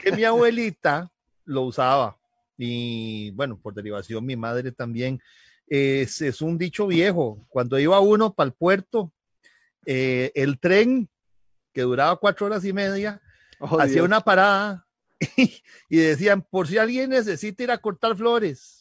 que 0.01 0.13
mi 0.13 0.23
abuelita 0.23 1.11
lo 1.43 1.63
usaba. 1.63 2.17
Y 2.57 3.31
bueno, 3.31 3.59
por 3.59 3.73
derivación, 3.73 4.25
mi 4.25 4.37
madre 4.37 4.71
también. 4.71 5.19
Es, 5.67 6.21
es 6.21 6.41
un 6.41 6.57
dicho 6.57 6.87
viejo. 6.87 7.45
Cuando 7.49 7.77
iba 7.77 7.99
uno 7.99 8.33
para 8.33 8.47
el 8.47 8.53
puerto, 8.53 9.11
eh, 9.85 10.31
el 10.33 10.59
tren, 10.59 11.09
que 11.73 11.81
duraba 11.81 12.15
cuatro 12.15 12.45
horas 12.47 12.63
y 12.65 12.71
media, 12.73 13.21
Oh, 13.59 13.79
hacía 13.79 13.95
Dios. 13.95 14.05
una 14.07 14.21
parada 14.21 14.87
y 15.89 15.97
decían, 15.97 16.41
por 16.41 16.67
si 16.67 16.77
alguien 16.79 17.09
necesita 17.11 17.61
ir 17.63 17.71
a 17.71 17.77
cortar 17.77 18.15
flores. 18.15 18.80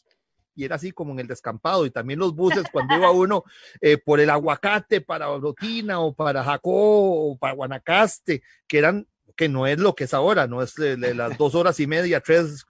Y 0.55 0.65
era 0.65 0.77
así 0.77 0.93
como 0.93 1.13
en 1.13 1.21
el 1.21 1.27
descampado. 1.27 1.87
Y 1.87 1.91
también 1.91 2.19
los 2.19 2.35
buses, 2.35 2.65
cuando 2.73 2.97
iba 2.97 3.11
uno 3.11 3.45
eh, 3.81 3.99
por 3.99 4.21
el 4.21 4.31
aguacate 4.31 5.01
para 5.01 5.29
Brotina 5.29 6.01
o 6.01 6.13
para 6.13 6.45
Jacó 6.45 7.31
o 7.31 7.39
para 7.39 7.55
Guanacaste, 7.55 8.43
que 8.67 8.79
eran 8.79 9.07
que 9.37 9.49
no 9.49 9.67
es 9.67 9.79
lo 9.79 9.95
que 9.95 10.05
es 10.05 10.13
ahora, 10.13 10.47
no 10.47 10.61
es 10.61 10.75
de, 10.75 10.97
de 10.97 11.15
las 11.15 11.39
dos 11.39 11.55
horas 11.55 11.81
y 11.81 11.87
media, 11.87 12.21
tres 12.21 12.63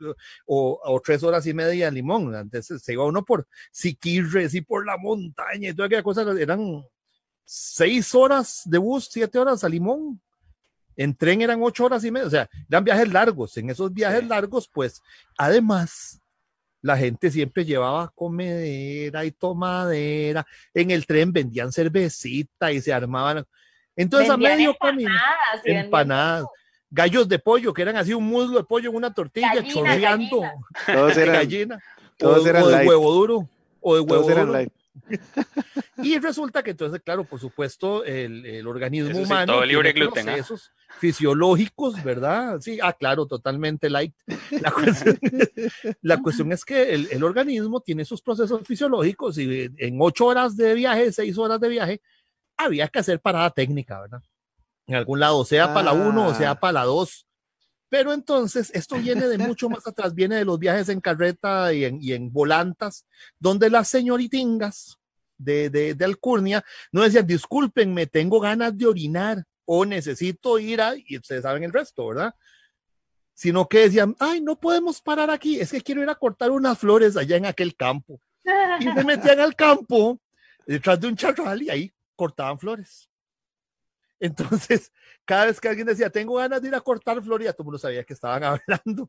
o, 0.46 0.80
o 0.84 1.00
tres 1.00 1.24
horas 1.24 1.44
y 1.48 1.52
media 1.52 1.88
en 1.88 1.94
Limón. 1.94 2.32
Antes 2.32 2.66
se 2.66 2.92
iba 2.92 3.04
uno 3.04 3.24
por 3.24 3.48
Siquirres 3.72 4.54
y 4.54 4.60
por 4.60 4.86
la 4.86 4.96
montaña 4.96 5.70
y 5.70 5.74
toda 5.74 5.86
aquella 5.86 6.04
cosa. 6.04 6.22
Eran 6.38 6.84
seis 7.44 8.14
horas 8.14 8.62
de 8.66 8.78
bus, 8.78 9.08
siete 9.10 9.36
horas 9.38 9.64
a 9.64 9.68
Limón. 9.68 10.20
En 10.96 11.16
tren 11.16 11.40
eran 11.40 11.60
ocho 11.60 11.86
horas 11.86 12.04
y 12.04 12.10
media, 12.12 12.26
o 12.26 12.30
sea, 12.30 12.48
eran 12.68 12.84
viajes 12.84 13.12
largos. 13.12 13.56
En 13.56 13.70
esos 13.70 13.92
viajes 13.92 14.24
largos, 14.28 14.68
pues, 14.72 15.00
además, 15.36 16.19
la 16.82 16.96
gente 16.96 17.30
siempre 17.30 17.64
llevaba 17.64 18.10
comedera 18.14 19.24
y 19.24 19.32
tomadera. 19.32 20.46
En 20.74 20.90
el 20.90 21.06
tren 21.06 21.32
vendían 21.32 21.72
cervecita 21.72 22.72
y 22.72 22.80
se 22.80 22.92
armaban. 22.92 23.44
Entonces, 23.96 24.28
Vendían 24.30 24.52
a 24.52 24.56
medio 24.56 24.74
camino, 24.76 25.10
empanadas. 25.10 25.62
empanadas, 25.64 26.44
gallos 26.90 27.28
de 27.28 27.38
pollo, 27.38 27.74
que 27.74 27.82
eran 27.82 27.96
así 27.96 28.14
un 28.14 28.24
muslo 28.24 28.58
de 28.58 28.64
pollo 28.64 28.90
en 28.90 28.96
una 28.96 29.12
tortilla, 29.12 29.54
Gallina, 29.54 29.74
chorreando 29.74 30.40
gallina. 30.40 30.54
Todos 30.86 31.16
de 31.16 31.22
eran, 31.22 31.34
gallina, 31.34 31.82
todos 32.16 32.44
o, 32.44 32.48
eran 32.48 32.62
o 32.62 32.66
de 32.68 32.72
light. 32.76 32.88
huevo 32.88 33.12
duro, 33.12 33.48
o 33.80 33.94
de 33.94 34.00
huevo 34.00 34.14
todos 34.22 34.30
eran 34.30 34.46
duro. 34.46 34.58
light. 34.58 34.72
Y 36.02 36.18
resulta 36.18 36.62
que 36.62 36.70
entonces, 36.70 37.00
claro, 37.02 37.24
por 37.24 37.38
supuesto, 37.38 38.04
el, 38.04 38.44
el 38.46 38.66
organismo 38.66 39.10
Eso 39.10 39.18
sí, 39.18 39.24
humano 39.24 39.52
todo 39.52 39.64
libre 39.64 39.88
de 39.88 39.92
tiene 39.94 40.06
gluten, 40.06 40.28
¿ah? 40.28 40.32
procesos 40.32 40.72
fisiológicos, 40.98 42.02
¿verdad? 42.02 42.58
Sí, 42.60 42.78
ah, 42.82 42.92
claro, 42.92 43.26
totalmente 43.26 43.90
light. 43.90 44.14
La 44.50 44.70
cuestión, 44.72 45.18
la 46.00 46.22
cuestión 46.22 46.52
es 46.52 46.64
que 46.64 46.94
el, 46.94 47.08
el 47.10 47.22
organismo 47.22 47.80
tiene 47.80 48.04
sus 48.04 48.22
procesos 48.22 48.66
fisiológicos 48.66 49.36
y 49.38 49.70
en 49.76 49.98
ocho 50.00 50.26
horas 50.26 50.56
de 50.56 50.74
viaje, 50.74 51.12
seis 51.12 51.36
horas 51.38 51.60
de 51.60 51.68
viaje, 51.68 52.00
había 52.56 52.88
que 52.88 52.98
hacer 52.98 53.20
parada 53.20 53.50
técnica, 53.50 54.00
¿verdad? 54.00 54.22
En 54.86 54.94
algún 54.96 55.20
lado, 55.20 55.44
sea 55.44 55.72
para 55.72 55.84
la 55.84 55.92
uno 55.92 56.28
o 56.28 56.34
sea 56.34 56.52
Ah. 56.52 56.60
para 56.60 56.72
la 56.72 56.84
dos. 56.84 57.26
Pero 57.90 58.14
entonces, 58.14 58.70
esto 58.72 58.96
viene 58.96 59.26
de 59.28 59.36
mucho 59.36 59.68
más 59.68 59.86
atrás, 59.86 60.14
viene 60.14 60.36
de 60.36 60.44
los 60.46 60.58
viajes 60.58 60.88
en 60.88 61.00
carreta 61.00 61.74
y 61.74 61.84
en, 61.84 61.98
y 62.00 62.12
en 62.12 62.32
volantas, 62.32 63.04
donde 63.38 63.68
las 63.68 63.88
señoritingas 63.88 64.96
de, 65.36 65.68
de, 65.68 65.94
de 65.94 66.04
Alcurnia 66.04 66.64
no 66.92 67.02
decían, 67.02 67.26
discúlpenme, 67.26 68.06
tengo 68.06 68.40
ganas 68.40 68.76
de 68.78 68.86
orinar 68.86 69.44
o 69.64 69.84
necesito 69.84 70.58
ir 70.58 70.80
a, 70.80 70.94
y 70.96 71.18
ustedes 71.18 71.42
saben 71.42 71.64
el 71.64 71.72
resto, 71.72 72.06
¿verdad? 72.06 72.34
Sino 73.34 73.68
que 73.68 73.80
decían, 73.80 74.14
ay, 74.18 74.40
no 74.40 74.58
podemos 74.58 75.00
parar 75.00 75.30
aquí, 75.30 75.58
es 75.60 75.70
que 75.70 75.80
quiero 75.80 76.02
ir 76.02 76.08
a 76.08 76.14
cortar 76.14 76.50
unas 76.50 76.78
flores 76.78 77.16
allá 77.16 77.36
en 77.36 77.46
aquel 77.46 77.74
campo. 77.74 78.20
Y 78.80 78.84
se 78.84 79.04
metían 79.04 79.40
al 79.40 79.56
campo 79.56 80.20
detrás 80.66 81.00
de 81.00 81.08
un 81.08 81.16
charral 81.16 81.62
y 81.62 81.70
ahí 81.70 81.92
cortaban 82.14 82.58
flores. 82.58 83.09
Entonces, 84.20 84.92
cada 85.24 85.46
vez 85.46 85.60
que 85.60 85.68
alguien 85.68 85.86
decía, 85.86 86.10
tengo 86.10 86.34
ganas 86.34 86.60
de 86.62 86.68
ir 86.68 86.74
a 86.74 86.80
cortar 86.80 87.22
flores, 87.22 87.46
ya 87.46 87.52
todo 87.52 87.62
el 87.62 87.66
mundo 87.66 87.78
sabía 87.78 88.04
que 88.04 88.12
estaban 88.12 88.42
hablando, 88.84 89.08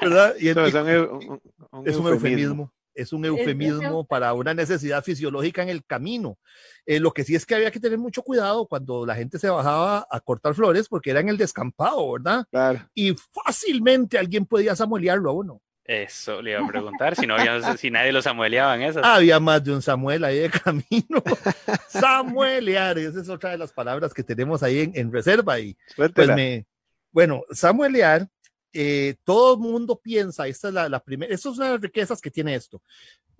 ¿verdad? 0.00 0.34
Y, 0.38 0.48
es 0.48 0.56
un, 0.56 0.62
eu- 0.64 1.10
un- 1.10 1.40
un 1.80 1.88
es 1.88 1.96
un 1.96 2.06
eufemismo. 2.08 2.72
Es 2.92 3.12
un 3.12 3.24
es 3.24 3.28
eufemismo 3.28 4.04
para 4.04 4.32
una 4.34 4.52
necesidad 4.52 5.04
fisiológica 5.04 5.62
en 5.62 5.68
el 5.68 5.84
camino. 5.84 6.38
Eh, 6.84 6.98
lo 6.98 7.12
que 7.12 7.22
sí 7.22 7.34
es 7.36 7.46
que 7.46 7.54
había 7.54 7.70
que 7.70 7.78
tener 7.78 7.98
mucho 7.98 8.22
cuidado 8.22 8.66
cuando 8.66 9.06
la 9.06 9.14
gente 9.14 9.38
se 9.38 9.48
bajaba 9.48 10.06
a 10.10 10.20
cortar 10.20 10.54
flores 10.54 10.88
porque 10.88 11.10
era 11.10 11.20
en 11.20 11.28
el 11.28 11.36
descampado, 11.36 12.12
¿verdad? 12.12 12.44
Claro. 12.50 12.80
Y 12.92 13.14
fácilmente 13.44 14.18
alguien 14.18 14.44
podía 14.44 14.74
samuelearlo 14.74 15.30
a 15.30 15.34
uno. 15.34 15.62
Eso 15.90 16.40
le 16.40 16.52
iba 16.52 16.60
a 16.60 16.68
preguntar, 16.68 17.16
si, 17.16 17.26
no 17.26 17.34
había, 17.34 17.76
si 17.76 17.90
nadie 17.90 18.12
lo 18.12 18.22
samueleaba 18.22 18.76
en 18.76 18.82
esas. 18.82 19.04
Había 19.04 19.40
más 19.40 19.64
de 19.64 19.72
un 19.72 19.82
Samuel 19.82 20.22
ahí 20.22 20.38
de 20.38 20.48
camino. 20.48 21.20
Samuelear, 21.88 22.96
esa 22.96 23.20
es 23.20 23.28
otra 23.28 23.50
de 23.50 23.58
las 23.58 23.72
palabras 23.72 24.14
que 24.14 24.22
tenemos 24.22 24.62
ahí 24.62 24.82
en, 24.82 24.92
en 24.94 25.12
reserva. 25.12 25.58
Y 25.58 25.76
pues 25.96 26.28
me, 26.28 26.64
bueno, 27.10 27.42
samuelear, 27.50 28.28
eh, 28.72 29.16
todo 29.24 29.54
el 29.54 29.60
mundo 29.60 30.00
piensa, 30.00 30.46
esta 30.46 30.68
es 30.68 30.74
la, 30.74 30.88
la 30.88 31.02
primera, 31.02 31.34
esto 31.34 31.50
es 31.50 31.56
una 31.56 31.66
de 31.66 31.72
las 31.72 31.80
riquezas 31.80 32.20
que 32.20 32.30
tiene 32.30 32.54
esto. 32.54 32.80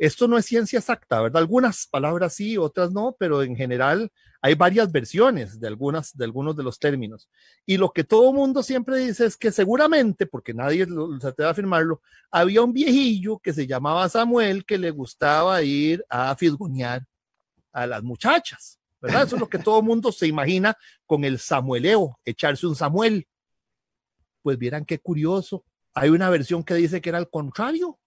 Esto 0.01 0.27
no 0.27 0.39
es 0.39 0.47
ciencia 0.47 0.79
exacta, 0.79 1.21
¿verdad? 1.21 1.43
Algunas 1.43 1.87
palabras 1.87 2.33
sí, 2.33 2.57
otras 2.57 2.91
no, 2.91 3.15
pero 3.19 3.43
en 3.43 3.55
general 3.55 4.11
hay 4.41 4.55
varias 4.55 4.91
versiones 4.91 5.61
de, 5.61 5.69
algunas, 5.69 6.17
de 6.17 6.25
algunos 6.25 6.57
de 6.57 6.63
los 6.63 6.79
términos. 6.79 7.29
Y 7.67 7.77
lo 7.77 7.93
que 7.93 8.03
todo 8.03 8.33
mundo 8.33 8.63
siempre 8.63 8.97
dice 8.97 9.27
es 9.27 9.37
que 9.37 9.53
seguramente, 9.53 10.25
porque 10.25 10.55
nadie 10.55 10.87
se 10.87 11.29
atreve 11.29 11.49
a 11.49 11.51
afirmarlo, 11.51 12.01
había 12.31 12.63
un 12.63 12.73
viejillo 12.73 13.41
que 13.41 13.53
se 13.53 13.67
llamaba 13.67 14.09
Samuel 14.09 14.65
que 14.65 14.79
le 14.79 14.91
gustaba 14.91 15.63
ir 15.63 16.03
a 16.09 16.35
fisgonear 16.35 17.05
a 17.71 17.87
las 17.87 18.03
muchachas, 18.03 18.81
¿verdad? 19.03 19.25
Eso 19.25 19.37
es 19.37 19.41
lo 19.41 19.51
que 19.51 19.59
todo 19.59 19.83
mundo 19.83 20.13
se 20.13 20.27
imagina 20.27 20.79
con 21.05 21.25
el 21.25 21.39
samueleo, 21.39 22.19
echarse 22.25 22.67
un 22.67 22.75
Samuel. 22.75 23.29
Pues 24.41 24.57
vieran 24.57 24.87
qué 24.87 24.99
curioso. 24.99 25.63
Hay 25.93 26.09
una 26.09 26.31
versión 26.31 26.65
que 26.65 26.73
dice 26.73 27.03
que 27.03 27.11
era 27.11 27.19
al 27.19 27.29
contrario. 27.29 28.00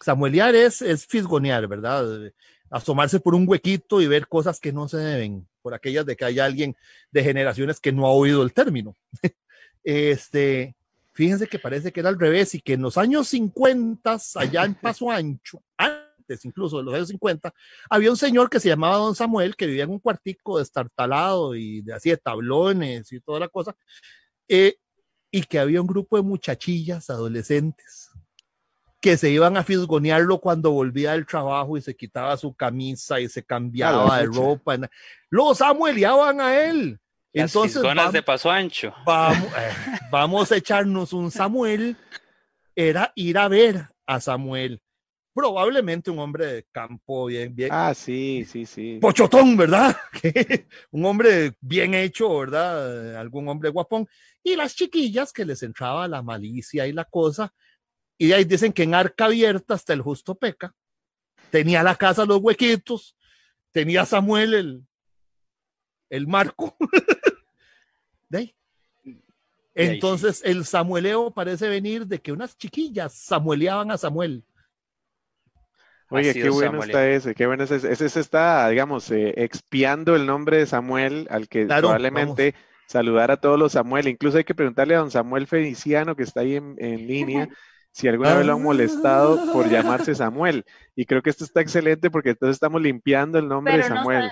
Samuelear 0.00 0.54
es, 0.54 0.82
es 0.82 1.06
fisgonear, 1.06 1.66
¿verdad? 1.66 2.32
Asomarse 2.70 3.20
por 3.20 3.34
un 3.34 3.48
huequito 3.48 4.00
y 4.00 4.06
ver 4.06 4.28
cosas 4.28 4.60
que 4.60 4.72
no 4.72 4.88
se 4.88 4.98
deben, 4.98 5.48
por 5.62 5.74
aquellas 5.74 6.06
de 6.06 6.16
que 6.16 6.24
hay 6.24 6.38
alguien 6.38 6.76
de 7.10 7.24
generaciones 7.24 7.80
que 7.80 7.92
no 7.92 8.06
ha 8.06 8.10
oído 8.10 8.42
el 8.42 8.52
término. 8.52 8.96
Este, 9.84 10.76
fíjense 11.14 11.46
que 11.46 11.58
parece 11.58 11.92
que 11.92 12.00
era 12.00 12.10
al 12.10 12.18
revés 12.18 12.54
y 12.54 12.60
que 12.60 12.74
en 12.74 12.82
los 12.82 12.98
años 12.98 13.28
50, 13.28 14.18
allá 14.34 14.64
en 14.64 14.74
Paso 14.74 15.10
Ancho, 15.10 15.62
antes 15.78 16.44
incluso 16.44 16.76
de 16.76 16.82
los 16.82 16.94
años 16.94 17.08
50, 17.08 17.54
había 17.88 18.10
un 18.10 18.18
señor 18.18 18.50
que 18.50 18.60
se 18.60 18.68
llamaba 18.68 18.96
Don 18.96 19.14
Samuel 19.14 19.56
que 19.56 19.66
vivía 19.66 19.84
en 19.84 19.90
un 19.90 19.98
cuartico 19.98 20.58
destartalado 20.58 21.54
y 21.54 21.80
de 21.80 21.94
así 21.94 22.10
de 22.10 22.18
tablones 22.18 23.10
y 23.12 23.20
toda 23.20 23.40
la 23.40 23.48
cosa, 23.48 23.74
eh, 24.46 24.76
y 25.30 25.42
que 25.44 25.58
había 25.58 25.80
un 25.80 25.86
grupo 25.86 26.16
de 26.16 26.22
muchachillas 26.22 27.08
adolescentes 27.08 28.07
que 29.00 29.16
se 29.16 29.30
iban 29.30 29.56
a 29.56 29.62
fisgonearlo 29.62 30.40
cuando 30.40 30.72
volvía 30.72 31.12
del 31.12 31.26
trabajo 31.26 31.76
y 31.76 31.82
se 31.82 31.94
quitaba 31.94 32.36
su 32.36 32.54
camisa 32.54 33.20
y 33.20 33.28
se 33.28 33.44
cambiaba 33.44 34.18
de 34.18 34.26
ropa. 34.26 34.76
Lo 35.30 35.54
samueleaban 35.54 36.40
a 36.40 36.60
él. 36.60 36.98
Entonces, 37.32 37.82
vamos, 37.82 38.12
de 38.12 38.22
paso 38.22 38.50
ancho. 38.50 38.92
Vamos, 39.04 39.48
eh, 39.58 39.98
vamos 40.10 40.50
a 40.50 40.56
echarnos 40.56 41.12
un 41.12 41.30
Samuel. 41.30 41.96
Era 42.74 43.12
ir 43.14 43.38
a 43.38 43.48
ver 43.48 43.86
a 44.06 44.20
Samuel. 44.20 44.80
Probablemente 45.34 46.10
un 46.10 46.18
hombre 46.18 46.46
de 46.46 46.66
campo 46.72 47.26
bien, 47.26 47.54
bien. 47.54 47.70
Ah, 47.72 47.94
sí, 47.94 48.44
sí, 48.44 48.66
sí. 48.66 48.98
Pochotón, 49.00 49.56
¿verdad? 49.56 49.96
un 50.90 51.04
hombre 51.04 51.52
bien 51.60 51.94
hecho, 51.94 52.38
¿verdad? 52.38 53.16
Algún 53.16 53.48
hombre 53.48 53.70
guapón. 53.70 54.08
Y 54.42 54.56
las 54.56 54.74
chiquillas 54.74 55.32
que 55.32 55.44
les 55.44 55.62
entraba 55.62 56.08
la 56.08 56.22
malicia 56.22 56.86
y 56.88 56.92
la 56.92 57.04
cosa. 57.04 57.52
Y 58.18 58.32
ahí 58.32 58.44
dicen 58.44 58.72
que 58.72 58.82
en 58.82 58.94
arca 58.94 59.26
abierta 59.26 59.74
hasta 59.74 59.92
el 59.92 60.02
justo 60.02 60.34
peca. 60.34 60.74
Tenía 61.50 61.82
la 61.82 61.94
casa 61.94 62.26
los 62.26 62.40
huequitos. 62.42 63.16
Tenía 63.70 64.04
Samuel 64.04 64.54
el, 64.54 64.86
el 66.10 66.26
marco. 66.26 66.76
¿De 68.28 68.54
Entonces 69.74 70.42
el 70.44 70.64
samueleo 70.64 71.30
parece 71.30 71.68
venir 71.68 72.06
de 72.06 72.20
que 72.20 72.32
unas 72.32 72.58
chiquillas 72.58 73.14
samueleaban 73.14 73.90
a 73.90 73.98
Samuel. 73.98 74.44
Oye, 76.10 76.32
qué 76.32 76.48
bueno 76.48 76.82
está 76.82 77.08
ese, 77.08 77.34
qué 77.34 77.46
bueno 77.46 77.64
es 77.64 77.70
ese. 77.70 77.92
Ese 77.92 78.08
se 78.08 78.20
está, 78.20 78.68
digamos, 78.70 79.10
eh, 79.10 79.34
expiando 79.36 80.16
el 80.16 80.26
nombre 80.26 80.58
de 80.58 80.66
Samuel, 80.66 81.28
al 81.30 81.48
que 81.48 81.66
probablemente 81.66 82.54
saludar 82.86 83.30
a 83.30 83.36
todos 83.36 83.58
los 83.58 83.72
Samuel. 83.72 84.08
Incluso 84.08 84.38
hay 84.38 84.44
que 84.44 84.54
preguntarle 84.54 84.94
a 84.94 84.98
don 84.98 85.10
Samuel 85.10 85.46
Feliciano, 85.46 86.16
que 86.16 86.22
está 86.22 86.40
ahí 86.40 86.56
en, 86.56 87.06
línea, 87.06 87.48
si 87.98 88.06
alguna 88.06 88.34
vez 88.34 88.46
lo 88.46 88.52
han 88.52 88.62
molestado 88.62 89.52
por 89.52 89.68
llamarse 89.68 90.14
Samuel. 90.14 90.64
Y 90.94 91.04
creo 91.04 91.20
que 91.20 91.30
esto 91.30 91.42
está 91.42 91.60
excelente 91.60 92.12
porque 92.12 92.30
entonces 92.30 92.54
estamos 92.54 92.80
limpiando 92.80 93.40
el 93.40 93.48
nombre 93.48 93.76
de 93.76 93.82
Samuel. 93.82 94.30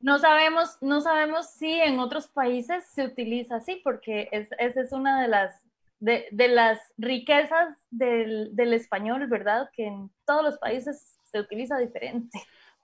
No 0.00 0.18
sabemos, 0.18 0.78
no 0.80 1.02
sabemos 1.02 1.50
si 1.50 1.70
en 1.70 1.98
otros 1.98 2.28
países 2.28 2.86
se 2.86 3.04
utiliza 3.04 3.56
así, 3.56 3.82
porque 3.84 4.30
esa 4.32 4.80
es 4.80 4.92
una 4.92 5.20
de 5.20 5.28
las, 5.28 5.66
de, 6.00 6.48
las 6.48 6.78
riquezas 6.96 7.76
del, 7.90 8.72
español, 8.72 9.26
¿verdad? 9.26 9.68
Que 9.74 9.86
en 9.86 10.10
todos 10.24 10.42
los 10.42 10.56
países 10.56 11.18
se 11.24 11.40
utiliza 11.40 11.76
diferente. 11.76 12.38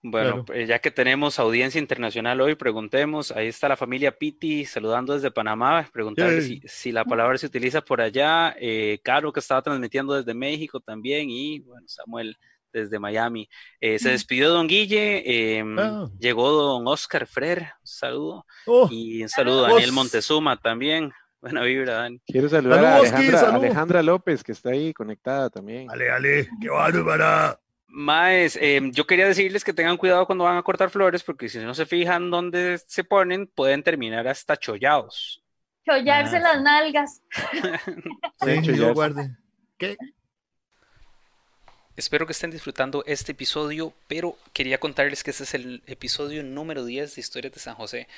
Bueno, 0.07 0.45
pues, 0.45 0.69
ya 0.69 0.81
que 0.81 0.91
tenemos 0.91 1.39
audiencia 1.39 1.79
internacional 1.79 2.39
hoy, 2.43 2.57
preguntemos, 2.57 3.33
ahí 3.33 3.47
está 3.47 3.71
la 3.71 3.77
familia 3.77 4.13
Piti 4.13 4.67
saludando 4.67 5.15
desde 5.15 5.31
Panamá, 5.31 5.89
preguntarle 5.91 6.61
si, 6.67 6.93
la 6.93 7.07
palabra 7.07 7.39
se 7.39 7.47
utiliza 7.47 7.81
por 7.81 8.03
allá, 8.03 8.55
eh, 8.61 9.01
Caro 9.03 9.33
que 9.33 9.41
estaba 9.41 9.63
transmitiendo 9.63 10.13
desde 10.13 10.35
México 10.35 10.79
también 10.79 11.31
y 11.31 11.61
bueno, 11.61 11.87
Samuel 11.89 12.37
desde 12.71 12.99
Miami. 12.99 13.49
Eh, 13.81 13.99
se 13.99 14.11
despidió 14.11 14.51
don 14.51 14.67
Guille, 14.67 15.57
em, 15.57 15.79
ah. 15.79 16.11
llegó 16.19 16.51
don 16.51 16.87
Oscar 16.87 17.27
Frer, 17.27 17.61
un 17.61 17.87
saludo, 17.87 18.47
oh. 18.67 18.87
y 18.91 19.23
un 19.23 19.31
saludo 19.31 19.65
a 19.65 19.71
Daniel 19.71 19.93
Montezuma 19.93 20.61
también. 20.61 21.13
Buena 21.41 21.63
vibra, 21.63 21.95
Dani. 21.95 22.21
Quiero 22.27 22.51
saludar 22.51 22.85
a 22.85 23.55
Alejandra, 23.55 24.03
López, 24.03 24.45
que 24.45 24.53
está 24.53 24.71
ahí 24.71 24.93
conectada 24.93 25.49
también. 25.49 25.91
Ale, 25.91 26.11
ale, 26.11 26.49
qué 26.61 26.69
bárbara. 26.69 27.59
Maes, 27.97 28.59
em, 28.61 28.91
yo 28.91 29.07
quería 29.07 29.29
decirles 29.29 29.63
que 29.63 29.73
tengan 29.73 29.97
cuidado 29.97 30.27
cuando 30.27 30.43
van 30.43 30.57
a 30.57 30.63
cortar 30.65 30.91
flores, 30.91 31.23
porque 31.23 31.49
si 31.49 31.59
no 31.61 31.75
se 31.75 31.87
fijan 31.87 32.29
dónde 32.29 32.81
se 32.89 33.05
ponen, 33.05 33.47
pueden 33.47 33.85
terminar 33.85 34.27
hasta 34.27 34.57
chollados. 34.57 35.45
Chollarse 35.87 36.39
ah, 36.39 36.41
las 36.41 36.63
nalgas. 36.63 37.23
sí, 38.45 38.75
yo 38.75 38.93
guarde. 38.95 39.37
¿Qué? 39.79 39.97
Espero 41.95 42.27
que 42.27 42.33
estén 42.33 42.51
disfrutando 42.51 43.05
este 43.07 43.31
episodio, 43.31 43.93
pero 44.09 44.37
quería 44.53 44.81
contarles 44.81 45.23
que 45.23 45.31
este 45.31 45.45
es 45.45 45.55
el 45.55 45.81
episodio 45.87 46.43
número 46.43 46.85
10 46.85 47.15
de 47.15 47.21
Historias 47.21 47.53
de 47.53 47.61
San 47.61 47.77
José. 47.77 48.09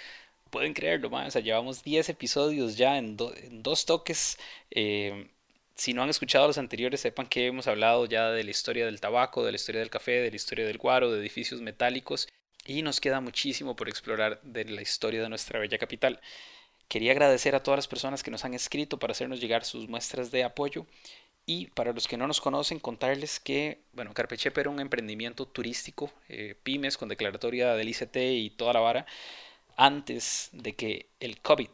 Pueden 0.48 0.72
creerlo, 0.72 1.10
más, 1.10 1.28
o 1.28 1.30
sea, 1.32 1.42
llevamos 1.42 1.82
10 1.82 2.08
episodios 2.08 2.78
ya 2.78 2.96
en, 2.96 3.18
dos 3.18 3.84
toques. 3.84 4.38
Eh, 4.70 5.28
si 5.76 5.92
no 5.92 6.02
han 6.02 6.08
escuchado 6.08 6.46
los 6.46 6.58
anteriores, 6.58 7.00
sepan 7.00 7.26
que 7.26 7.46
hemos 7.46 7.66
hablado 7.66 8.06
ya 8.06 8.30
de 8.30 8.42
la 8.44 8.50
historia 8.50 8.86
del 8.86 9.00
tabaco, 9.00 9.44
de 9.44 9.52
la 9.52 9.56
historia 9.56 9.80
del 9.80 9.90
café, 9.90 10.22
de 10.22 10.30
la 10.30 10.36
historia 10.36 10.66
del 10.66 10.78
guaro, 10.78 11.12
de 11.12 11.20
edificios 11.20 11.60
metálicos, 11.60 12.28
y 12.64 12.82
nos 12.82 13.00
queda 13.00 13.20
muchísimo 13.20 13.76
por 13.76 13.88
explorar 13.88 14.40
de 14.42 14.64
la 14.64 14.82
historia 14.82 15.22
de 15.22 15.28
nuestra 15.28 15.60
bella 15.60 15.78
capital. 15.78 16.20
Quería 16.88 17.12
agradecer 17.12 17.54
a 17.54 17.62
todas 17.62 17.78
las 17.78 17.88
personas 17.88 18.22
que 18.22 18.30
nos 18.30 18.44
han 18.44 18.54
escrito 18.54 18.98
para 18.98 19.12
hacernos 19.12 19.40
llegar 19.40 19.64
sus 19.64 19.88
muestras 19.88 20.30
de 20.30 20.44
apoyo 20.44 20.86
y 21.44 21.66
para 21.68 21.92
los 21.92 22.08
que 22.08 22.16
no 22.16 22.26
nos 22.26 22.40
conocen, 22.40 22.80
contarles 22.80 23.38
que, 23.38 23.82
bueno, 23.92 24.14
Carpechepe 24.14 24.62
era 24.62 24.70
un 24.70 24.80
emprendimiento 24.80 25.46
turístico, 25.46 26.10
eh, 26.28 26.56
pymes 26.62 26.96
con 26.96 27.08
declaratoria 27.08 27.74
del 27.74 27.88
ICT 27.88 28.16
y 28.16 28.50
toda 28.50 28.72
la 28.72 28.80
vara, 28.80 29.06
antes 29.76 30.48
de 30.52 30.74
que 30.74 31.06
el 31.20 31.40
COVID 31.40 31.68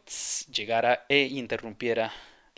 llegara 0.51 1.05
e 1.09 1.21
interrumpiera 1.23 2.11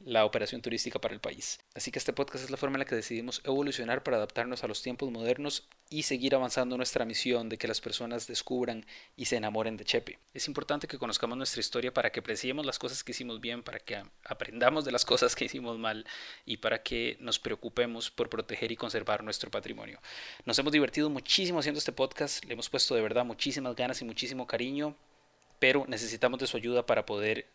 la 0.03 0.25
operación 0.25 0.61
turística 0.61 0.99
para 0.99 1.13
el 1.13 1.19
país. 1.19 1.59
Así 1.73 1.91
que 1.91 1.99
este 1.99 2.13
podcast 2.13 2.43
es 2.43 2.49
la 2.49 2.57
forma 2.57 2.75
en 2.75 2.79
la 2.79 2.85
que 2.85 2.95
decidimos 2.95 3.41
evolucionar 3.43 4.03
para 4.03 4.17
adaptarnos 4.17 4.63
a 4.63 4.67
los 4.67 4.81
tiempos 4.81 5.09
modernos 5.11 5.67
y 5.89 6.03
seguir 6.03 6.35
avanzando 6.35 6.77
nuestra 6.77 7.05
misión 7.05 7.49
de 7.49 7.57
que 7.57 7.67
las 7.67 7.81
personas 7.81 8.27
descubran 8.27 8.85
y 9.15 9.25
se 9.25 9.37
enamoren 9.37 9.77
de 9.77 9.85
Chepe. 9.85 10.19
Es 10.33 10.47
importante 10.47 10.87
que 10.87 10.97
conozcamos 10.97 11.37
nuestra 11.37 11.59
historia 11.59 11.93
para 11.93 12.11
que 12.11 12.19
apreciemos 12.19 12.65
las 12.65 12.79
cosas 12.79 13.03
que 13.03 13.11
hicimos 13.11 13.39
bien, 13.39 13.63
para 13.63 13.79
que 13.79 14.03
aprendamos 14.23 14.85
de 14.85 14.91
las 14.91 15.05
cosas 15.05 15.35
que 15.35 15.45
hicimos 15.45 15.77
mal 15.77 16.05
y 16.45 16.57
para 16.57 16.83
que 16.83 17.17
nos 17.19 17.39
preocupemos 17.39 18.11
por 18.11 18.29
proteger 18.29 18.71
y 18.71 18.77
conservar 18.77 19.23
nuestro 19.23 19.49
patrimonio. 19.51 19.99
Nos 20.45 20.59
hemos 20.59 20.73
divertido 20.73 21.09
muchísimo 21.09 21.59
haciendo 21.59 21.79
este 21.79 21.91
podcast, 21.91 22.43
le 22.45 22.53
hemos 22.53 22.69
puesto 22.69 22.95
de 22.95 23.01
verdad 23.01 23.25
muchísimas 23.25 23.75
ganas 23.75 24.01
y 24.01 24.05
muchísimo 24.05 24.47
cariño, 24.47 24.95
pero 25.59 25.85
necesitamos 25.87 26.39
de 26.39 26.47
su 26.47 26.57
ayuda 26.57 26.85
para 26.85 27.05
poder 27.05 27.47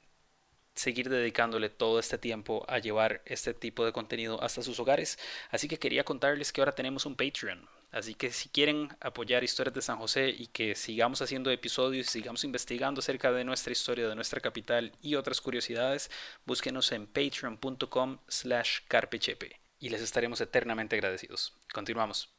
seguir 0.74 1.08
dedicándole 1.08 1.68
todo 1.68 1.98
este 1.98 2.18
tiempo 2.18 2.64
a 2.68 2.78
llevar 2.78 3.22
este 3.24 3.54
tipo 3.54 3.84
de 3.84 3.92
contenido 3.92 4.42
hasta 4.42 4.62
sus 4.62 4.78
hogares. 4.80 5.18
Así 5.50 5.68
que 5.68 5.78
quería 5.78 6.04
contarles 6.04 6.52
que 6.52 6.60
ahora 6.60 6.74
tenemos 6.74 7.06
un 7.06 7.16
Patreon. 7.16 7.68
Así 7.92 8.14
que 8.14 8.30
si 8.30 8.48
quieren 8.48 8.88
apoyar 9.00 9.42
historias 9.42 9.74
de 9.74 9.82
San 9.82 9.98
José 9.98 10.28
y 10.28 10.46
que 10.46 10.76
sigamos 10.76 11.22
haciendo 11.22 11.50
episodios, 11.50 12.06
sigamos 12.06 12.44
investigando 12.44 13.00
acerca 13.00 13.32
de 13.32 13.42
nuestra 13.42 13.72
historia, 13.72 14.08
de 14.08 14.14
nuestra 14.14 14.40
capital 14.40 14.92
y 15.02 15.16
otras 15.16 15.40
curiosidades, 15.40 16.10
búsquenos 16.46 16.92
en 16.92 17.06
patreon.com 17.08 18.18
slash 18.28 18.80
carpechepe 18.86 19.60
y 19.80 19.88
les 19.88 20.02
estaremos 20.02 20.40
eternamente 20.40 20.94
agradecidos. 20.94 21.58
Continuamos. 21.72 22.32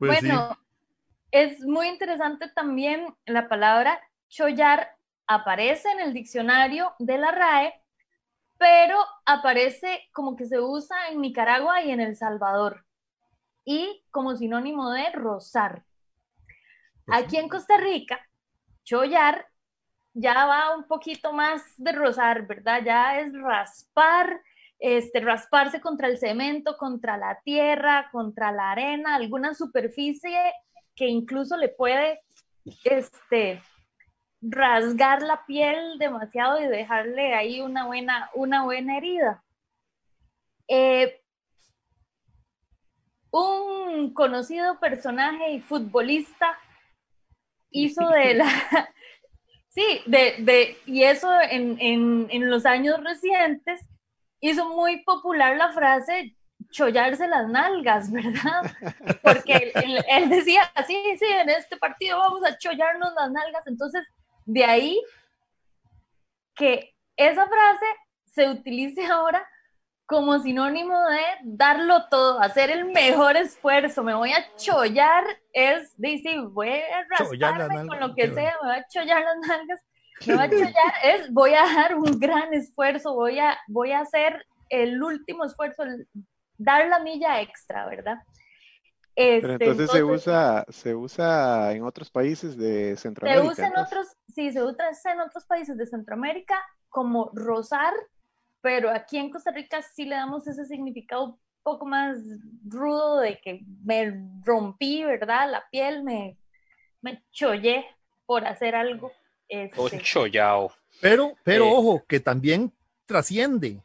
Pues 0.00 0.20
bueno, 0.20 0.58
es 1.30 1.60
muy 1.60 1.86
interesante 1.86 2.48
también 2.48 3.06
la 3.26 3.48
palabra 3.48 4.00
chollar 4.28 4.96
aparece 5.30 5.88
en 5.92 6.00
el 6.00 6.12
diccionario 6.12 6.92
de 6.98 7.16
la 7.16 7.30
RAE, 7.30 7.72
pero 8.58 8.98
aparece 9.24 10.08
como 10.12 10.34
que 10.34 10.44
se 10.44 10.58
usa 10.58 11.08
en 11.10 11.20
Nicaragua 11.20 11.82
y 11.82 11.92
en 11.92 12.00
El 12.00 12.16
Salvador, 12.16 12.84
y 13.64 14.04
como 14.10 14.34
sinónimo 14.34 14.90
de 14.90 15.08
rozar. 15.12 15.84
Aquí 17.06 17.36
en 17.36 17.48
Costa 17.48 17.76
Rica, 17.76 18.20
chollar 18.82 19.46
ya 20.14 20.46
va 20.46 20.76
un 20.76 20.88
poquito 20.88 21.32
más 21.32 21.62
de 21.76 21.92
rozar, 21.92 22.48
¿verdad? 22.48 22.82
Ya 22.84 23.20
es 23.20 23.32
raspar, 23.32 24.40
este, 24.80 25.20
rasparse 25.20 25.80
contra 25.80 26.08
el 26.08 26.18
cemento, 26.18 26.76
contra 26.76 27.16
la 27.16 27.40
tierra, 27.44 28.08
contra 28.10 28.50
la 28.50 28.72
arena, 28.72 29.14
alguna 29.14 29.54
superficie 29.54 30.36
que 30.96 31.06
incluso 31.06 31.56
le 31.56 31.68
puede 31.68 32.20
este, 32.82 33.62
rasgar 34.40 35.22
la 35.22 35.44
piel 35.46 35.98
demasiado 35.98 36.60
y 36.60 36.66
dejarle 36.66 37.34
ahí 37.34 37.60
una 37.60 37.86
buena, 37.86 38.30
una 38.34 38.64
buena 38.64 38.96
herida. 38.96 39.44
Eh, 40.68 41.20
un 43.30 44.12
conocido 44.14 44.78
personaje 44.80 45.52
y 45.52 45.60
futbolista 45.60 46.58
hizo 47.70 48.08
de 48.08 48.34
la... 48.34 48.46
sí, 49.68 50.02
de, 50.06 50.36
de, 50.38 50.78
y 50.86 51.04
eso 51.04 51.30
en, 51.42 51.76
en, 51.80 52.26
en 52.30 52.50
los 52.50 52.66
años 52.66 53.02
recientes 53.04 53.80
hizo 54.40 54.68
muy 54.70 55.02
popular 55.04 55.56
la 55.56 55.72
frase 55.72 56.36
chollarse 56.70 57.26
las 57.26 57.48
nalgas, 57.48 58.10
¿verdad? 58.12 58.62
Porque 59.22 59.72
él, 59.74 60.04
él, 60.08 60.28
decía, 60.28 60.62
sí, 60.86 60.96
sí, 61.18 61.24
en 61.26 61.50
este 61.50 61.76
partido 61.76 62.18
vamos 62.18 62.42
a 62.44 62.56
chollarnos 62.58 63.12
las 63.14 63.30
nalgas. 63.30 63.66
Entonces, 63.66 64.06
de 64.44 64.64
ahí 64.64 65.02
que 66.54 66.94
esa 67.16 67.46
frase 67.46 67.86
se 68.24 68.48
utilice 68.48 69.04
ahora 69.06 69.46
como 70.06 70.40
sinónimo 70.40 70.98
de 71.08 71.20
darlo 71.44 72.08
todo, 72.10 72.40
hacer 72.40 72.70
el 72.70 72.86
mejor 72.86 73.36
esfuerzo, 73.36 74.02
me 74.02 74.12
voy 74.12 74.32
a 74.32 74.44
chollar, 74.56 75.22
es, 75.52 75.94
dice, 75.98 76.40
voy 76.40 76.68
a 76.68 77.06
rasparme 77.08 77.86
con 77.86 78.00
lo 78.00 78.14
que 78.16 78.34
sea, 78.34 78.56
me 78.60 78.68
voy 78.68 78.76
a 78.76 78.86
chollar 78.88 79.22
las 79.22 79.48
nalgas, 79.48 79.80
me 80.26 80.34
voy 80.34 80.44
a 80.44 80.50
chollar, 80.50 80.92
es, 81.04 81.32
voy 81.32 81.54
a 81.54 81.62
dar 81.62 81.94
un 81.94 82.18
gran 82.18 82.52
esfuerzo, 82.52 83.14
voy 83.14 83.38
a, 83.38 83.56
voy 83.68 83.92
a 83.92 84.00
hacer 84.00 84.44
el 84.68 85.00
último 85.00 85.44
esfuerzo, 85.44 85.84
dar 86.58 86.88
la 86.88 86.98
milla 86.98 87.40
extra, 87.40 87.86
¿verdad? 87.86 88.18
Pero 89.14 89.52
este, 89.52 89.64
entonces, 89.64 89.90
se 89.90 90.02
usa, 90.02 90.64
se 90.70 90.94
usa 90.94 91.72
en 91.72 91.84
otros 91.84 92.10
países 92.10 92.56
de 92.56 92.96
Centroamérica. 92.96 93.44
Se 93.44 93.52
usa 93.52 93.66
en 93.66 93.76
otros, 93.76 94.06
sí, 94.34 94.52
se 94.52 94.62
usa 94.62 94.90
en 95.12 95.20
otros 95.20 95.44
países 95.44 95.76
de 95.76 95.86
Centroamérica 95.86 96.56
como 96.88 97.30
rosar, 97.34 97.94
pero 98.60 98.90
aquí 98.90 99.16
en 99.16 99.30
Costa 99.30 99.50
Rica 99.50 99.82
sí 99.82 100.04
le 100.04 100.16
damos 100.16 100.46
ese 100.46 100.64
significado 100.66 101.24
un 101.24 101.38
poco 101.62 101.86
más 101.86 102.18
rudo 102.66 103.20
de 103.20 103.40
que 103.40 103.64
me 103.84 104.12
rompí, 104.44 105.04
¿verdad? 105.04 105.50
La 105.50 105.64
piel, 105.70 106.02
me, 106.02 106.36
me 107.00 107.22
chollé 107.30 107.84
por 108.26 108.46
hacer 108.46 108.74
algo. 108.74 109.12
Este, 109.48 110.00
chollado. 110.02 110.70
Pero, 111.00 111.34
pero 111.42 111.64
eh, 111.64 111.72
ojo, 111.72 112.04
que 112.06 112.20
también 112.20 112.72
trasciende, 113.06 113.82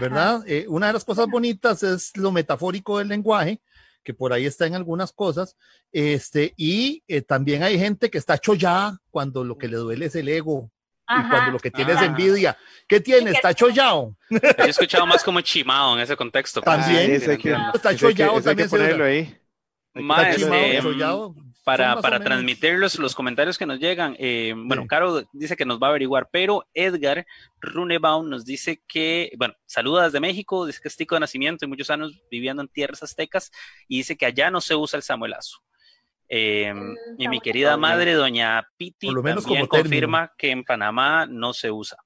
¿verdad? 0.00 0.42
Eh, 0.46 0.66
una 0.68 0.88
de 0.88 0.94
las 0.94 1.04
cosas 1.04 1.28
bonitas 1.28 1.82
es 1.84 2.16
lo 2.16 2.32
metafórico 2.32 2.98
del 2.98 3.08
lenguaje, 3.08 3.60
que 4.04 4.14
por 4.14 4.32
ahí 4.32 4.46
está 4.46 4.66
en 4.66 4.74
algunas 4.74 5.12
cosas, 5.12 5.56
este, 5.90 6.54
y 6.56 7.02
eh, 7.08 7.22
también 7.22 7.62
hay 7.62 7.78
gente 7.78 8.10
que 8.10 8.18
está 8.18 8.38
chollada 8.38 8.98
cuando 9.10 9.42
lo 9.42 9.58
que 9.58 9.68
le 9.68 9.76
duele 9.76 10.06
es 10.06 10.14
el 10.14 10.28
ego, 10.28 10.70
y 11.08 11.28
cuando 11.28 11.52
lo 11.52 11.58
que 11.58 11.70
tiene 11.70 11.92
es 11.92 12.00
envidia. 12.00 12.56
¿Qué 12.86 13.00
tiene? 13.00 13.32
Está 13.32 13.52
chollado. 13.52 14.16
he 14.30 14.68
escuchado 14.68 15.06
más 15.06 15.22
como 15.22 15.40
chimado 15.42 15.94
en 15.94 16.00
ese 16.00 16.16
contexto. 16.16 16.62
También. 16.62 17.12
está 17.12 17.94
chollado 17.94 18.40
también. 18.40 18.70
ponerlo 18.70 19.04
ahí. 19.04 19.36
Más, 19.94 20.36
eh, 20.38 20.80
para, 21.64 22.00
para 22.00 22.20
transmitir 22.20 22.74
los, 22.74 22.98
los, 22.98 23.14
comentarios 23.14 23.56
que 23.56 23.64
nos 23.66 23.80
llegan, 23.80 24.14
eh, 24.18 24.54
bueno, 24.54 24.86
Caro 24.86 25.24
dice 25.32 25.56
que 25.56 25.64
nos 25.64 25.78
va 25.78 25.86
a 25.86 25.90
averiguar, 25.90 26.28
pero 26.30 26.66
Edgar 26.74 27.26
Runebaum 27.60 28.28
nos 28.28 28.44
dice 28.44 28.82
que, 28.86 29.32
bueno, 29.38 29.54
saluda 29.64 30.04
desde 30.04 30.20
México, 30.20 30.66
dice 30.66 30.80
que 30.82 30.88
es 30.88 30.96
tico 30.96 31.16
de 31.16 31.20
nacimiento 31.20 31.64
y 31.64 31.68
muchos 31.68 31.88
años 31.88 32.20
viviendo 32.30 32.62
en 32.62 32.68
tierras 32.68 33.02
aztecas 33.02 33.50
y 33.88 33.98
dice 33.98 34.16
que 34.16 34.26
allá 34.26 34.50
no 34.50 34.60
se 34.60 34.74
usa 34.74 34.98
el 34.98 35.02
samuelazo. 35.02 35.58
Em, 36.28 36.94
y 37.18 37.28
mi 37.28 37.40
querida 37.40 37.76
madre, 37.76 38.12
doña 38.12 38.66
Piti, 38.76 39.08
también 39.08 39.66
confirma 39.66 40.32
que 40.36 40.50
en 40.50 40.64
Panamá 40.64 41.26
no 41.26 41.54
se 41.54 41.70
usa. 41.70 41.98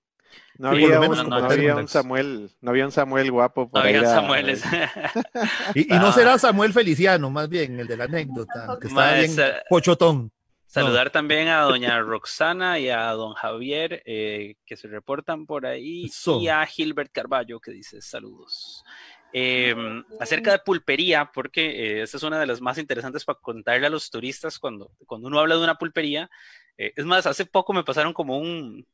No 0.59 0.71
había, 0.71 1.01
un, 1.01 1.87
Samuel, 1.87 2.51
no 2.61 2.71
había 2.71 2.85
un 2.85 2.91
Samuel 2.91 3.31
guapo. 3.31 3.71
no 3.73 3.81
había 3.81 4.05
Samueles. 4.05 4.65
y, 5.77 5.87
no 5.87 6.11
será 6.11 6.37
Samuel 6.37 6.73
Feliciano, 6.73 7.31
más 7.31 7.49
bien, 7.49 7.79
el 7.79 7.87
de 7.87 7.97
la 7.97 8.05
anécdota, 8.05 8.77
que 8.81 8.89
está 8.89 9.15
bien 9.15 9.37
pochotón. 9.71 10.33
Saludar 10.67 11.11
también 11.11 11.47
a 11.47 11.61
doña 11.63 12.01
Roxana 12.01 12.81
y 12.81 12.91
a 12.91 13.11
don 13.13 13.35
Javier, 13.35 14.03
eh, 14.05 14.57
que 14.67 14.77
se 14.77 14.89
reportan 14.89 15.47
por 15.47 15.65
ahí, 15.65 16.11
y 16.41 16.49
a 16.49 16.67
Gilbert 16.67 17.13
Carballo, 17.13 17.61
que 17.61 17.71
dice 17.71 18.03
saludos. 18.03 18.85
Em, 19.33 20.05
acerca 20.19 20.53
de 20.53 20.59
pulpería, 20.59 21.31
porque 21.33 21.69
eh, 21.69 22.03
esta 22.03 22.17
es 22.17 22.23
una 22.23 22.41
de 22.41 22.47
las 22.47 22.61
más 22.61 22.79
interesantes 22.79 23.25
para 23.25 23.39
contarle 23.41 23.87
a 23.87 23.91
los 23.91 24.11
turistas 24.11 24.59
cuando, 24.59 24.91
cuando 25.07 25.29
uno 25.29 25.39
habla 25.39 25.55
de 25.55 25.63
una 25.63 25.77
pulpería. 25.77 26.29
Eh, 26.77 26.93
es 26.97 27.05
más, 27.05 27.27
hace 27.27 27.47
poco 27.47 27.73
me 27.73 27.85
pasaron 27.85 28.13
como 28.13 28.39
un, 28.39 28.87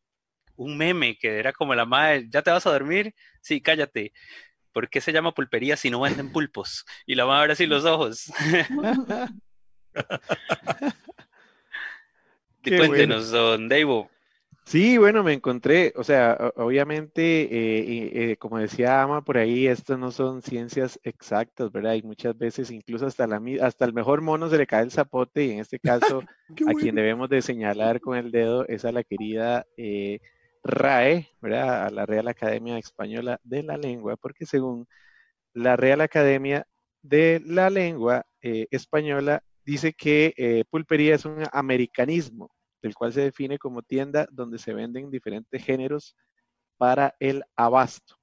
un 0.57 0.77
meme 0.77 1.17
que 1.17 1.39
era 1.39 1.53
como 1.53 1.75
la 1.75 1.85
madre, 1.85 2.27
¿ya 2.29 2.43
te 2.43 2.51
vas 2.51 2.67
a 2.67 2.73
dormir? 2.73 3.15
Sí, 3.41 3.61
cállate. 3.61 4.13
¿Por 4.73 4.89
qué 4.89 5.01
se 5.01 5.13
llama 5.13 5.35
pulpería 5.35 5.77
si 5.77 5.91
no 5.91 6.01
venden 6.01 6.33
pulpos? 6.33 6.85
Y 7.07 7.15
la 7.15 7.27
madre 7.27 7.53
así 7.53 7.67
los 7.67 7.85
ojos. 7.85 8.33
Cuéntenos, 12.63 13.31
don 13.31 13.69
Davo, 13.69 14.11
Sí, 14.67 14.97
bueno, 14.97 15.23
me 15.23 15.35
encontré, 15.35 15.93
o 15.95 16.03
sea, 16.05 16.53
obviamente, 16.57 17.43
eh, 17.43 18.31
eh, 18.33 18.37
como 18.39 18.59
decía 18.59 19.03
Ama 19.03 19.23
por 19.23 19.37
ahí, 19.37 19.67
estas 19.67 19.99
no 19.99 20.11
son 20.11 20.41
ciencias 20.41 20.99
exactas, 21.03 21.71
¿verdad? 21.71 21.95
Y 21.95 22.03
muchas 22.03 22.37
veces 22.37 22.71
incluso 22.71 23.07
hasta, 23.07 23.27
la, 23.27 23.43
hasta 23.61 23.85
el 23.85 23.93
mejor 23.93 24.23
mono 24.23 24.49
se 24.49 24.57
le 24.57 24.67
cae 24.67 24.83
el 24.83 24.91
zapote 24.91 25.45
y 25.45 25.51
en 25.51 25.59
este 25.59 25.79
caso 25.79 26.23
a 26.67 26.73
quien 26.73 26.95
debemos 26.95 27.29
de 27.29 27.43
señalar 27.43 28.01
con 28.01 28.17
el 28.17 28.31
dedo 28.31 28.67
es 28.67 28.87
a 28.87 28.93
la 28.93 29.05
querida 29.05 29.67
eh, 29.77 30.21
RAE, 30.65 31.29
¿verdad? 31.41 31.87
A 31.87 31.91
la 31.91 32.07
Real 32.07 32.29
Academia 32.29 32.79
Española 32.79 33.41
de 33.45 33.63
la 33.63 33.77
Lengua, 33.77 34.17
porque 34.17 34.47
según 34.47 34.87
la 35.53 35.77
Real 35.77 36.01
Academia 36.01 36.67
de 37.03 37.43
la 37.45 37.71
Lengua 37.71 38.27
Española 38.41 39.43
dice 39.65 39.93
que 39.93 40.65
pulpería 40.71 41.15
es 41.15 41.25
un 41.25 41.45
americanismo 41.53 42.51
el 42.87 42.95
cual 42.95 43.13
se 43.13 43.23
define 43.23 43.59
como 43.59 43.83
tienda 43.83 44.29
donde 44.31 44.59
se 44.59 44.75
venden 44.75 45.11
diferentes 45.11 45.65
géneros 45.65 46.17
para 46.77 47.15
el 47.19 47.45
abasto. 47.57 48.17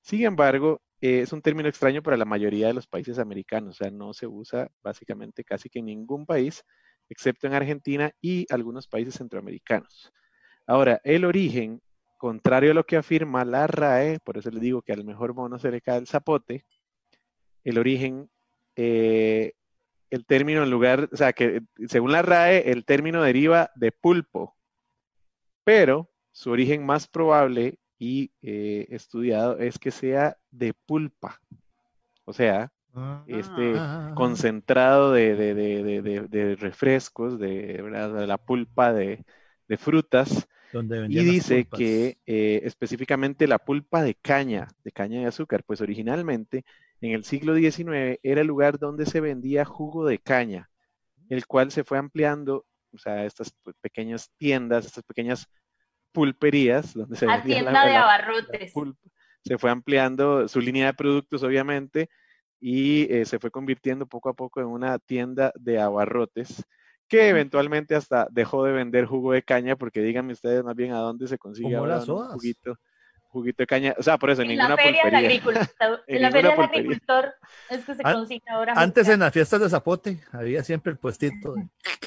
Sin 0.00 0.24
embargo, 0.24 0.82
eh, 1.00 1.20
es 1.20 1.32
un 1.32 1.42
término 1.42 1.68
extraño 1.68 2.02
para 2.02 2.16
la 2.16 2.24
mayoría 2.24 2.66
de 2.66 2.74
los 2.74 2.86
países 2.86 3.18
americanos, 3.18 3.80
o 3.80 3.84
sea, 3.84 3.90
no 3.90 4.12
se 4.12 4.26
usa 4.26 4.68
básicamente 4.82 5.44
casi 5.44 5.68
que 5.68 5.78
en 5.78 5.86
ningún 5.86 6.26
país, 6.26 6.64
excepto 7.08 7.46
en 7.46 7.54
Argentina 7.54 8.10
y 8.20 8.46
algunos 8.50 8.88
países 8.88 9.14
centroamericanos. 9.14 10.12
Ahora, 10.66 11.00
el 11.04 11.24
origen, 11.24 11.80
contrario 12.18 12.70
a 12.70 12.74
lo 12.74 12.84
que 12.84 12.96
afirma 12.96 13.44
la 13.44 13.66
RAE, 13.66 14.18
por 14.20 14.38
eso 14.38 14.50
le 14.50 14.60
digo 14.60 14.82
que 14.82 14.92
al 14.92 15.04
mejor 15.04 15.34
mono 15.34 15.58
se 15.58 15.70
le 15.70 15.80
cae 15.80 15.98
el 15.98 16.06
zapote, 16.06 16.64
el 17.64 17.78
origen 17.78 18.30
eh, 18.76 19.52
el 20.10 20.26
término 20.26 20.62
en 20.62 20.70
lugar, 20.70 21.08
o 21.12 21.16
sea, 21.16 21.32
que 21.32 21.62
según 21.88 22.12
la 22.12 22.22
RAE, 22.22 22.70
el 22.70 22.84
término 22.84 23.22
deriva 23.22 23.70
de 23.74 23.90
pulpo, 23.90 24.54
pero 25.64 26.10
su 26.30 26.50
origen 26.50 26.86
más 26.86 27.08
probable 27.08 27.78
y 27.98 28.30
eh, 28.42 28.86
estudiado 28.90 29.58
es 29.58 29.78
que 29.78 29.90
sea 29.90 30.36
de 30.50 30.72
pulpa. 30.72 31.40
O 32.24 32.32
sea, 32.32 32.72
este 33.26 33.74
concentrado 34.14 35.12
de, 35.12 36.56
refrescos, 36.60 37.38
de, 37.38 37.82
la 38.26 38.38
pulpa 38.38 38.92
de, 38.92 39.24
frutas. 39.78 40.48
y 41.08 41.24
dice 41.24 41.66
que 41.66 42.18
eh, 42.26 42.60
específicamente 42.64 43.46
la 43.46 43.58
pulpa 43.58 44.02
de 44.02 44.14
caña, 44.14 44.68
de 44.82 44.92
caña 44.92 45.20
de 45.20 45.26
azúcar, 45.26 45.62
pues 45.64 45.80
originalmente 45.80 46.64
en 47.00 47.12
el 47.12 47.24
siglo 47.24 47.54
XIX 47.54 48.18
era 48.22 48.40
el 48.40 48.46
lugar 48.46 48.78
donde 48.78 49.06
se 49.06 49.20
vendía 49.20 49.64
jugo 49.64 50.06
de 50.06 50.18
caña, 50.18 50.70
el 51.28 51.46
cual 51.46 51.70
se 51.70 51.84
fue 51.84 51.98
ampliando, 51.98 52.66
o 52.92 52.98
sea, 52.98 53.24
estas 53.24 53.54
pequeñas 53.80 54.30
tiendas, 54.36 54.86
estas 54.86 55.04
pequeñas 55.04 55.48
pulperías, 56.12 56.94
donde 56.94 57.16
se 57.16 57.26
vendía 57.26 57.56
tienda 57.56 57.86
de 57.86 57.96
abarrotes. 57.96 58.72
se 59.44 59.58
fue 59.58 59.70
ampliando 59.70 60.48
su 60.48 60.60
línea 60.60 60.86
de 60.86 60.94
productos, 60.94 61.42
obviamente, 61.42 62.08
y 62.60 63.12
eh, 63.12 63.26
se 63.26 63.38
fue 63.38 63.50
convirtiendo 63.50 64.06
poco 64.06 64.30
a 64.30 64.34
poco 64.34 64.60
en 64.60 64.66
una 64.66 64.98
tienda 64.98 65.52
de 65.56 65.80
abarrotes 65.80 66.64
que 67.08 67.28
eventualmente 67.28 67.94
hasta 67.94 68.26
dejó 68.30 68.64
de 68.64 68.72
vender 68.72 69.06
jugo 69.06 69.32
de 69.32 69.42
caña, 69.42 69.76
porque 69.76 70.00
díganme 70.00 70.32
ustedes 70.32 70.64
más 70.64 70.74
bien 70.74 70.92
a 70.92 70.98
dónde 70.98 71.28
se 71.28 71.38
consigue 71.38 71.76
ahora 71.76 71.98
un 71.98 72.28
juguito 72.30 72.78
juguito 73.34 73.64
de 73.64 73.66
caña, 73.66 73.94
o 73.98 74.02
sea, 74.02 74.16
por 74.16 74.30
eso 74.30 74.42
en, 74.42 74.48
ninguna 74.48 74.70
la 74.70 74.76
feria 74.76 75.04
Del 75.04 75.14
agricultor, 75.16 76.04
en, 76.06 76.22
la 76.22 76.30
feria 76.30 76.50
del 76.52 76.60
agricultor 76.60 77.34
es 77.68 77.84
que 77.84 77.94
se 77.96 78.02
consigue 78.02 78.44
ahora. 78.48 78.74
Antes 78.76 79.08
en 79.08 79.20
las 79.20 79.32
fiestas 79.32 79.60
de 79.60 79.68
Zapote 79.68 80.18
había 80.30 80.62
siempre 80.62 80.92
el 80.92 80.98
puestito. 80.98 81.56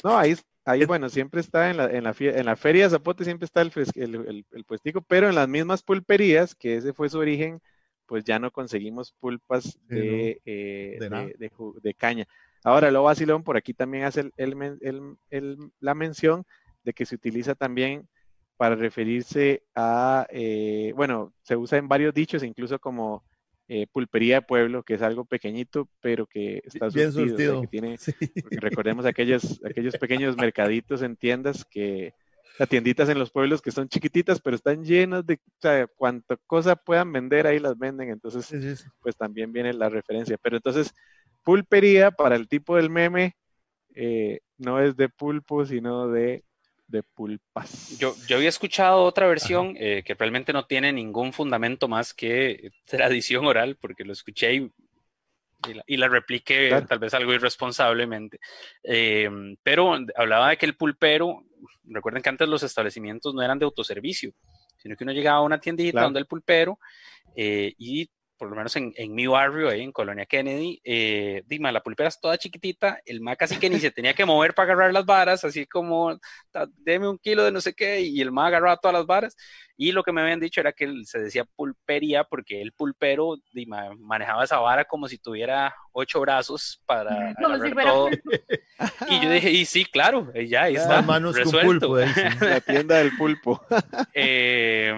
No, 0.06 0.18
ahí, 0.18 0.38
ahí 0.64 0.86
bueno, 0.86 1.10
siempre 1.10 1.42
está 1.42 1.70
en 1.70 1.78
la, 1.78 1.86
en 1.92 2.06
la, 2.06 2.16
en 2.18 2.46
la 2.46 2.56
feria 2.56 2.86
de 2.86 2.92
Zapote, 2.92 3.26
siempre 3.26 3.46
está 3.46 3.62
el, 3.62 3.72
el, 3.96 4.46
el, 4.52 4.64
puestico, 4.64 5.02
pero 5.02 5.28
en 5.28 5.36
las 5.36 5.50
mismas 5.50 5.84
pulperías, 5.84 6.56
que 6.56 6.78
ese 6.78 6.94
fue 6.94 7.10
su 7.10 7.20
origen, 7.20 7.62
pues 8.06 8.24
ya 8.24 8.40
no 8.40 8.50
conseguimos 8.50 9.12
pulpas 9.20 9.78
de, 9.90 10.42
eh, 10.46 10.98
de, 10.98 11.52
de, 11.82 11.94
caña. 11.94 12.26
Ahora, 12.68 12.92
lo 12.92 13.04
vacilón, 13.04 13.46
por 13.46 13.56
aquí 13.56 13.74
también 13.74 14.04
hace 14.04 14.30
la 15.80 15.96
mención 15.96 16.44
de 16.84 16.92
que 16.92 17.06
se 17.06 17.16
utiliza 17.16 17.56
también 17.56 18.10
para 18.58 18.76
referirse 18.76 19.64
a, 19.74 20.28
eh, 20.32 20.92
bueno, 20.94 21.34
se 21.44 21.56
usa 21.56 21.78
en 21.78 21.88
varios 21.88 22.14
dichos, 22.14 22.44
incluso 22.44 22.78
como 22.78 23.24
eh, 23.70 23.88
pulpería 23.90 24.36
de 24.36 24.42
pueblo, 24.42 24.84
que 24.84 24.96
es 24.96 25.02
algo 25.02 25.24
pequeñito, 25.24 25.88
pero 26.02 26.28
que 26.28 26.62
está 26.66 26.90
Bien 26.90 27.14
surtido. 27.14 27.62
que 27.62 27.68
tiene, 27.68 27.96
recordemos 28.52 29.06
aquellos, 29.06 29.62
aquellos 29.64 29.96
pequeños 29.96 30.36
mercaditos 30.36 31.04
en 31.04 31.16
tiendas 31.16 31.64
que, 31.64 32.14
las 32.60 32.68
tienditas 32.68 33.08
en 33.10 33.20
los 33.20 33.32
pueblos 33.32 33.62
que 33.62 33.72
son 33.72 33.88
chiquititas, 33.88 34.42
pero 34.42 34.56
están 34.56 34.84
llenas 34.84 35.26
de, 35.26 35.36
o 35.36 35.62
sea, 35.62 35.88
cuanta 35.88 36.38
cosa 36.48 36.76
puedan 36.76 37.12
vender, 37.14 37.48
ahí 37.48 37.60
las 37.60 37.78
venden, 37.78 38.10
entonces, 38.10 38.86
pues 39.00 39.16
también 39.16 39.54
viene 39.54 39.74
la 39.74 39.90
referencia. 39.90 40.38
Pero 40.42 40.58
entonces, 40.58 40.94
pulpería 41.48 42.12
para 42.12 42.36
el 42.36 42.50
tipo 42.50 42.76
del 42.76 42.90
meme, 42.90 43.38
eh, 43.96 44.42
no 44.58 44.82
es 44.82 44.98
de 44.98 45.08
pulpo, 45.08 45.66
sino 45.66 46.10
de 46.10 46.44
de 46.88 47.04
pulpas. 47.04 47.98
Yo, 47.98 48.16
yo 48.28 48.38
había 48.38 48.50
escuchado 48.50 49.04
otra 49.04 49.28
versión 49.28 49.76
eh, 49.78 50.04
que 50.06 50.14
realmente 50.14 50.52
no 50.54 50.66
tiene 50.66 50.92
ningún 50.92 51.32
fundamento 51.32 51.88
más 51.88 52.14
que 52.14 52.72
tradición 52.86 53.46
oral, 53.46 53.78
porque 53.80 54.06
lo 54.06 54.14
escuché 54.14 54.56
y, 54.56 54.72
y, 55.86 55.98
la, 55.98 56.08
repliqué 56.08 56.84
tal 56.88 57.00
vez 57.00 57.14
algo 57.14 57.34
irresponsablemente. 57.34 58.40
Eh, 58.84 59.30
pero 59.64 59.98
hablaba 60.16 60.50
de 60.50 60.58
que 60.58 60.66
el 60.66 60.76
pulpero, 60.76 61.44
recuerden 61.84 62.24
que 62.24 62.30
antes 62.30 62.48
los 62.48 62.64
establecimientos 62.64 63.34
no 63.34 63.42
eran 63.42 63.60
de 63.60 63.66
autoservicio, 63.66 64.34
sino 64.78 64.96
que 64.96 65.04
uno 65.04 65.14
llegaba 65.14 65.40
a 65.40 65.44
una 65.44 65.60
tiendita 65.60 66.02
donde 66.02 66.20
el 66.20 66.26
pulpero 66.26 66.80
eh, 67.36 67.74
y 67.78 68.10
por 68.38 68.50
lo 68.50 68.56
menos 68.56 68.76
en, 68.76 68.94
en, 68.96 69.14
mi 69.14 69.28
barrio, 69.28 69.70
ahí 69.70 69.82
en 69.82 69.92
Colonia 69.92 70.26
Kennedy, 70.26 70.80
eh, 70.84 71.44
dime, 71.48 71.72
la 71.72 71.82
pulpera 71.82 72.10
es 72.10 72.20
toda 72.20 72.38
chiquitita, 72.38 73.00
el 73.06 73.22
ma 73.22 73.36
casi 73.36 73.58
que 73.58 73.70
ni 73.70 73.80
se 73.80 73.92
tenía 73.92 74.14
que 74.14 74.26
mover 74.26 74.54
para 74.54 74.74
agarrar 74.74 74.94
las 74.94 75.06
varas, 75.06 75.44
así 75.44 75.66
como, 75.66 76.18
deme 76.78 77.08
un 77.08 77.18
kilo 77.18 77.44
de 77.44 77.52
no 77.52 77.62
sé 77.62 77.74
qué, 77.74 78.02
y 78.02 78.22
el 78.22 78.32
ma 78.32 78.48
agarraba 78.48 78.78
todas 78.78 78.94
las 78.94 79.06
varas, 79.06 79.36
y 79.80 79.92
lo 79.92 80.04
que 80.04 80.12
me 80.12 80.22
habían 80.22 80.40
dicho 80.40 80.60
era 80.60 80.74
que 80.74 80.92
se 81.06 81.20
decía 81.20 81.46
pulpería 81.46 82.24
porque 82.24 82.64
el 82.64 82.72
pulpero 82.72 83.36
manejaba 84.00 84.44
esa 84.44 84.58
vara 84.58 84.86
como 84.86 85.08
si 85.08 85.20
tuviera 85.20 85.74
ocho 85.92 86.20
brazos 86.20 86.82
para 86.88 87.36
todo. 87.36 88.10
Y 89.08 89.22
yo 89.22 89.30
dije, 89.30 89.52
y 89.52 89.66
sí, 89.66 89.86
claro, 89.86 90.34
ya 90.34 90.64
ahí 90.64 90.76
está. 90.76 91.04
Manos 91.04 91.36
resuelto. 91.36 91.90
Pulpo, 91.90 91.98
la 92.46 92.62
tienda 92.62 92.98
del 92.98 93.16
pulpo. 93.18 93.62
Eh, 94.14 94.94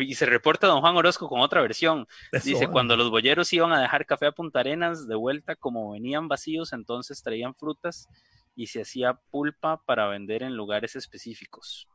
y 0.00 0.14
se 0.14 0.24
reporta 0.24 0.66
don 0.66 0.80
Juan 0.80 0.96
Orozco 0.96 1.28
con 1.28 1.40
otra 1.40 1.60
versión. 1.60 2.06
Dice, 2.42 2.65
cuando 2.70 2.96
los 2.96 3.10
boyeros 3.10 3.52
iban 3.52 3.72
a 3.72 3.80
dejar 3.80 4.06
café 4.06 4.26
a 4.26 4.32
Punta 4.32 4.60
Arenas, 4.60 5.06
de 5.06 5.14
vuelta, 5.14 5.56
como 5.56 5.92
venían 5.92 6.28
vacíos, 6.28 6.72
entonces 6.72 7.22
traían 7.22 7.54
frutas 7.54 8.08
y 8.54 8.66
se 8.66 8.82
hacía 8.82 9.18
pulpa 9.30 9.82
para 9.84 10.08
vender 10.08 10.42
en 10.42 10.56
lugares 10.56 10.96
específicos. 10.96 11.88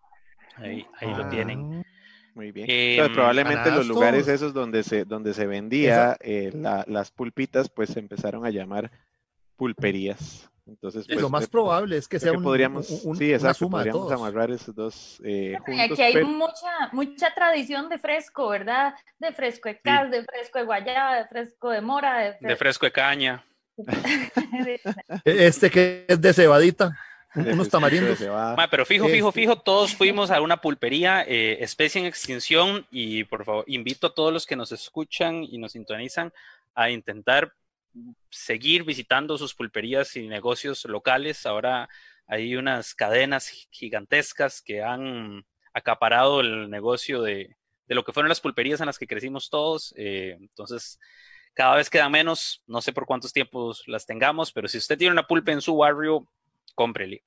Ahí, 0.56 0.86
ahí 1.00 1.14
lo 1.16 1.28
tienen. 1.30 1.80
Ah. 1.80 1.92
Muy 2.34 2.52
bien. 2.52 2.68
Em, 2.70 3.14
probablemente 3.14 3.72
los 3.72 3.88
lugares 3.88 4.28
esos 4.28 4.54
donde 4.54 4.84
se, 4.84 5.06
donde 5.06 5.34
se 5.34 5.48
vendía 5.48 6.18
eh, 6.22 6.52
las 6.88 7.12
pulpitas, 7.12 7.70
pues 7.70 7.90
se 7.90 8.00
empezaron 8.00 8.46
a 8.46 8.50
llamar 8.50 8.92
pulperías. 9.58 10.51
Entonces, 10.72 11.08
lo 11.10 11.16
pues, 11.16 11.30
más 11.30 11.48
probable 11.48 11.98
es 11.98 12.08
que 12.08 12.20
sea 12.20 12.32
un, 12.32 12.42
podríamos, 12.42 12.88
sí, 12.88 13.34
exacto, 13.34 13.70
podríamos 13.70 14.12
amarrar 14.12 14.52
esos 14.52 14.74
dos 14.74 15.22
eh, 15.24 15.56
juntos, 15.66 15.92
Aquí 15.92 16.02
hay 16.02 16.24
mucha, 16.24 16.90
mucha 16.94 17.34
tradición 17.34 17.90
de 17.90 18.00
fresco, 18.00 18.48
¿verdad? 18.50 18.94
De 19.20 19.34
fresco 19.34 19.68
de 19.68 19.80
cal, 19.80 20.10
de 20.10 20.24
fresco 20.24 20.60
de 20.60 20.66
guayaba, 20.66 21.18
de 21.18 21.28
fresco 21.28 21.70
de 21.70 21.82
mora, 21.82 22.38
de 22.40 22.56
fresco 22.56 22.86
de, 22.86 22.92
caña. 22.92 23.44
este 25.26 25.70
que 25.70 26.06
es 26.08 26.22
de 26.22 26.34
cebadita 26.34 26.98
unos 27.36 27.70
tamarindos. 27.70 28.20
pero 28.70 28.86
fijo, 28.86 29.08
fijo, 29.08 29.32
fijo, 29.32 29.56
todos 29.58 29.96
fuimos 29.96 30.32
a 30.32 30.42
una 30.42 30.58
pulpería, 30.58 31.24
eh, 31.28 31.58
especie 31.62 32.02
en 32.02 32.08
extinción, 32.08 32.86
y 32.92 33.24
por 33.26 33.46
favor, 33.46 33.64
invito 33.68 34.08
a 34.08 34.14
todos 34.14 34.34
los 34.34 34.46
que 34.46 34.56
nos 34.56 34.72
escuchan 34.72 35.44
y 35.44 35.58
nos 35.58 35.74
sintonizan 35.74 36.34
a 36.76 36.90
intentar 36.90 37.54
seguir 38.30 38.84
visitando 38.84 39.38
sus 39.38 39.54
pulperías 39.54 40.16
y 40.16 40.28
negocios 40.28 40.86
locales. 40.86 41.46
Ahora 41.46 41.90
hay 42.28 42.56
unas 42.56 42.96
cadenas 42.96 43.50
gigantescas 43.72 44.62
que 44.62 44.82
han 44.82 45.46
acaparado 45.74 46.42
el 46.42 46.70
negocio 46.70 47.22
de, 47.22 47.56
lo 47.88 48.04
que 48.04 48.14
fueron 48.14 48.30
las 48.30 48.42
pulperías 48.42 48.80
en 48.80 48.86
las 48.86 48.98
que 48.98 49.08
crecimos 49.08 49.50
todos. 49.50 49.94
Eh, 49.98 50.38
entonces, 50.40 51.00
cada 51.54 51.76
vez 51.76 51.90
quedan 51.90 52.12
menos, 52.12 52.64
no 52.68 52.82
sé 52.82 52.94
por 52.94 53.06
cuántos 53.06 53.34
tiempos 53.34 53.84
las 53.88 54.06
tengamos, 54.06 54.52
pero 54.52 54.68
si 54.68 54.78
usted 54.78 54.98
tiene 54.98 55.12
una 55.12 55.28
pulpa 55.28 55.52
en 55.52 55.62
su 55.62 55.76
barrio, 55.76 56.28
cómprele. 56.76 57.24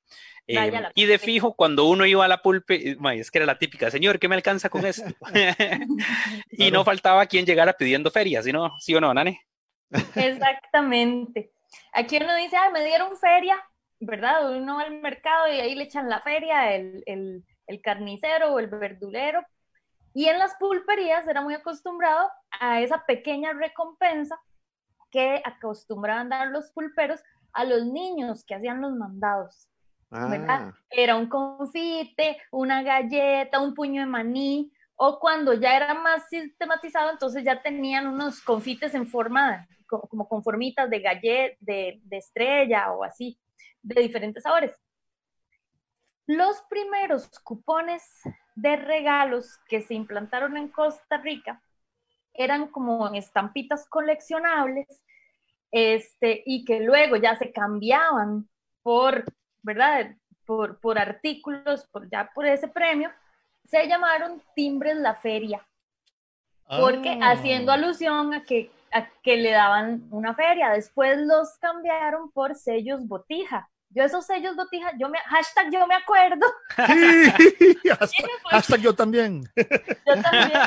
Eh, 0.47 0.73
y 0.95 1.07
de 1.07 1.19
fijo, 1.19 1.55
cuando 1.55 1.85
uno 1.85 2.05
iba 2.05 2.25
a 2.25 2.29
la 2.29 2.43
pulpe, 2.43 2.91
eh, 2.91 2.97
es 3.15 3.31
que 3.31 3.39
era 3.39 3.47
la 3.47 3.59
típica, 3.59 3.91
señor, 3.91 4.19
¿qué 4.19 4.29
me 4.29 4.35
alcanza 4.35 4.69
con 4.69 4.85
esto? 4.85 5.15
y 6.51 6.71
no 6.71 6.85
faltaba 6.85 7.27
quien 7.27 7.47
llegara 7.47 7.73
pidiendo 7.75 8.11
ferias, 8.11 8.45
¿sí, 8.45 8.53
¿sí 8.81 8.95
o 8.95 9.01
no, 9.01 9.13
Nane? 9.13 9.41
Exactamente. 10.15 11.53
Aquí 11.93 12.19
uno 12.19 12.35
dice, 12.37 12.57
ah, 12.57 12.71
me 12.71 12.85
dieron 12.85 13.17
feria, 13.17 13.57
¿verdad? 14.01 14.57
Uno 14.57 14.77
va 14.77 14.83
al 14.83 15.01
mercado 15.01 15.53
y 15.53 15.61
ahí 15.61 15.75
le 15.75 15.85
echan 15.85 16.09
la 16.09 16.21
feria, 16.21 16.75
el, 16.75 17.03
el, 17.07 17.45
el 17.67 17.81
carnicero 17.81 18.53
o 18.53 18.59
el 18.59 18.69
verdulero. 18.69 19.45
Y 20.13 20.27
en 20.27 20.39
las 20.39 20.55
pulperías 20.57 21.27
era 21.27 21.41
muy 21.41 21.55
acostumbrado 21.55 22.31
a 22.61 22.81
esa 22.81 23.05
pequeña 23.05 23.53
recompensa 23.53 24.39
que 25.11 25.43
acostumbraban 25.45 26.29
dar 26.29 26.49
los 26.49 26.71
pulperos 26.71 27.21
a 27.53 27.65
los 27.65 27.85
niños 27.87 28.45
que 28.45 28.55
hacían 28.55 28.81
los 28.81 28.93
mandados. 28.93 29.69
Ah. 30.11 30.73
Era 30.91 31.17
un 31.17 31.29
confite, 31.29 32.39
una 32.53 32.83
galleta, 32.83 33.61
un 33.61 33.75
puño 33.75 34.03
de 34.03 34.07
maní, 34.07 34.73
o 34.97 35.19
cuando 35.19 35.55
ya 35.55 35.77
era 35.77 35.95
más 35.95 36.29
sistematizado, 36.29 37.11
entonces 37.11 37.45
ya 37.45 37.63
tenían 37.63 38.07
unos 38.07 38.41
confites 38.41 38.95
en 38.95 39.07
forma, 39.07 39.67
como 39.87 40.29
conformitas 40.29 40.89
de 40.89 41.01
galleta, 41.01 41.57
de, 41.61 42.01
de 42.03 42.17
estrella 42.17 42.93
o 42.93 43.05
así, 43.05 43.39
de 43.83 44.01
diferentes 44.01 44.43
sabores. 44.43 44.73
Los 46.27 46.63
primeros 46.71 47.29
cupones 47.41 48.03
de 48.55 48.77
regalos 48.77 49.59
que 49.69 49.83
se 49.83 49.95
implantaron 49.95 50.57
en 50.57 50.69
Costa 50.69 51.19
Rica 51.19 51.61
eran 52.33 52.69
como 52.69 53.13
estampitas 53.15 53.87
coleccionables 53.89 55.03
este, 55.71 56.43
y 56.47 56.65
que 56.65 56.81
luego 56.81 57.17
ya 57.17 57.37
se 57.37 57.53
cambiaban 57.53 58.49
por, 58.83 59.25
¿verdad? 59.63 60.17
Por, 60.47 60.79
por 60.81 60.99
artículos, 60.99 61.87
por, 61.89 62.09
ya 62.11 62.31
por 62.35 62.47
ese 62.47 62.69
premio, 62.69 63.11
se 63.65 63.87
llamaron 63.87 64.43
timbres 64.55 64.97
la 64.97 65.15
feria. 65.15 65.67
Porque 66.81 67.19
ah. 67.21 67.33
haciendo 67.33 67.73
alusión 67.73 68.33
a 68.35 68.45
que, 68.45 68.71
a 68.93 69.07
que 69.23 69.37
le 69.37 69.51
daban 69.51 70.07
una 70.11 70.35
feria. 70.35 70.71
Después 70.71 71.19
los 71.19 71.59
cambiaron 71.59 72.31
por 72.31 72.55
sellos 72.55 73.07
botija. 73.07 73.69
Yo 73.91 74.03
esos 74.03 74.27
sellos 74.27 74.57
botija, 74.57 74.91
yo 74.99 75.09
me, 75.09 75.19
hashtag 75.19 75.71
yo 75.71 75.87
me 75.87 75.95
acuerdo. 75.95 76.47
hashtag, 78.51 78.81
yo 78.81 78.93
también. 78.95 79.45
Yo 79.55 80.21
también. 80.21 80.61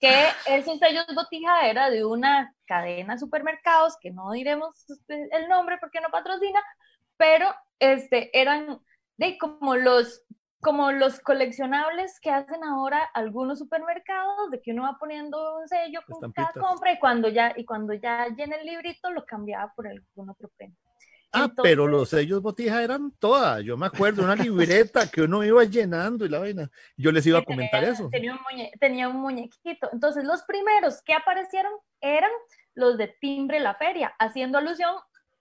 que 0.00 0.26
esos 0.46 0.80
sellos 0.80 1.06
botija 1.14 1.68
era 1.68 1.88
de 1.88 2.04
una 2.04 2.52
cadena 2.66 3.14
de 3.14 3.20
supermercados, 3.20 3.96
que 4.00 4.10
no 4.10 4.32
diremos 4.32 4.84
el 5.08 5.48
nombre 5.48 5.78
porque 5.78 6.00
no 6.00 6.08
patrocina, 6.10 6.60
pero 7.16 7.54
este, 7.78 8.36
eran 8.36 8.80
de 9.16 9.38
como 9.38 9.76
los 9.76 10.22
como 10.62 10.92
los 10.92 11.18
coleccionables 11.18 12.20
que 12.20 12.30
hacen 12.30 12.62
ahora 12.62 13.02
algunos 13.14 13.58
supermercados, 13.58 14.48
de 14.52 14.62
que 14.62 14.70
uno 14.70 14.84
va 14.84 14.96
poniendo 14.98 15.58
un 15.58 15.66
sello 15.66 16.00
con 16.08 16.30
cada 16.32 16.52
compra 16.52 16.92
y 16.92 16.98
cuando 17.00 17.28
ya 17.28 17.52
y 17.56 17.64
cuando 17.64 17.92
ya 17.94 18.28
llena 18.28 18.56
el 18.56 18.66
librito 18.66 19.10
lo 19.10 19.26
cambiaba 19.26 19.72
por 19.74 19.88
algún 19.88 20.30
otro 20.30 20.48
premio. 20.56 20.76
Ah, 21.32 21.50
pero 21.62 21.88
los 21.88 22.10
sellos 22.10 22.42
botija 22.42 22.82
eran 22.82 23.10
todas. 23.18 23.64
Yo 23.64 23.76
me 23.76 23.86
acuerdo, 23.86 24.22
una 24.22 24.36
libreta 24.36 25.10
que 25.10 25.22
uno 25.22 25.42
iba 25.42 25.64
llenando 25.64 26.24
y 26.24 26.28
la 26.28 26.38
vaina. 26.38 26.70
Yo 26.96 27.10
les 27.10 27.26
iba 27.26 27.38
a 27.38 27.44
comentar 27.44 27.82
eso. 27.82 28.08
Tenía 28.10 28.34
un, 28.34 28.38
tenía 28.78 29.08
un 29.08 29.16
muñequito. 29.16 29.88
Entonces, 29.92 30.24
los 30.24 30.42
primeros 30.42 31.02
que 31.02 31.14
aparecieron 31.14 31.72
eran 32.02 32.30
los 32.74 32.98
de 32.98 33.08
Timbre 33.08 33.60
la 33.60 33.74
Feria, 33.74 34.14
haciendo 34.18 34.58
alusión 34.58 34.94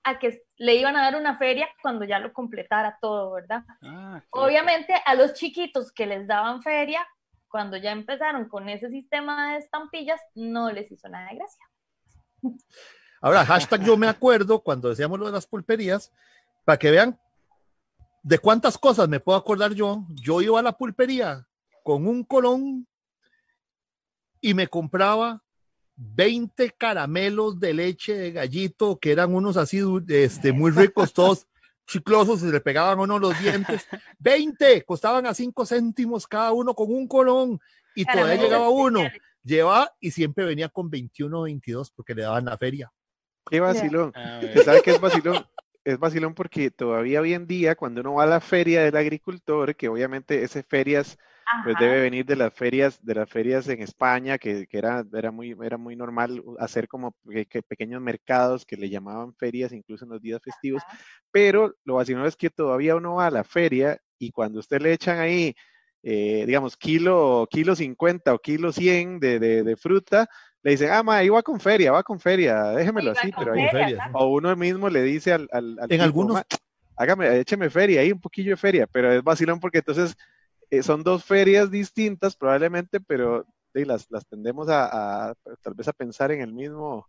a 0.04 0.20
que 0.20 0.43
le 0.58 0.76
iban 0.76 0.95
a 0.95 1.04
dar 1.04 1.16
una 1.16 1.38
feria 1.38 1.68
cuando 1.82 2.06
ya 2.06 2.20
lo 2.20 2.34
completara 2.34 2.97
todo, 3.02 3.32
¿verdad? 3.32 3.64
Ah, 3.82 4.22
Obviamente 4.32 4.93
a 5.06 5.16
los 5.16 5.34
chiquitos 5.34 5.91
que 5.91 6.06
les 6.06 6.28
daban 6.28 6.62
feria, 6.62 7.08
cuando 7.47 7.78
ya 7.78 7.91
empezaron 7.91 8.47
con 8.47 8.70
ese 8.70 8.89
sistema 8.89 9.54
de 9.54 9.60
estampillas, 9.60 10.22
no 10.36 10.72
les 10.72 10.91
hizo 10.91 11.10
nada 11.10 11.30
de 11.30 11.36
gracia. 11.36 11.66
Ahora, 13.22 13.45
hashtag 13.45 13.84
yo 13.84 13.97
me 13.97 14.08
acuerdo 14.08 14.62
cuando 14.64 14.89
decíamos 14.89 15.20
lo 15.20 15.28
de 15.28 15.34
las 15.34 15.45
pulperías, 15.45 16.12
para 16.66 16.80
que 16.80 16.89
vean 16.89 17.20
de 18.24 18.39
cuántas 18.39 18.78
cosas 18.78 19.08
me 19.08 19.20
puedo 19.20 19.38
acordar 19.38 19.74
yo. 19.74 20.06
Yo 20.10 20.41
iba 20.41 20.60
a 20.60 20.64
la 20.64 20.78
pulpería 20.78 21.45
con 21.84 22.08
un 22.08 22.24
colón 22.24 22.88
y 24.39 24.54
me 24.54 24.68
compraba 24.68 25.43
20 26.04 26.72
caramelos 26.72 27.60
de 27.60 27.74
leche 27.74 28.16
de 28.16 28.32
gallito, 28.32 28.97
que 28.99 29.12
eran 29.12 29.34
unos 29.36 29.56
así 29.56 29.82
este, 30.08 30.52
muy 30.52 30.72
ricos, 30.72 31.14
todos 31.14 31.47
chiclosos, 31.88 32.41
y 32.43 32.52
le 32.52 32.60
pegaban 32.60 32.99
uno 32.99 33.20
los 33.20 33.39
dientes. 33.39 33.88
20, 34.20 34.84
costaban 34.84 35.26
a 35.28 35.34
5 35.34 35.66
céntimos 35.66 36.26
cada 36.28 36.52
uno 36.54 36.74
con 36.74 36.91
un 36.91 37.08
colón, 37.08 37.60
y 37.93 38.06
todavía 38.06 38.41
llegaba 38.41 38.70
uno. 38.70 39.02
Lleva 39.43 39.91
y 39.99 40.12
siempre 40.12 40.45
venía 40.45 40.70
con 40.70 40.89
21 40.89 41.39
o 41.39 41.43
22 41.43 41.91
porque 41.91 42.14
le 42.14 42.24
daban 42.24 42.45
la 42.45 42.58
feria. 42.58 42.91
Qué 43.49 43.60
vacilón. 43.60 44.14
¿Sabes 44.64 44.84
qué 44.84 44.91
es 44.91 45.02
vacilón? 45.02 45.45
Es 45.84 45.97
vacilón 45.97 46.36
porque 46.36 46.70
todavía 46.70 47.22
hoy 47.22 47.34
en 47.34 47.47
día, 47.47 47.76
cuando 47.76 48.02
uno 48.02 48.14
va 48.14 48.24
a 48.24 48.28
la 48.28 48.39
feria 48.39 48.84
del 48.84 48.95
agricultor, 48.95 49.76
que 49.76 49.88
obviamente 49.88 50.43
esas 50.43 50.64
ferias 50.68 51.18
pues 51.64 51.76
debe 51.80 52.02
venir 52.02 52.26
de 52.26 52.36
las 52.36 52.54
ferias, 52.54 53.04
de 53.04 53.16
las 53.16 53.30
ferias 53.30 53.68
en 53.68 53.82
España, 53.82 54.38
que, 54.38 54.68
era, 54.72 55.04
era, 55.14 55.32
muy, 55.32 55.56
era 55.64 55.78
muy 55.78 55.95
normal 55.95 56.43
hacer 56.60 56.88
como 56.88 57.16
pequeños 57.68 58.02
mercados 58.02 58.66
que 58.66 58.78
le 58.78 58.89
llamaban 58.89 59.34
ferias 59.36 59.72
incluso 59.72 60.06
en 60.06 60.12
los 60.12 60.22
días 60.22 60.41
festivos, 60.43 60.84
pero 61.32 61.74
lo 61.84 61.95
vacilón 61.95 62.26
es 62.26 62.36
que 62.36 62.49
todavía 62.49 62.95
uno 62.95 63.16
va 63.16 63.28
a 63.28 63.32
la 63.32 63.43
feria 63.43 63.99
y 64.18 64.32
cuando 64.32 64.60
usted 64.60 64.82
le 64.82 64.93
echan 64.93 65.20
ahí, 65.20 65.56
eh, 66.04 66.43
digamos, 66.45 66.78
kilo, 66.78 67.47
kilo 67.49 67.76
50 67.76 68.34
o 68.34 68.39
kilo 68.39 68.72
100 68.72 69.20
de, 69.20 69.39
de, 69.39 69.76
fruta, 69.76 70.28
le 70.64 70.72
dicen, 70.72 70.91
ah, 70.91 71.04
ma, 71.04 71.18
ahí 71.18 71.30
va 71.30 71.41
con 71.41 71.60
feria, 71.60 71.91
va 71.91 72.04
con 72.04 72.20
feria, 72.20 72.64
déjemelo 72.72 73.12
así, 73.12 73.32
pero 73.38 73.54
ahí. 73.54 73.95
o 74.14 74.28
uno 74.28 74.56
mismo 74.56 74.89
le 74.89 75.02
dice 75.02 75.34
al. 75.34 75.49
al, 75.52 75.78
en 75.89 76.02
algunos. 76.02 76.41
hágame, 76.95 77.39
écheme 77.39 77.70
feria, 77.70 78.02
ahí 78.02 78.12
un 78.12 78.22
poquillo 78.22 78.52
de 78.52 78.58
feria, 78.58 78.88
pero 78.88 79.12
es 79.12 79.24
vacilón 79.24 79.60
porque 79.60 79.80
entonces 79.80 80.16
eh, 80.72 80.82
son 80.84 81.03
dos 81.03 81.24
ferias 81.26 81.69
distintas 81.69 82.36
probablemente, 82.36 82.99
pero 82.99 83.45
las, 83.74 84.09
las 84.09 84.26
tendemos 84.26 84.67
a, 84.69 85.34
tal 85.61 85.74
vez 85.74 85.88
a 85.88 85.93
pensar 85.93 86.32
en 86.32 86.41
el 86.41 86.53
mismo. 86.53 87.07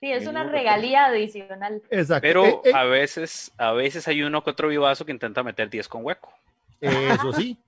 Sí, 0.00 0.10
es 0.10 0.26
una 0.26 0.44
regalía 0.44 1.06
adicional. 1.06 1.82
Exacto. 1.90 2.22
Pero 2.22 2.44
eh, 2.44 2.60
eh, 2.64 2.72
a 2.74 2.84
veces, 2.84 3.52
a 3.58 3.72
veces 3.72 4.08
hay 4.08 4.22
uno 4.22 4.42
que 4.42 4.50
otro 4.50 4.68
vivazo 4.68 5.04
que 5.04 5.12
intenta 5.12 5.42
meter 5.42 5.68
10 5.68 5.88
con 5.88 6.04
hueco. 6.04 6.32
Eso 6.80 7.32
sí. 7.32 7.58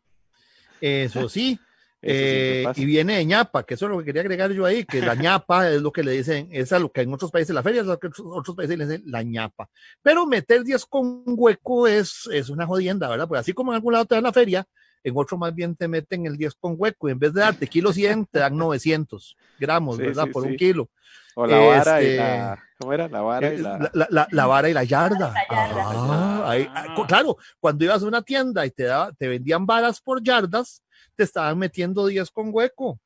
Eso 0.81 1.29
sí. 1.29 1.59
Eh, 2.07 2.67
y 2.77 2.85
viene 2.85 3.17
de 3.17 3.25
ñapa, 3.25 3.63
que 3.63 3.75
eso 3.75 3.87
es 3.87 3.93
lo 3.93 3.99
que 3.99 4.05
quería 4.05 4.21
agregar 4.21 4.53
yo 4.53 4.67
ahí, 4.67 4.85
que 4.85 5.01
la 5.01 5.15
ñapa 5.15 5.71
es 5.71 5.81
lo 5.81 5.91
que 5.91 6.03
le 6.03 6.13
dicen, 6.13 6.49
es 6.53 6.71
a 6.73 6.79
lo 6.79 6.93
que 6.93 7.01
en 7.01 7.15
otros 7.15 7.31
países 7.31 7.55
la 7.55 7.63
feria 7.63 7.81
es 7.81 7.87
lo 7.87 7.99
que 7.99 8.09
en 8.09 8.13
otros 8.27 8.55
países 8.55 8.77
le 8.77 8.85
dicen 8.85 9.03
la 9.07 9.23
ñapa. 9.23 9.71
Pero 10.03 10.27
meter 10.27 10.65
10 10.65 10.85
con 10.85 11.23
hueco 11.25 11.87
es, 11.87 12.29
es 12.31 12.51
una 12.51 12.67
jodienda, 12.67 13.09
¿verdad? 13.09 13.27
Pues 13.27 13.41
así 13.41 13.55
como 13.55 13.73
en 13.73 13.77
algún 13.77 13.95
lado 13.95 14.05
te 14.05 14.17
dan 14.17 14.25
la 14.25 14.35
feria, 14.35 14.67
en 15.05 15.15
otro 15.17 15.37
más 15.37 15.55
bien 15.55 15.77
te 15.77 15.87
meten 15.87 16.27
el 16.27 16.37
10 16.37 16.55
con 16.55 16.75
hueco 16.77 17.09
y 17.09 17.13
en 17.13 17.19
vez 17.19 17.33
de 17.35 17.43
darte 17.43 17.67
kilo 17.67 17.93
100, 17.93 18.27
te 18.27 18.39
dan 18.41 18.57
900 18.57 19.37
gramos, 19.59 19.99
¿verdad? 19.99 20.27
Por 20.33 20.45
un 20.45 20.57
kilo. 20.57 20.89
O 21.37 21.47
la 21.47 21.59
vara 21.59 22.03
y 22.03 22.17
la. 22.17 22.55
Este, 22.55 22.65
¿Cómo 22.79 22.93
era? 22.93 23.09
La 23.09 23.21
vara 23.21 23.53
y 23.53 23.57
eh, 23.57 23.59
la. 23.59 23.91
La, 23.93 24.29
la, 24.31 24.47
vara 24.47 24.69
y 24.69 24.73
la 24.73 24.85
yarda. 24.85 25.35
Ah, 25.51 26.57
ah. 26.75 27.05
claro, 27.07 27.37
cuando 27.61 27.85
ibas 27.85 28.03
a 28.03 28.07
una 28.07 28.23
tienda 28.23 28.65
y 28.65 28.71
te, 28.71 28.85
daba, 28.85 29.13
te 29.13 29.29
vendían 29.29 29.67
varas 29.67 30.01
por 30.01 30.23
yardas, 30.23 30.83
te 31.17 31.25
estaban 31.25 31.59
metiendo 31.59 32.07
10 32.07 32.31
con 32.31 32.51
hueco. 32.53 33.01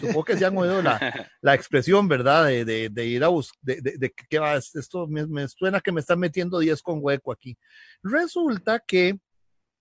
Supongo 0.00 0.24
que 0.24 0.36
se 0.36 0.44
han 0.44 0.56
oído 0.56 0.82
la, 0.82 1.30
la 1.40 1.54
expresión, 1.54 2.08
¿verdad? 2.08 2.46
De, 2.46 2.64
de, 2.64 2.88
de 2.88 3.06
ir 3.06 3.22
a 3.22 3.28
buscar, 3.28 3.58
de, 3.62 3.80
de, 3.80 4.12
que 4.28 4.38
va, 4.40 4.56
esto 4.56 5.06
me, 5.06 5.24
me, 5.26 5.46
suena 5.46 5.80
que 5.80 5.92
me 5.92 6.00
están 6.00 6.18
metiendo 6.18 6.58
10 6.58 6.82
con 6.82 6.98
hueco 7.00 7.30
aquí. 7.30 7.56
Resulta 8.02 8.80
que 8.80 9.20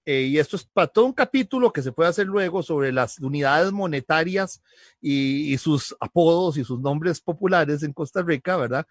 eh, 0.10 0.22
y 0.22 0.40
esto 0.40 0.56
es 0.56 0.64
para 0.64 0.88
todo 0.88 1.04
un 1.04 1.12
capítulo 1.12 1.74
que 1.74 1.82
se 1.82 1.92
puede 1.92 2.10
hacer 2.10 2.28
luego 2.28 2.64
sobre 2.64 2.94
las 2.94 3.20
unidades 3.20 3.74
monetarias 3.74 4.64
y, 5.02 5.58
sus 5.58 5.94
apodos 6.00 6.56
y 6.56 6.64
sus 6.64 6.80
nombres 6.80 7.20
populares 7.20 7.84
en 7.84 7.92
Costa 7.92 8.22
Rica, 8.22 8.56
¿verdad? 8.56 8.88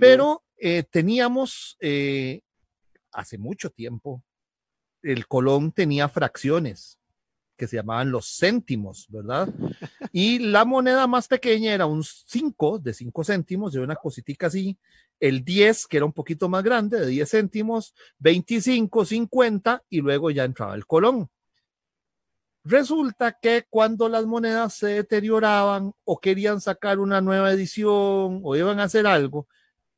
Pero 0.00 0.44
eh, 0.56 0.82
teníamos 0.82 1.76
eh, 1.78 2.40
hace 3.12 3.36
mucho 3.36 3.68
tiempo, 3.68 4.24
el 5.02 5.26
colón 5.26 5.72
tenía 5.72 6.08
fracciones 6.08 6.98
que 7.58 7.66
se 7.66 7.76
llamaban 7.76 8.10
los 8.10 8.38
céntimos, 8.38 9.08
¿verdad? 9.10 9.48
Y 10.18 10.38
la 10.38 10.64
moneda 10.64 11.06
más 11.06 11.28
pequeña 11.28 11.74
era 11.74 11.84
un 11.84 12.02
5 12.02 12.78
de 12.78 12.94
5 12.94 13.22
céntimos, 13.22 13.74
de 13.74 13.80
una 13.80 13.96
cositica 13.96 14.46
así, 14.46 14.78
el 15.20 15.44
10, 15.44 15.86
que 15.86 15.98
era 15.98 16.06
un 16.06 16.14
poquito 16.14 16.48
más 16.48 16.64
grande, 16.64 16.98
de 16.98 17.06
10 17.08 17.30
céntimos, 17.30 17.94
25, 18.20 19.04
50 19.04 19.84
y 19.90 20.00
luego 20.00 20.30
ya 20.30 20.44
entraba 20.44 20.74
el 20.74 20.86
colón. 20.86 21.28
Resulta 22.64 23.32
que 23.32 23.66
cuando 23.68 24.08
las 24.08 24.24
monedas 24.24 24.72
se 24.72 24.86
deterioraban 24.86 25.92
o 26.04 26.18
querían 26.18 26.62
sacar 26.62 26.98
una 26.98 27.20
nueva 27.20 27.52
edición 27.52 28.40
o 28.42 28.56
iban 28.56 28.80
a 28.80 28.84
hacer 28.84 29.06
algo, 29.06 29.46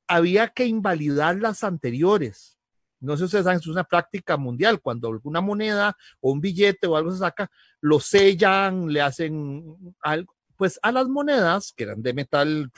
había 0.08 0.48
que 0.48 0.66
invalidar 0.66 1.36
las 1.36 1.62
anteriores. 1.62 2.57
No 3.00 3.12
sé 3.14 3.18
si 3.18 3.24
ustedes 3.26 3.44
saben, 3.44 3.60
es 3.60 3.66
una 3.66 3.84
práctica 3.84 4.36
mundial. 4.36 4.80
Cuando 4.80 5.08
alguna 5.08 5.40
moneda 5.40 5.96
o 6.20 6.32
un 6.32 6.40
billete 6.40 6.86
o 6.86 6.96
algo 6.96 7.12
se 7.12 7.18
saca, 7.18 7.50
lo 7.80 8.00
sellan, 8.00 8.88
le 8.92 9.00
hacen 9.00 9.94
algo 10.00 10.34
pues 10.58 10.78
a 10.82 10.90
las 10.90 11.06
monedas 11.06 11.72
que 11.74 11.84
eran 11.84 12.02
de 12.02 12.12
metal, 12.12 12.70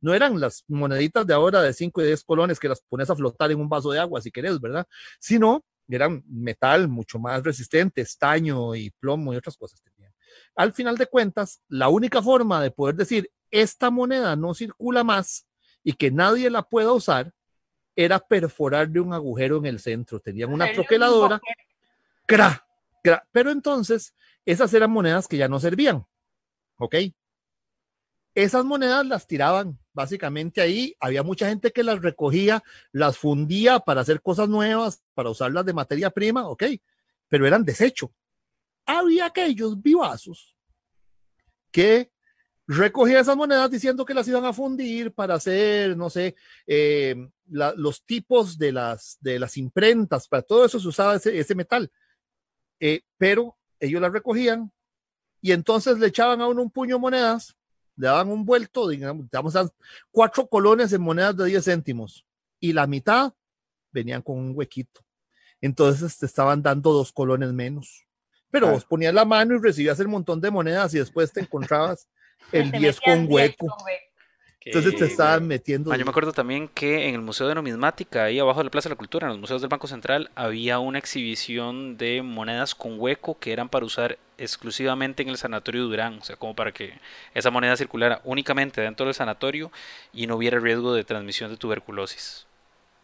no 0.00 0.14
eran 0.14 0.38
las 0.38 0.62
moneditas 0.68 1.26
de 1.26 1.34
ahora 1.34 1.60
de 1.62 1.72
5 1.72 2.00
y 2.00 2.06
10 2.06 2.22
colones 2.22 2.60
que 2.60 2.68
las 2.68 2.80
pones 2.80 3.10
a 3.10 3.16
flotar 3.16 3.50
en 3.50 3.60
un 3.60 3.68
vaso 3.68 3.90
de 3.90 3.98
agua 3.98 4.20
si 4.20 4.30
querés, 4.30 4.60
¿verdad? 4.60 4.86
Sino 5.18 5.64
eran 5.88 6.22
metal 6.28 6.86
mucho 6.86 7.18
más 7.18 7.42
resistente, 7.42 8.02
estaño 8.02 8.76
y 8.76 8.90
plomo 8.90 9.34
y 9.34 9.36
otras 9.36 9.56
cosas. 9.56 9.82
Al 10.54 10.72
final 10.72 10.96
de 10.96 11.06
cuentas, 11.06 11.60
la 11.68 11.88
única 11.88 12.22
forma 12.22 12.62
de 12.62 12.70
poder 12.70 12.94
decir 12.94 13.28
esta 13.50 13.90
moneda 13.90 14.36
no 14.36 14.54
circula 14.54 15.02
más 15.02 15.44
y 15.82 15.94
que 15.94 16.12
nadie 16.12 16.50
la 16.50 16.62
pueda 16.62 16.92
usar 16.92 17.32
era 17.96 18.18
perforarle 18.18 19.00
un 19.00 19.12
agujero 19.12 19.58
en 19.58 19.66
el 19.66 19.80
centro. 19.80 20.20
Tenían 20.20 20.52
una 20.52 20.72
troqueladora. 20.72 21.40
¡Cra! 22.26 22.66
Pero 23.32 23.50
entonces, 23.50 24.14
esas 24.44 24.72
eran 24.74 24.90
monedas 24.90 25.28
que 25.28 25.36
ya 25.36 25.48
no 25.48 25.60
servían. 25.60 26.06
¿Ok? 26.76 26.96
Esas 28.34 28.64
monedas 28.64 29.06
las 29.06 29.26
tiraban 29.26 29.78
básicamente 29.92 30.60
ahí. 30.60 30.96
Había 30.98 31.22
mucha 31.22 31.48
gente 31.48 31.70
que 31.70 31.84
las 31.84 32.02
recogía, 32.02 32.62
las 32.90 33.16
fundía 33.16 33.78
para 33.78 34.00
hacer 34.00 34.20
cosas 34.20 34.48
nuevas, 34.48 35.02
para 35.14 35.30
usarlas 35.30 35.64
de 35.64 35.72
materia 35.72 36.10
prima, 36.10 36.48
ok, 36.48 36.64
pero 37.28 37.46
eran 37.46 37.64
desecho. 37.64 38.12
Había 38.86 39.26
aquellos 39.26 39.80
vivazos 39.80 40.56
que 41.70 42.10
recogían 42.66 43.20
esas 43.20 43.36
monedas 43.36 43.70
diciendo 43.70 44.04
que 44.04 44.14
las 44.14 44.26
iban 44.28 44.44
a 44.44 44.52
fundir 44.52 45.12
para 45.12 45.34
hacer, 45.34 45.96
no 45.96 46.08
sé, 46.10 46.34
eh, 46.66 47.14
los 47.46 48.04
tipos 48.04 48.58
de 48.58 48.72
las, 48.72 49.18
de 49.20 49.38
las 49.38 49.56
imprentas, 49.56 50.28
para 50.28 50.42
todo 50.42 50.64
eso 50.64 50.80
se 50.80 50.88
usaba 50.88 51.16
ese, 51.16 51.54
metal. 51.54 51.90
Eh, 52.80 53.02
pero 53.18 53.56
ellos 53.78 54.00
las 54.00 54.12
recogían 54.12 54.72
y 55.40 55.52
entonces 55.52 55.98
le 55.98 56.06
echaban 56.06 56.40
a 56.40 56.48
uno 56.48 56.62
un 56.62 56.70
puño 56.70 56.96
de 56.96 57.00
monedas 57.00 57.56
le 57.96 58.06
daban 58.06 58.28
un 58.28 58.44
vuelto, 58.44 58.88
digamos, 58.88 59.26
cuatro 60.10 60.48
colones 60.48 60.92
en 60.92 61.02
monedas 61.02 61.36
de 61.36 61.46
10 61.46 61.64
céntimos 61.64 62.26
y 62.58 62.72
la 62.72 62.86
mitad 62.86 63.32
venían 63.92 64.22
con 64.22 64.38
un 64.38 64.52
huequito. 64.54 65.00
Entonces 65.60 66.18
te 66.18 66.26
estaban 66.26 66.62
dando 66.62 66.92
dos 66.92 67.12
colones 67.12 67.52
menos. 67.52 68.06
Pero 68.50 68.70
vos 68.70 68.84
ponías 68.84 69.14
la 69.14 69.24
mano 69.24 69.56
y 69.56 69.58
recibías 69.58 69.98
el 69.98 70.08
montón 70.08 70.40
de 70.40 70.50
monedas 70.50 70.94
y 70.94 70.98
después 70.98 71.32
te 71.32 71.40
encontrabas 71.40 72.08
el 72.52 72.70
10 72.70 73.00
con 73.00 73.26
hueco. 73.28 73.76
Entonces 74.64 74.96
te 74.96 75.04
estaban 75.04 75.46
metiendo. 75.46 75.92
Ah, 75.92 75.96
yo 75.96 76.04
me 76.04 76.10
acuerdo 76.10 76.32
también 76.32 76.68
que 76.68 77.08
en 77.08 77.14
el 77.14 77.20
Museo 77.20 77.46
de 77.46 77.54
Numismática, 77.54 78.24
ahí 78.24 78.38
abajo 78.38 78.60
de 78.60 78.64
la 78.64 78.70
Plaza 78.70 78.88
de 78.88 78.94
la 78.94 78.98
Cultura, 78.98 79.26
en 79.26 79.32
los 79.32 79.38
museos 79.38 79.60
del 79.60 79.68
Banco 79.68 79.86
Central, 79.86 80.30
había 80.34 80.78
una 80.78 80.98
exhibición 80.98 81.98
de 81.98 82.22
monedas 82.22 82.74
con 82.74 82.98
hueco 82.98 83.38
que 83.38 83.52
eran 83.52 83.68
para 83.68 83.84
usar 83.84 84.18
exclusivamente 84.38 85.22
en 85.22 85.28
el 85.28 85.36
Sanatorio 85.36 85.82
Durán, 85.84 86.18
o 86.18 86.24
sea, 86.24 86.36
como 86.36 86.56
para 86.56 86.72
que 86.72 86.98
esa 87.34 87.50
moneda 87.50 87.76
circulara 87.76 88.20
únicamente 88.24 88.80
dentro 88.80 89.04
del 89.04 89.14
sanatorio 89.14 89.70
y 90.12 90.26
no 90.26 90.36
hubiera 90.36 90.58
riesgo 90.58 90.94
de 90.94 91.04
transmisión 91.04 91.50
de 91.50 91.58
tuberculosis. 91.58 92.46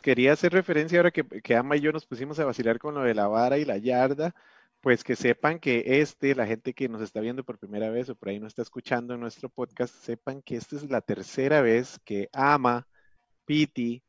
Quería 0.01 0.32
hacer 0.32 0.53
referencia 0.53 0.99
ahora 0.99 1.11
que, 1.11 1.24
que 1.24 1.55
Ama 1.55 1.76
y 1.76 1.80
yo 1.80 1.93
nos 1.93 2.07
pusimos 2.07 2.38
a 2.38 2.47
vacilar 2.47 2.78
con 2.78 2.95
lo 2.95 3.03
de 3.03 3.14
la 3.14 3.26
vara 3.28 3.59
y 3.59 3.66
la 3.66 3.76
yarda 3.76 4.34
pues 4.80 5.04
que 5.04 5.14
sepan 5.14 5.58
que 5.58 6.00
este, 6.00 6.34
la 6.34 6.46
gente 6.46 6.72
que 6.72 6.88
nos 6.88 7.02
está 7.02 7.20
viendo 7.20 7.44
por 7.44 7.58
primera 7.58 7.90
vez 7.90 8.08
o 8.08 8.14
por 8.14 8.30
ahí 8.30 8.38
no 8.38 8.46
está 8.46 8.62
escuchando 8.62 9.16
nuestro 9.16 9.48
podcast, 9.48 9.94
sepan 9.94 10.42
que 10.42 10.56
esta 10.56 10.76
es 10.76 10.90
la 10.90 11.00
tercera 11.00 11.60
vez 11.60 11.98
que 12.04 12.28
Ama, 12.32 12.86
Piti, 13.44 14.02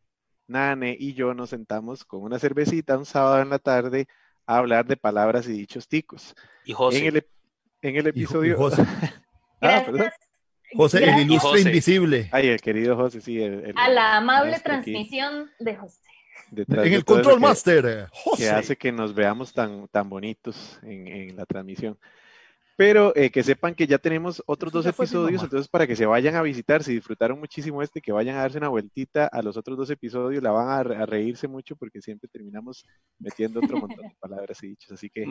Nane 0.47 0.95
y 0.97 1.13
yo 1.13 1.33
nos 1.33 1.49
sentamos 1.49 2.05
con 2.05 2.23
una 2.23 2.39
cervecita 2.39 2.97
un 2.97 3.05
sábado 3.05 3.41
en 3.41 3.49
la 3.49 3.59
tarde 3.59 4.07
a 4.45 4.57
hablar 4.57 4.85
de 4.85 4.97
palabras 4.97 5.47
y 5.47 5.53
dichos 5.53 5.87
ticos. 5.87 6.35
Y 6.65 6.73
José. 6.73 6.99
En 6.99 7.15
el, 7.15 7.27
en 7.81 7.95
el 7.97 8.07
episodio... 8.07 8.57
José. 8.57 8.83
ah, 9.61 9.85
José, 10.73 11.03
el 11.03 11.19
ilustre 11.19 11.61
invisible. 11.61 12.29
Ay, 12.31 12.47
el 12.47 12.61
querido 12.61 12.95
José, 12.95 13.19
sí. 13.19 13.43
a 13.75 13.89
la 13.89 14.17
amable 14.17 14.57
transmisión 14.61 15.51
de 15.59 15.75
José 15.75 16.11
en 16.55 16.93
el 16.93 17.05
Control 17.05 17.39
Master, 17.39 17.85
eh, 17.85 18.05
que 18.37 18.49
hace 18.49 18.75
que 18.75 18.91
nos 18.91 19.13
veamos 19.13 19.53
tan, 19.53 19.87
tan 19.87 20.09
bonitos 20.09 20.79
en, 20.83 21.07
en 21.07 21.35
la 21.35 21.45
transmisión. 21.45 21.97
Pero 22.77 23.15
eh, 23.15 23.29
que 23.29 23.43
sepan 23.43 23.75
que 23.75 23.87
ya 23.87 23.97
tenemos 23.97 24.41
otros 24.45 24.71
dos 24.71 24.85
episodios, 24.85 25.43
entonces 25.43 25.67
para 25.67 25.85
que 25.85 25.95
se 25.95 26.05
vayan 26.05 26.35
a 26.35 26.41
visitar, 26.41 26.83
si 26.83 26.93
disfrutaron 26.93 27.39
muchísimo 27.39 27.81
este, 27.81 28.01
que 28.01 28.11
vayan 28.11 28.37
a 28.37 28.41
darse 28.41 28.57
una 28.57 28.69
vueltita 28.69 29.27
a 29.27 29.41
los 29.41 29.57
otros 29.57 29.77
dos 29.77 29.89
episodios, 29.89 30.41
la 30.41 30.51
van 30.51 30.69
a, 30.69 31.05
reírse 31.05 31.47
mucho 31.47 31.75
porque 31.75 32.01
siempre 32.01 32.29
terminamos 32.31 32.85
metiendo 33.19 33.59
otro 33.59 33.77
montón 33.77 34.07
de 34.07 34.15
palabras 34.19 34.63
y 34.63 34.69
dichos. 34.69 34.91
Así 34.91 35.09
que. 35.09 35.25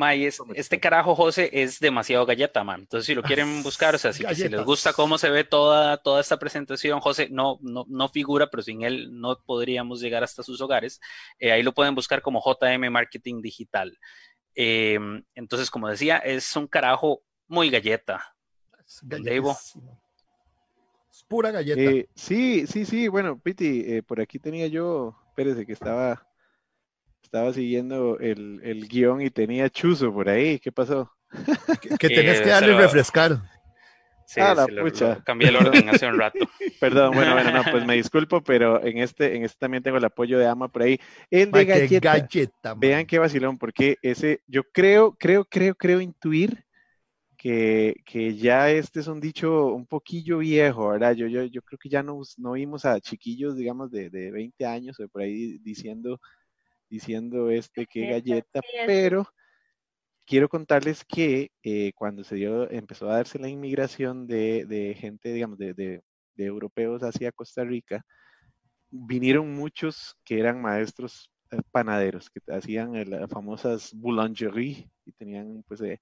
este 0.55 0.80
carajo, 0.80 1.14
José, 1.14 1.51
es 1.53 1.80
demasiado 1.80 2.26
galleta, 2.26 2.62
man. 2.62 2.80
Entonces, 2.80 3.07
si 3.07 3.14
lo 3.14 3.22
quieren 3.22 3.62
buscar, 3.62 3.95
o 3.95 3.99
sea, 3.99 4.12
si, 4.12 4.22
les 4.22 4.64
gusta 4.64 4.93
cómo 4.93 5.18
se 5.18 5.30
ve 5.30 5.45
toda, 5.45 5.97
toda 5.97 6.20
esta 6.20 6.38
presentación, 6.38 7.01
José 7.01 7.28
no, 7.30 7.59
no, 7.62 7.84
no 7.88 8.09
figura, 8.09 8.49
pero 8.51 8.62
sin 8.62 8.82
él 8.82 9.09
no 9.12 9.38
podríamos 9.45 10.01
llegar 10.01 10.22
hasta 10.22 10.43
sus 10.43 10.61
hogares. 10.61 11.01
Eh, 11.38 11.53
ahí 11.53 11.62
lo 11.62 11.72
pueden 11.72 11.95
buscar 11.95 12.22
como 12.22 12.43
JM 12.45 12.91
Marketing 12.91 13.41
Digital. 13.41 13.97
Em, 14.55 15.24
entonces, 15.34 15.70
como 15.70 15.88
decía, 15.88 16.18
es 16.18 16.55
un 16.57 16.66
carajo 16.66 17.22
muy 17.51 17.69
galleta. 17.69 18.35
Es, 18.87 19.03
es 21.11 21.25
pura 21.29 21.51
galleta. 21.51 21.81
Eh, 21.81 22.09
sí, 22.15 22.67
sí, 22.67 22.85
sí. 22.85 23.09
Bueno, 23.09 23.39
Piti, 23.39 23.85
eh, 23.87 24.03
por 24.03 24.21
aquí 24.21 24.39
tenía 24.39 24.69
yo, 24.69 25.17
espérese 25.29 25.67
que 25.67 25.73
estaba, 25.73 26.27
estaba 27.23 27.53
siguiendo 27.53 28.19
el, 28.19 28.61
el 28.63 28.89
guion 28.89 29.21
y 29.21 29.31
tenía 29.31 29.69
chuzo 29.69 30.13
por 30.13 30.29
ahí. 30.29 30.59
¿Qué 30.61 30.73
pasó? 30.73 31.13
Que, 31.99 32.09
tenés 32.09 32.41
que 32.41 32.49
darle 32.49 32.77
refrescar. 32.77 33.43
Sí, 34.27 34.41
ah, 34.41 34.55
la 34.55 34.67
pucha. 34.81 35.21
cambié 35.25 35.49
el 35.49 35.57
orden 35.57 35.89
hace 35.89 36.07
un 36.07 36.17
rato. 36.17 36.39
Perdón, 36.81 37.15
bueno, 37.15 37.35
bueno, 37.35 37.51
no, 37.51 37.65
pues 37.69 37.85
me 37.85 37.97
disculpo, 37.97 38.41
pero 38.41 38.81
en 38.85 38.99
este, 38.99 39.35
en 39.35 39.43
este 39.43 39.59
también 39.59 39.83
tengo 39.83 39.97
el 39.97 40.05
apoyo 40.05 40.39
de 40.39 40.47
Ama 40.47 40.69
por 40.69 40.83
ahí. 40.83 41.01
El 41.29 41.51
de 41.51 41.65
galleta. 41.65 42.75
Vean 42.77 43.07
qué 43.07 43.19
vacilón, 43.19 43.59
porque 43.59 43.99
ese, 44.03 44.41
yo 44.47 44.63
creo, 44.73 45.17
creo, 45.19 45.45
creo, 45.45 45.75
creo 45.75 46.01
intuir 46.01 46.65
que, 47.41 47.95
que, 48.05 48.36
ya 48.36 48.70
este 48.70 49.01
es 49.01 49.07
un 49.07 49.18
dicho 49.18 49.68
un 49.68 49.86
poquillo 49.86 50.38
viejo, 50.38 50.91
¿verdad? 50.91 51.14
Yo, 51.14 51.26
yo, 51.26 51.45
yo 51.45 51.62
creo 51.62 51.78
que 51.78 51.88
ya 51.88 52.03
no, 52.03 52.20
no 52.36 52.53
vimos 52.53 52.84
a 52.84 53.01
chiquillos, 53.01 53.57
digamos, 53.57 53.91
de, 53.91 54.11
de 54.11 54.30
20 54.30 54.66
años 54.66 55.01
o 55.01 55.09
por 55.09 55.22
ahí 55.22 55.57
diciendo, 55.61 56.20
diciendo 56.91 57.51
este 57.51 57.86
que 57.86 58.09
galleta, 58.11 58.61
pero 58.86 59.26
quiero 60.26 60.51
contarles 60.51 61.03
que 61.07 61.51
eh, 61.62 61.93
cuando 61.95 62.24
se 62.24 62.34
dio, 62.34 62.70
empezó 62.70 63.09
a 63.09 63.16
darse 63.16 63.38
la 63.38 63.49
inmigración 63.49 64.26
de, 64.26 64.95
gente, 65.01 65.32
digamos, 65.32 65.57
de, 65.59 66.03
europeos 66.36 67.03
hacia 67.03 67.32
Costa 67.32 67.64
Rica, 67.64 68.05
vinieron 68.91 69.55
muchos 69.55 70.14
que 70.26 70.41
eran 70.41 70.61
maestros 70.61 71.30
eh, 71.53 71.62
panaderos, 71.70 72.28
que 72.28 72.41
hacían 72.53 72.93
las 73.09 73.30
famosas 73.30 73.95
boulangerie 73.95 74.91
y 75.07 75.12
tenían 75.12 75.64
pues 75.66 75.80
eh, 75.80 76.01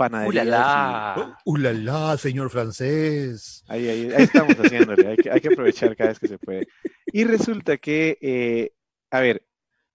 panaderías. 0.00 0.46
¡Ulala! 0.46 1.38
¡Ulala, 1.44 2.16
señor 2.16 2.48
francés! 2.48 3.62
Ahí, 3.68 3.86
ahí, 3.86 4.12
estamos 4.16 4.54
haciéndole, 4.54 5.08
hay 5.08 5.16
que, 5.18 5.30
hay 5.30 5.40
que, 5.42 5.48
aprovechar 5.48 5.94
cada 5.94 6.08
vez 6.08 6.18
que 6.18 6.28
se 6.28 6.38
puede. 6.38 6.68
Y 7.12 7.24
resulta 7.24 7.76
que, 7.76 8.72
a 9.10 9.20
ver, 9.20 9.44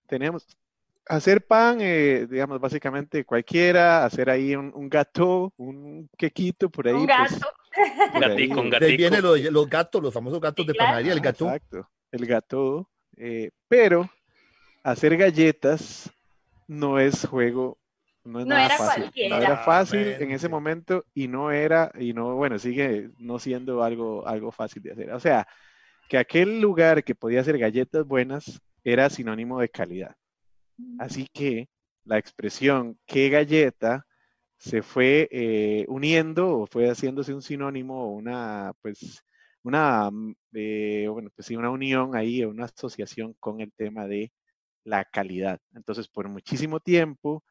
tenemos, 0.06 0.46
hacer 1.08 1.46
pan, 1.46 1.80
eh, 1.82 2.28
digamos, 2.30 2.60
básicamente 2.60 3.26
cualquiera, 3.26 4.06
hacer 4.06 4.30
ahí 4.30 4.56
un, 4.56 4.72
un, 4.76 4.90
gato, 4.90 5.52
un 5.58 6.08
quequito 6.16 6.70
por 6.70 6.88
ahí. 6.88 6.94
Un 6.94 7.08
pues, 7.08 7.40
gato. 7.40 7.48
gatico, 8.20 8.62
un 8.62 8.70
gatico. 8.70 8.86
De 8.86 8.92
ahí 8.92 8.98
vienen 8.98 9.22
los, 9.24 9.70
gatos, 9.70 10.04
los 10.04 10.14
famosos 10.14 10.40
gatos 10.40 10.68
de 10.68 10.76
panadería, 10.76 11.14
el 11.14 11.20
gato. 11.20 11.46
Exacto, 11.46 11.90
el 12.12 12.26
gato. 12.28 12.90
Eh, 13.18 13.50
pero 13.68 14.08
hacer 14.84 15.18
galletas 15.18 16.12
no 16.68 17.00
es 17.00 17.26
juego, 17.26 17.80
no 18.26 18.40
es 18.40 18.46
nada 18.46 18.70
fácil. 18.70 19.30
No 19.30 19.38
era 19.38 19.58
fácil 19.58 20.08
en 20.20 20.32
ese 20.32 20.50
momento 20.50 21.06
y 21.14 21.28
no 21.28 21.52
era, 21.52 21.92
y 21.98 22.14
no, 22.14 22.36
bueno, 22.36 22.60
sigue 22.60 23.12
no 23.20 23.40
siendo 23.40 23.84
algo, 23.84 24.28
algo 24.28 24.52
fácil 24.52 24.82
de 24.84 24.92
hacer. 24.92 25.12
O 25.12 25.20
sea, 25.20 25.48
que 26.10 26.18
aquel 26.18 26.60
lugar 26.60 27.04
que 27.04 27.16
podía 27.16 27.42
hacer 27.42 27.58
galletas 27.58 28.06
buenas 28.06 28.62
era 28.84 29.10
sinónimo 29.10 29.60
de 29.60 29.70
calidad. 29.70 30.16
Así 31.00 31.28
que 31.32 31.70
la 32.04 32.18
expresión 32.18 33.00
qué 33.06 33.30
galleta 33.30 34.06
se 34.58 34.82
fue 34.82 35.28
eh, 35.32 35.86
uniendo 35.88 36.60
o 36.60 36.68
fue 36.68 36.90
haciéndose 36.90 37.34
un 37.34 37.42
sinónimo 37.42 38.06
o 38.06 38.12
una, 38.12 38.74
pues, 38.82 39.24
una, 39.64 40.10
mm, 40.12 40.36
eh, 40.54 41.08
bueno, 41.10 41.30
pues 41.36 41.48
sí, 41.48 41.56
una 41.56 41.70
unión 41.70 42.16
ahí, 42.16 42.44
una 42.44 42.66
asociación 42.66 43.34
con 43.40 43.62
el 43.62 43.72
tema 43.74 44.08
de 44.08 44.32
la 44.84 45.06
calidad. 45.06 45.60
Entonces, 45.74 46.08
por 46.08 46.30
muchísimo 46.30 46.80
tiempo, 46.80 47.44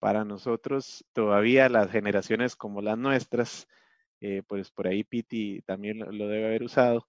para 0.00 0.24
nosotros, 0.24 1.04
todavía 1.12 1.68
las 1.68 1.90
generaciones 1.90 2.56
como 2.56 2.80
las 2.80 2.98
nuestras, 2.98 3.68
eh, 4.20 4.42
pues 4.46 4.70
por 4.70 4.88
ahí 4.88 5.04
Piti 5.04 5.60
también 5.62 5.98
lo 5.98 6.26
debe 6.26 6.46
haber 6.46 6.62
usado, 6.64 7.06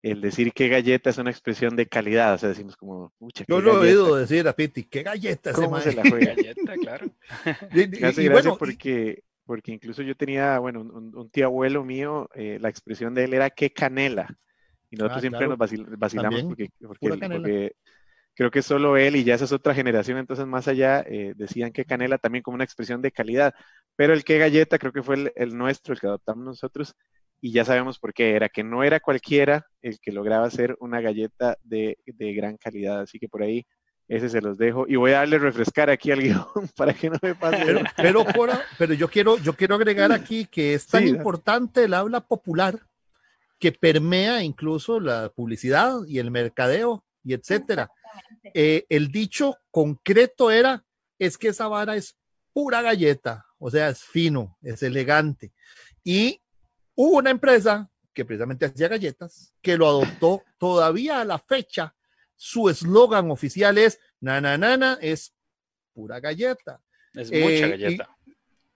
el 0.00 0.20
decir 0.20 0.52
qué 0.52 0.68
galleta 0.68 1.10
es 1.10 1.18
una 1.18 1.30
expresión 1.30 1.76
de 1.76 1.86
calidad, 1.86 2.34
o 2.34 2.38
sea, 2.38 2.50
decimos 2.50 2.76
como, 2.76 3.12
pucha, 3.18 3.44
Yo 3.48 3.60
lo 3.60 3.84
he 3.84 3.88
oído 3.88 4.16
decir 4.16 4.46
a 4.46 4.52
Piti, 4.52 4.84
qué 4.84 5.02
galleta 5.02 5.52
¿Cómo 5.52 5.80
se 5.80 5.92
la 5.92 6.02
juega? 6.08 6.34
galleta, 6.34 6.74
claro. 6.80 7.06
y, 7.74 8.56
porque, 8.58 9.24
porque 9.44 9.72
incluso 9.72 10.02
yo 10.02 10.14
tenía, 10.14 10.58
bueno, 10.58 10.82
un, 10.82 11.30
tío 11.30 11.46
abuelo 11.46 11.84
mío, 11.84 12.30
eh, 12.34 12.58
la 12.60 12.68
expresión 12.68 13.12
de 13.14 13.24
él 13.24 13.34
era 13.34 13.50
qué 13.50 13.72
canela, 13.72 14.38
y 14.90 14.96
nosotros 14.96 15.18
ah, 15.18 15.20
siempre 15.20 15.48
nos 15.48 15.58
vacilamos 15.58 16.44
porque, 16.44 16.70
porque, 16.78 17.74
creo 18.34 18.50
que 18.50 18.62
solo 18.62 18.96
él 18.96 19.16
y 19.16 19.24
ya 19.24 19.34
esa 19.34 19.44
es 19.44 19.52
otra 19.52 19.74
generación, 19.74 20.18
entonces 20.18 20.46
más 20.46 20.68
allá 20.68 21.04
eh, 21.06 21.34
decían 21.36 21.72
que 21.72 21.84
canela 21.84 22.18
también 22.18 22.42
como 22.42 22.56
una 22.56 22.64
expresión 22.64 23.02
de 23.02 23.12
calidad, 23.12 23.54
pero 23.96 24.12
el 24.12 24.24
qué 24.24 24.38
galleta 24.38 24.78
creo 24.78 24.92
que 24.92 25.02
fue 25.02 25.16
el, 25.16 25.32
el 25.36 25.56
nuestro, 25.56 25.94
el 25.94 26.00
que 26.00 26.06
adoptamos 26.06 26.44
nosotros, 26.44 26.94
y 27.44 27.52
ya 27.52 27.66
sabemos 27.66 27.98
por 27.98 28.14
qué 28.14 28.34
era, 28.36 28.48
que 28.48 28.64
no 28.64 28.82
era 28.82 29.00
cualquiera 29.00 29.66
el 29.82 30.00
que 30.00 30.12
lograba 30.12 30.46
hacer 30.46 30.78
una 30.80 31.02
galleta 31.02 31.58
de, 31.62 31.98
gran 32.06 32.56
calidad, 32.56 33.02
así 33.02 33.18
que 33.18 33.28
por 33.28 33.42
ahí 33.42 33.66
ese 34.08 34.30
se 34.30 34.40
los 34.40 34.56
dejo 34.56 34.86
y 34.88 34.96
voy 34.96 35.12
a 35.12 35.18
darle 35.18 35.38
refrescar 35.38 35.90
aquí 35.90 36.10
al 36.10 36.20
guion 36.22 36.46
para 36.74 36.94
que 36.94 37.10
no 37.10 37.18
me 37.20 37.34
pase. 37.34 37.84
Pero, 37.98 38.24
pero, 38.78 38.94
yo, 38.94 39.08
quiero, 39.08 39.36
yo 39.36 39.52
quiero 39.52 39.74
agregar 39.74 40.10
aquí 40.10 40.46
que 40.46 40.72
es 40.72 40.86
tan 40.86 41.06
importante 41.06 41.84
el 41.84 41.92
habla 41.92 42.20
popular 42.20 42.80
que 43.58 43.72
permea 43.72 44.42
incluso 44.42 44.98
la 44.98 45.28
publicidad 45.28 45.98
y 46.08 46.20
el 46.20 46.30
mercadeo 46.30 47.04
y 47.22 47.34
etcétera. 47.34 47.90
Eh, 48.52 48.86
el 48.88 49.10
dicho 49.10 49.56
concreto 49.70 50.50
era, 50.50 50.84
es 51.18 51.38
que 51.38 51.48
esa 51.48 51.68
vara 51.68 51.96
es 51.96 52.16
pura 52.52 52.82
galleta, 52.82 53.46
o 53.58 53.70
sea, 53.70 53.88
es 53.88 54.02
fino, 54.02 54.56
es 54.62 54.82
elegante. 54.82 55.52
Y 56.02 56.40
Hubo 56.96 57.18
una 57.18 57.30
empresa 57.30 57.90
que 58.12 58.24
precisamente 58.24 58.66
hacía 58.66 58.88
galletas, 58.88 59.52
que 59.60 59.76
lo 59.76 59.88
adoptó 59.88 60.42
todavía 60.58 61.20
a 61.20 61.24
la 61.24 61.38
fecha. 61.38 61.94
Su 62.36 62.68
eslogan 62.68 63.30
oficial 63.30 63.78
es, 63.78 63.98
na, 64.20 64.98
es 65.00 65.34
pura 65.92 66.20
galleta. 66.20 66.80
Es 67.12 67.28
mucha 67.30 67.66
eh, 67.66 67.70
galleta. 67.70 68.08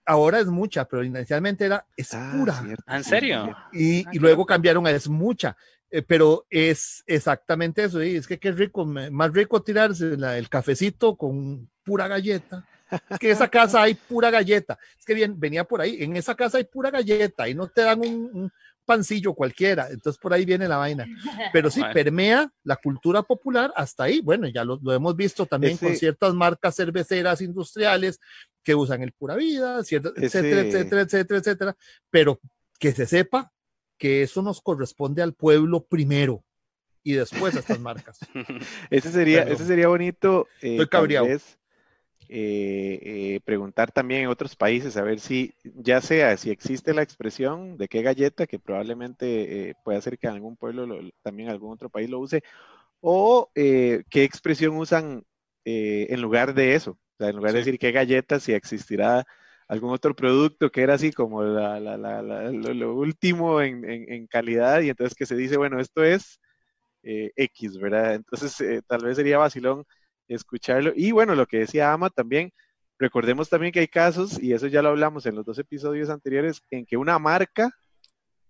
Ahora 0.04 0.40
es 0.40 0.46
mucha, 0.46 0.86
pero 0.86 1.04
inicialmente 1.04 1.66
era, 1.66 1.86
es 1.96 2.14
ah, 2.14 2.32
pura. 2.34 2.64
Ah, 2.86 2.96
¿En 2.96 3.04
serio? 3.04 3.54
Y, 3.72 4.04
ah, 4.06 4.10
luego 4.14 4.44
cambiaron 4.46 4.86
a 4.86 4.90
es 4.90 5.08
mucha. 5.08 5.56
Eh, 5.90 6.02
pero 6.02 6.46
es 6.50 7.02
exactamente 7.06 7.84
eso. 7.84 8.02
Y 8.02 8.16
es 8.16 8.26
que 8.26 8.38
qué 8.38 8.52
rico, 8.52 8.84
más 8.84 9.32
rico 9.32 9.62
tirarse 9.62 10.14
el 10.14 10.48
cafecito 10.48 11.16
con 11.16 11.70
pura 11.82 12.08
galleta 12.08 12.66
es 13.10 13.18
que 13.18 13.26
en 13.28 13.32
esa 13.32 13.48
casa 13.48 13.82
hay 13.82 13.94
pura 13.94 14.30
galleta. 14.30 14.78
Es 14.98 15.04
que 15.04 15.14
bien, 15.14 15.38
venía 15.38 15.64
por 15.64 15.80
ahí. 15.80 16.02
En 16.02 16.16
esa 16.16 16.34
casa 16.34 16.58
hay 16.58 16.64
pura 16.64 16.90
galleta 16.90 17.48
y 17.48 17.54
no 17.54 17.68
te 17.68 17.82
dan 17.82 18.00
un, 18.00 18.50
pancillo 18.84 19.34
cualquiera. 19.34 19.88
Entonces 19.90 20.18
por 20.18 20.32
ahí 20.32 20.46
viene 20.46 20.66
la 20.66 20.78
vaina. 20.78 21.06
Pero 21.52 21.70
sí, 21.70 21.82
permea 21.92 22.50
la 22.64 22.76
cultura 22.76 23.22
popular 23.22 23.70
hasta 23.76 24.04
ahí. 24.04 24.20
Bueno, 24.22 24.48
ya 24.48 24.64
lo, 24.64 24.80
hemos 24.92 25.14
visto 25.14 25.44
también 25.44 25.76
con 25.76 25.94
ciertas 25.94 26.32
marcas 26.32 26.76
cerveceras 26.76 27.42
industriales 27.42 28.18
que 28.62 28.74
usan 28.74 29.02
el 29.02 29.12
pura 29.12 29.36
vida, 29.36 29.80
etcétera, 29.80 30.14
etcétera, 30.16 31.02
etcétera, 31.02 31.38
etcétera. 31.38 31.76
Pero 32.10 32.40
que 32.78 32.92
se 32.92 33.04
sepa 33.04 33.52
que 33.98 34.22
eso 34.22 34.42
nos 34.42 34.60
corresponde 34.60 35.22
al 35.22 35.34
pueblo 35.34 35.84
primero 35.84 36.44
y 37.02 37.12
después 37.12 37.56
a 37.56 37.60
estas 37.60 37.80
marcas. 37.80 38.18
ese 38.90 39.10
sería, 39.10 39.42
ese 39.42 39.64
sería 39.64 39.88
bonito. 39.88 40.46
Eh, 40.62 40.72
estoy 40.72 40.88
cabreado. 40.88 41.28
Eh, 42.30 43.00
eh, 43.02 43.40
preguntar 43.42 43.90
también 43.90 44.22
en 44.22 44.28
otros 44.28 44.54
países 44.54 44.98
a 44.98 45.02
ver 45.02 45.18
si, 45.18 45.54
ya 45.64 46.02
sea 46.02 46.36
si 46.36 46.50
existe 46.50 46.92
la 46.92 47.00
expresión 47.00 47.78
de 47.78 47.88
qué 47.88 48.02
galleta, 48.02 48.46
que 48.46 48.58
probablemente 48.58 49.70
eh, 49.70 49.74
puede 49.82 50.02
ser 50.02 50.18
que 50.18 50.28
algún 50.28 50.56
pueblo, 50.56 50.86
también 51.22 51.48
algún 51.48 51.72
otro 51.72 51.88
país 51.88 52.10
lo 52.10 52.20
use, 52.20 52.42
o 53.00 53.50
qué 53.54 54.04
expresión 54.10 54.76
usan 54.76 55.24
en 55.64 56.20
lugar 56.20 56.54
de 56.54 56.74
eso. 56.74 56.92
O 56.92 57.16
sea, 57.18 57.28
en 57.30 57.36
lugar 57.36 57.52
de 57.52 57.58
decir 57.58 57.78
qué 57.78 57.92
galleta, 57.92 58.40
si 58.40 58.52
existirá 58.52 59.26
algún 59.68 59.92
otro 59.92 60.14
producto 60.14 60.70
que 60.70 60.82
era 60.82 60.94
así 60.94 61.12
como 61.12 61.42
lo, 61.42 62.94
último 62.94 63.60
en, 63.60 64.26
calidad 64.26 64.80
y 64.80 64.88
entonces 64.88 65.14
que 65.14 65.26
se 65.26 65.36
dice, 65.36 65.56
bueno, 65.56 65.78
esto 65.78 66.02
es 66.02 66.40
X, 67.02 67.78
¿verdad? 67.78 68.14
Entonces 68.14 68.82
tal 68.86 69.04
vez 69.04 69.16
sería 69.16 69.38
vacilón 69.38 69.84
escucharlo. 70.26 70.92
Y 70.94 71.12
bueno, 71.12 71.34
lo 71.34 71.46
que 71.46 71.58
decía 71.60 71.92
Ama 71.92 72.10
también, 72.10 72.52
recordemos 72.98 73.48
también 73.48 73.72
que 73.72 73.80
hay 73.80 73.88
casos, 73.88 74.42
y 74.42 74.52
eso 74.52 74.66
ya 74.66 74.82
lo 74.82 74.90
hablamos 74.90 75.26
en 75.26 75.34
los 75.34 75.44
dos 75.44 75.58
episodios 75.58 76.10
anteriores, 76.10 76.62
en 76.70 76.84
que 76.84 76.96
una 76.96 77.18
marca 77.18 77.70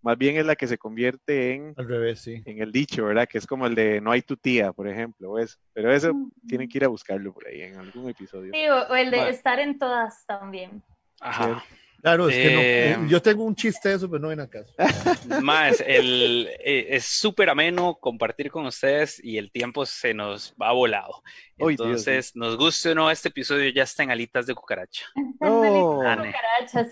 más 0.01 0.17
bien 0.17 0.37
es 0.37 0.47
la 0.47 0.57
que 0.57 0.69
se 0.69 0.79
convierte 0.79 1.55
en, 1.55 1.75
Al 1.77 1.89
revés, 1.89 2.21
sí. 2.21 2.41
en 2.45 2.63
el 2.63 2.71
dicho, 2.71 3.05
¿verdad? 3.05 3.29
Que 3.29 3.39
es 3.39 3.47
como 3.47 3.67
el 3.67 3.75
de 3.75 4.01
no 4.01 4.13
hay 4.13 4.23
tu 4.23 4.37
tía, 4.37 4.73
por 4.73 4.89
ejemplo. 4.89 5.35
Pero 5.73 5.93
eso 5.93 6.13
tienen 6.47 6.69
que 6.69 6.79
ir 6.79 6.85
a 6.85 6.89
buscarlo 6.89 7.33
por 7.33 7.47
ahí 7.47 7.63
en 7.63 7.77
algún 7.77 8.09
episodio. 8.09 8.53
Sí, 8.55 8.69
o, 8.69 8.95
el 8.95 9.11
de 9.11 9.29
estar 9.29 9.59
en 9.59 9.79
todas 9.79 10.25
también. 10.27 10.83
Ajá. 11.21 11.65
Claro, 12.01 12.29
es 12.29 12.37
que 12.37 12.55
no, 12.55 12.61
eh, 12.61 13.09
yo 13.09 13.21
tengo 13.21 13.43
un 13.43 13.57
chiste 13.57 13.89
de 13.89 13.97
eso, 13.97 14.09
pero 14.09 14.21
no 14.21 14.31
en 14.31 14.39
acaso. 14.39 14.73
Más, 15.43 15.83
el, 15.85 16.49
eh, 16.61 16.87
es 16.91 17.05
súper 17.05 17.51
ameno 17.51 17.97
compartir 17.97 18.53
con 18.53 18.67
ustedes 18.67 19.23
y 19.23 19.37
el 19.37 19.51
tiempo 19.51 19.85
se 19.85 20.15
nos 20.15 20.55
va 20.61 20.71
volado. 20.73 21.23
Entonces, 21.57 22.37
nos 22.37 22.57
guste 22.57 22.93
o 22.93 22.95
no, 22.95 23.11
este 23.11 23.31
episodio 23.31 23.69
ya 23.71 23.83
está 23.83 24.05
en 24.05 24.13
alitas 24.13 24.47
de 24.47 24.55
cucaracha. 24.55 25.07
No, 25.41 25.91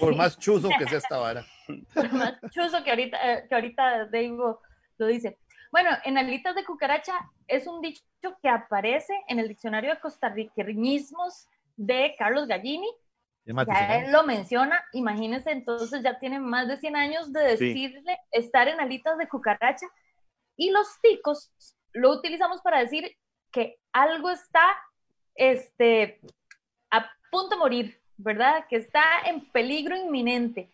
por 0.00 0.16
más 0.16 0.36
chuzo 0.38 0.70
que 0.76 0.86
sea 0.86 0.98
esta 0.98 1.18
vara. 1.18 1.46
Por 1.94 2.12
más 2.12 2.34
chuzo 2.50 2.82
que 2.84 2.90
ahorita, 2.90 3.32
eh, 3.32 3.46
que 3.48 3.54
ahorita 3.54 4.06
Dave 4.06 4.36
lo 4.98 5.06
dice. 5.06 5.38
Bueno, 5.72 5.90
en 6.04 6.16
alitas 6.16 6.54
de 6.54 6.64
cucaracha 6.64 7.12
es 7.48 7.66
un 7.66 7.80
dicho 7.80 8.02
que 8.42 8.48
aparece 8.48 9.12
en 9.28 9.38
el 9.38 9.48
diccionario 9.48 9.90
de 9.90 10.00
costarriqueñismos 10.00 11.48
de 11.76 12.14
Carlos 12.18 12.46
Gallini. 12.46 12.88
Ya 13.46 13.98
él 13.98 14.12
lo 14.12 14.24
menciona, 14.24 14.84
imagínense, 14.92 15.50
entonces 15.52 16.02
ya 16.02 16.18
tiene 16.18 16.40
más 16.40 16.66
de 16.66 16.76
100 16.76 16.96
años 16.96 17.32
de 17.32 17.40
decirle 17.40 18.18
estar 18.32 18.66
en 18.68 18.80
alitas 18.80 19.16
de 19.18 19.28
cucaracha. 19.28 19.86
Y 20.56 20.70
los 20.70 20.88
ticos 21.00 21.52
lo 21.92 22.10
utilizamos 22.10 22.60
para 22.62 22.80
decir 22.80 23.16
que 23.52 23.78
algo 23.92 24.30
está 24.30 24.66
este, 25.34 26.20
a 26.90 27.08
punto 27.30 27.50
de 27.50 27.56
morir, 27.56 28.00
¿verdad? 28.16 28.66
Que 28.68 28.76
está 28.76 29.04
en 29.26 29.48
peligro 29.50 29.96
inminente. 29.96 30.72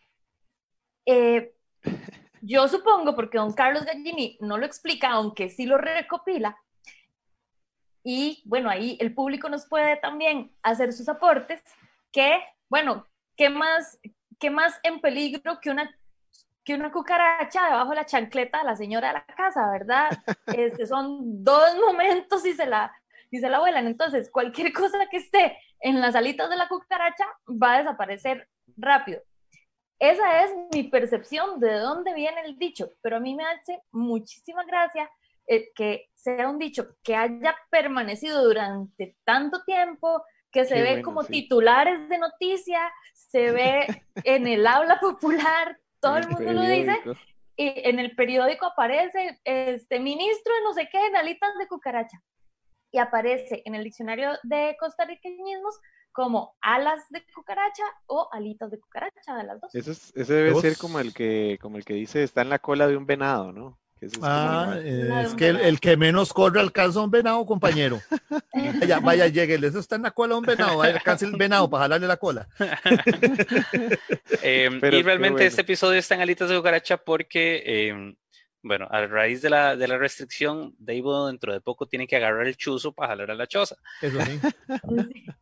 Eh, 1.05 1.55
yo 2.41 2.67
supongo, 2.69 3.15
porque 3.15 3.39
don 3.39 3.53
Carlos 3.53 3.85
Gallini 3.85 4.39
no 4.41 4.57
lo 4.57 4.67
explica, 4.67 5.11
aunque 5.11 5.49
sí 5.49 5.67
lo 5.67 5.79
recopila, 5.79 6.57
y 8.05 8.43
bueno, 8.45 8.69
ahí 8.69 8.97
el 9.01 9.15
público 9.15 9.49
nos 9.49 9.67
puede 9.67 9.97
también 9.97 10.51
hacer 10.63 10.93
sus 10.93 11.09
aportes, 11.09 11.63
que, 12.11 12.41
bueno, 12.73 13.07
¿qué 13.37 13.51
más, 13.51 13.99
qué 14.41 14.49
más 14.49 14.81
en 14.83 15.03
peligro 15.03 15.61
que 15.61 15.69
una, 15.69 15.95
que 16.65 16.75
una 16.75 16.91
cucaracha 16.91 17.67
debajo 17.67 17.91
de 17.91 17.97
la 17.97 18.07
chancleta 18.07 18.61
de 18.61 18.65
la 18.65 18.77
señora 18.77 19.09
de 19.09 19.15
la 19.15 19.27
casa, 19.27 19.71
verdad? 19.71 20.09
Este, 20.57 20.87
son 20.87 21.45
dos 21.45 21.77
momentos 21.87 22.47
y 22.47 22.55
se 22.55 22.65
la, 22.65 22.91
y 23.31 23.41
se 23.41 23.51
la 23.51 23.59
vuelan. 23.59 23.87
Entonces, 23.87 24.31
cualquier 24.31 24.73
cosa 24.73 25.07
que 25.11 25.19
esté 25.19 25.59
en 25.81 26.01
las 26.01 26.15
alitas 26.15 26.49
de 26.49 26.57
la 26.57 26.67
cucaracha 26.67 27.27
va 27.47 27.75
a 27.75 27.79
desaparecer 27.81 28.49
rápido. 28.79 29.21
Esa 29.99 30.45
es 30.45 30.53
mi 30.73 30.85
percepción 30.85 31.61
de 31.61 31.75
dónde 31.75 32.15
viene 32.15 32.41
el 32.47 32.59
dicho, 32.59 32.89
pero 33.03 33.19
a 33.19 33.21
mí 33.21 33.35
me 33.35 33.45
hace 33.45 33.83
muchísima 33.91 34.65
gracia 34.65 35.11
eh, 35.47 35.73
que 35.75 36.09
sea 36.15 36.49
un 36.49 36.59
dicho 36.59 36.97
que 37.03 37.17
haya 37.17 37.55
permanecido 37.69 38.43
durante 38.43 39.15
tanto 39.25 39.63
tiempo, 39.65 40.25
que 40.53 40.65
se 40.65 40.83
ve 40.83 41.03
como 41.03 41.25
titulares 41.25 42.09
de 42.09 42.19
noticia, 42.19 42.93
se 43.15 43.51
ve 43.51 43.87
en 44.25 44.47
el 44.47 44.67
habla 44.67 45.01
popular, 45.01 45.79
todo 46.01 46.19
el, 46.19 46.29
mundo 46.29 46.53
lo 46.53 46.63
dice, 46.63 46.97
y 47.57 47.73
en 47.89 47.99
el 47.99 48.15
periódico 48.15 48.67
aparece 48.67 49.41
este 49.45 49.99
ministro 49.99 50.55
de 50.55 50.63
no 50.63 50.75
sé 50.75 50.89
qué, 50.91 51.07
en 51.07 51.17
alitas 51.17 51.51
de 51.59 51.69
cucaracha, 51.69 52.23
y 52.91 52.99
aparece 52.99 53.63
en 53.65 53.75
el 53.75 53.85
diccionario 53.85 54.33
de 54.43 54.77
costarriqueñismos 54.79 55.81
como 56.13 56.55
alas 56.61 57.01
de 57.09 57.25
cucaracha 57.35 57.85
o 58.07 58.29
alitas 58.33 58.71
de 58.71 58.79
cucaracha, 58.79 59.35
de 59.35 59.45
las 59.45 59.61
dos. 59.61 59.75
Eso 59.75 59.93
ese 59.93 60.33
debe 60.33 60.55
ser 60.57 60.77
como 60.77 61.01
el 61.01 61.15
que, 61.15 61.59
como 61.63 61.79
el 61.79 61.87
que 61.87 61.95
dice 61.95 62.23
está 62.23 62.43
en 62.43 62.51
la 62.51 62.59
cola 62.59 62.87
de 62.87 62.99
un 62.99 63.07
venado, 63.07 63.53
¿no? 63.53 63.79
Ah, 64.23 64.79
es 64.83 65.35
que 65.35 65.49
el, 65.49 65.81
que 65.81 65.97
menos 65.97 66.33
corre 66.33 66.61
alcanza 66.61 67.01
un 67.01 67.11
venado, 67.11 67.45
compañero. 67.47 68.01
vaya, 68.81 69.01
vaya, 69.01 69.27
llegue, 69.29 69.55
eso 69.55 69.79
está 69.79 69.97
en 69.97 70.03
la 70.03 70.11
cola 70.11 70.37
un 70.37 70.45
venado, 70.45 70.79
vaya, 70.79 70.95
alcance 70.95 71.25
el 71.25 71.37
venado 71.37 71.69
para 71.69 71.85
jalarle 71.85 72.07
la 72.07 72.17
cola. 72.17 72.49
Em, 74.43 74.81
y 74.83 75.03
realmente 75.03 75.47
este 75.47 75.61
episodio 75.61 75.99
está 75.99 76.15
en 76.15 76.23
alitas 76.23 76.49
de 76.49 76.57
cucaracha 76.57 76.97
porque, 76.97 77.63
em, 77.65 78.17
bueno, 78.63 78.89
a 78.91 79.07
raíz 79.07 79.41
de 79.41 79.51
la, 79.51 79.77
de 79.77 79.87
la 79.87 79.99
restricción, 79.99 80.75
David 80.79 81.29
dentro 81.29 81.53
de 81.53 81.61
poco 81.61 81.87
tiene 81.87 82.07
que 82.07 82.17
agarrar 82.17 82.47
el 82.47 82.57
chuzo 82.57 82.93
para 82.93 83.11
jalar 83.11 83.31
a 83.31 83.35
la 83.35 83.47
choza. 83.47 83.77
Eso 84.01 84.19
sí. 84.21 84.41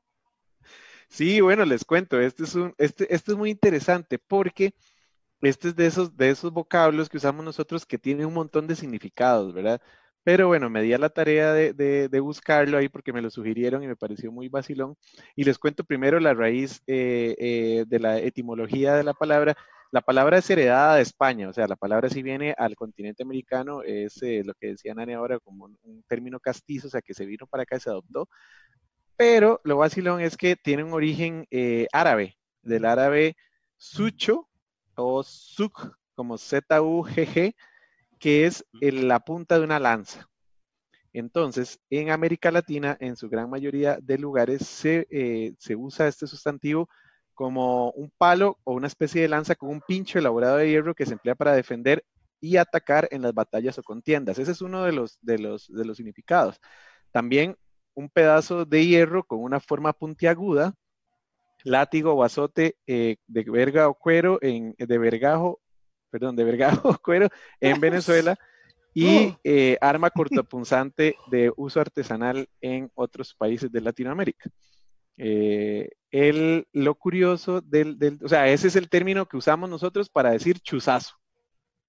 Sí, 1.11 1.41
bueno, 1.41 1.65
les 1.65 1.85
cuento, 1.85 2.21
este 2.21 2.45
es, 2.45 2.55
un, 2.55 2.73
este, 2.79 3.13
este 3.13 3.33
es 3.33 3.37
muy 3.37 3.51
interesante 3.51 4.21
porque 4.21 4.75
este 5.43 5.69
es 5.69 5.77
de 5.77 5.87
esos, 5.87 6.17
de 6.17 6.31
esos 6.31 6.53
vocablos 6.53 7.09
que 7.09 7.17
usamos 7.17 7.45
nosotros 7.45 7.87
que 7.87 7.99
tiene 7.99 8.27
un 8.27 8.35
montón 8.35 8.67
de 8.67 8.77
significados, 8.77 9.53
¿verdad? 9.55 9.81
Pero 10.23 10.49
bueno, 10.49 10.69
me 10.69 10.83
di 10.83 10.93
a 10.93 10.99
la 10.99 11.09
tarea 11.09 11.55
de, 11.55 12.21
buscarlo 12.21 12.77
ahí 12.77 12.89
porque 12.89 13.13
me 13.13 13.23
lo 13.23 13.31
sugirieron 13.31 13.83
y 13.83 13.87
me 13.87 13.97
pareció 13.97 14.31
muy 14.31 14.49
vacilón. 14.49 14.97
Y 15.35 15.45
les 15.45 15.59
cuento 15.59 15.83
primero 15.85 16.21
la 16.21 16.35
raíz 16.35 16.83
eh, 16.87 17.35
eh, 17.39 17.85
de 17.87 17.99
la 17.99 18.19
etimología 18.19 18.95
de 18.95 19.05
la 19.05 19.15
palabra. 19.15 19.57
La 19.93 20.03
palabra 20.03 20.39
es 20.39 20.49
heredada 20.51 20.97
de 20.97 21.03
España, 21.03 21.49
o 21.49 21.53
sea, 21.53 21.67
la 21.67 21.77
palabra 21.77 22.09
si 22.11 22.23
viene 22.23 22.55
al 22.57 22.77
continente 22.77 23.25
americano, 23.25 23.83
es 23.83 24.23
eh, 24.23 24.43
lo 24.45 24.55
que 24.55 24.69
decía 24.69 24.95
Nani 24.95 25.15
ahora 25.15 25.41
como 25.41 25.65
un, 25.65 26.05
término 26.07 26.39
castizo, 26.39 26.87
o 26.89 26.91
sea, 26.91 27.03
que 27.03 27.15
se 27.15 27.27
vino 27.27 27.47
para 27.49 27.65
acá 27.65 27.77
y 27.77 27.81
se 27.81 27.91
adoptó, 27.91 28.29
pero 29.17 29.61
lo 29.65 29.79
vacilón 29.79 30.21
es 30.21 30.37
que 30.37 30.55
tiene 30.57 30.85
un 30.85 30.93
origen 30.93 31.47
árabe, 31.93 32.37
del 32.63 32.85
árabe 32.85 33.37
sucho 33.79 34.50
o 34.95 35.23
suk, 35.23 35.97
como 36.15 36.39
Z-U-G-G, 36.39 37.55
que 38.19 38.47
es 38.47 38.65
la 38.73 39.21
punta 39.21 39.59
de 39.59 39.65
una 39.65 39.79
lanza. 39.79 40.29
Entonces, 41.13 41.81
en 41.91 42.11
América 42.11 42.51
Latina, 42.51 42.97
en 43.01 43.17
su 43.17 43.29
gran 43.29 43.51
mayoría 43.51 43.99
de 44.01 44.19
lugares, 44.19 44.67
se, 44.67 45.07
eh, 45.11 45.55
se, 45.59 45.75
usa 45.75 46.07
este 46.07 46.27
sustantivo 46.27 46.89
como 47.35 47.91
un 47.93 48.13
palo 48.17 48.59
o 48.65 48.75
una 48.75 48.87
especie 48.87 49.23
de 49.23 49.29
lanza 49.29 49.55
con 49.57 49.71
un 49.71 49.81
pincho 49.81 50.19
elaborado 50.19 50.59
de 50.59 50.69
hierro 50.71 50.95
que 50.95 51.07
se 51.07 51.15
emplea 51.15 51.35
para 51.35 51.55
defender 51.55 52.05
y 52.41 52.57
atacar 52.57 53.09
en 53.11 53.23
las 53.23 53.35
batallas 53.35 53.79
o 53.79 53.83
contiendas. 53.83 54.39
Ese 54.39 54.53
es 54.53 54.63
uno 54.63 54.85
de 54.85 54.93
los, 54.93 55.19
de 55.23 55.39
los, 55.39 55.69
de 55.69 55.85
los 55.85 55.97
significados. 55.97 56.61
También 57.13 57.57
un 57.95 58.09
pedazo 58.09 58.65
de 58.65 58.87
hierro 58.87 59.25
con 59.25 59.41
una 59.41 59.61
forma 59.61 59.93
puntiaguda, 59.93 60.75
látigo 61.65 62.13
o 62.13 62.25
azote 62.25 62.77
eh, 62.87 63.17
de 63.27 63.43
verga 63.45 63.89
o 63.89 63.95
cuero, 63.95 64.39
en, 64.43 64.75
de 64.79 64.99
vergajo, 64.99 65.61
perdón, 66.11 66.37
de 66.37 66.45
vergajo 66.45 66.89
o 66.91 66.99
cuero 66.99 67.29
en 67.61 67.81
Venezuela 67.81 68.37
y 68.95 69.05
oh. 69.29 69.41
eh, 69.45 69.79
arma 69.81 70.11
cortopunzante 70.45 71.17
de 71.31 71.53
uso 71.57 71.81
artesanal 71.81 72.49
en 72.61 72.91
otros 72.95 73.35
países 73.35 73.71
de 73.71 73.81
Latinoamérica. 73.81 74.51
Eh, 75.17 75.91
el, 76.11 76.67
lo 76.73 76.95
curioso 76.95 77.61
del, 77.61 78.19
o 78.25 78.29
sea, 78.29 78.49
ese 78.49 78.69
es 78.69 78.77
el 78.77 78.89
término 78.89 79.27
que 79.27 79.37
usamos 79.37 79.69
nosotros 79.69 80.09
para 80.09 80.31
decir 80.31 80.59
chuzazo. 80.61 81.15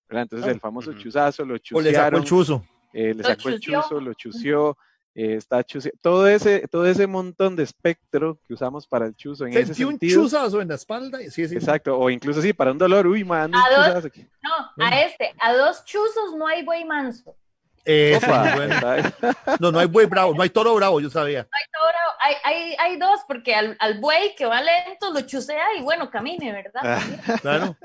Entonces 0.10 0.52
el 0.52 0.60
famoso 0.60 0.92
chuzazo, 0.92 1.46
lo 1.46 1.58
chuzaron. 1.58 1.86
le 1.86 1.96
sacó 1.96 2.18
el 2.18 2.24
chuzo. 2.26 2.66
le 2.92 3.24
sacó 3.24 3.48
el 3.48 3.60
chuzo, 3.62 4.02
lo 4.02 4.14
chució, 4.14 4.78
eh, 5.14 5.36
está 5.36 5.66
todo 6.02 6.28
ese, 6.28 6.68
todo 6.70 6.86
ese 6.86 7.06
montón 7.06 7.56
de 7.56 7.64
espectro 7.64 8.40
que 8.48 8.54
usamos 8.54 8.88
para 8.88 9.06
el 9.06 9.16
chuzo 9.16 9.46
en 9.46 9.58
ese 9.58 9.86
un 9.86 10.00
chuzazo 10.00 10.62
en 10.62 10.70
la 10.70 10.76
espalda. 10.76 11.20
Sí, 11.30 11.48
sí, 11.48 11.56
Exacto, 11.56 11.98
o 11.98 12.10
incluso 12.10 12.42
sí, 12.42 12.54
para 12.54 12.72
un 12.72 12.78
dolor, 12.78 13.08
uy, 13.08 13.24
man. 13.24 13.52
A 13.54 13.92
dos, 13.92 14.12
no, 14.42 14.86
a 14.86 15.02
este, 15.02 15.34
a 15.40 15.54
dos 15.54 15.84
chuzos 15.84 16.36
no 16.38 16.48
hay 16.48 16.64
buey 16.64 16.86
manso. 16.86 17.36
no, 19.60 19.72
no 19.72 19.80
hay 19.80 19.88
buey 19.88 20.06
bravo, 20.06 20.34
no 20.36 20.44
hay 20.44 20.50
toro 20.50 20.76
bravo, 20.76 21.00
yo 21.02 21.10
sabía. 21.10 21.42
No 21.44 21.50
hay 21.52 21.66
toro 21.72 21.86
bravo, 21.88 22.12
hay, 22.20 22.36
hay, 22.44 22.76
hay 22.80 22.98
dos, 22.98 23.22
porque 23.28 23.56
al, 23.56 23.76
al, 23.80 24.00
buey 24.00 24.36
que 24.36 24.46
va 24.46 24.62
lento 24.62 25.12
lo 25.12 25.22
chusea 25.22 25.76
y 25.78 25.82
bueno, 25.82 26.10
camine, 26.10 26.52
¿verdad? 26.52 27.02
claro. 27.42 27.76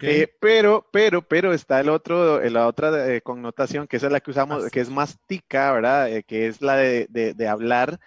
Eh, 0.00 0.32
pero, 0.40 0.88
pero, 0.90 1.22
pero 1.22 1.52
está 1.52 1.80
el 1.80 1.90
otro, 1.90 2.40
eh, 2.40 2.50
la 2.50 2.66
otra 2.66 3.14
eh, 3.14 3.20
connotación, 3.20 3.86
que 3.86 3.98
esa 3.98 4.06
es 4.06 4.12
la 4.12 4.20
que 4.20 4.30
usamos, 4.30 4.70
que 4.70 4.80
es 4.80 4.88
más 4.88 5.18
tica, 5.26 5.72
¿verdad? 5.72 6.08
que 6.26 6.46
es 6.46 6.62
la 6.62 6.76
de, 6.76 7.06
de, 7.08 7.48
hablar 7.48 8.00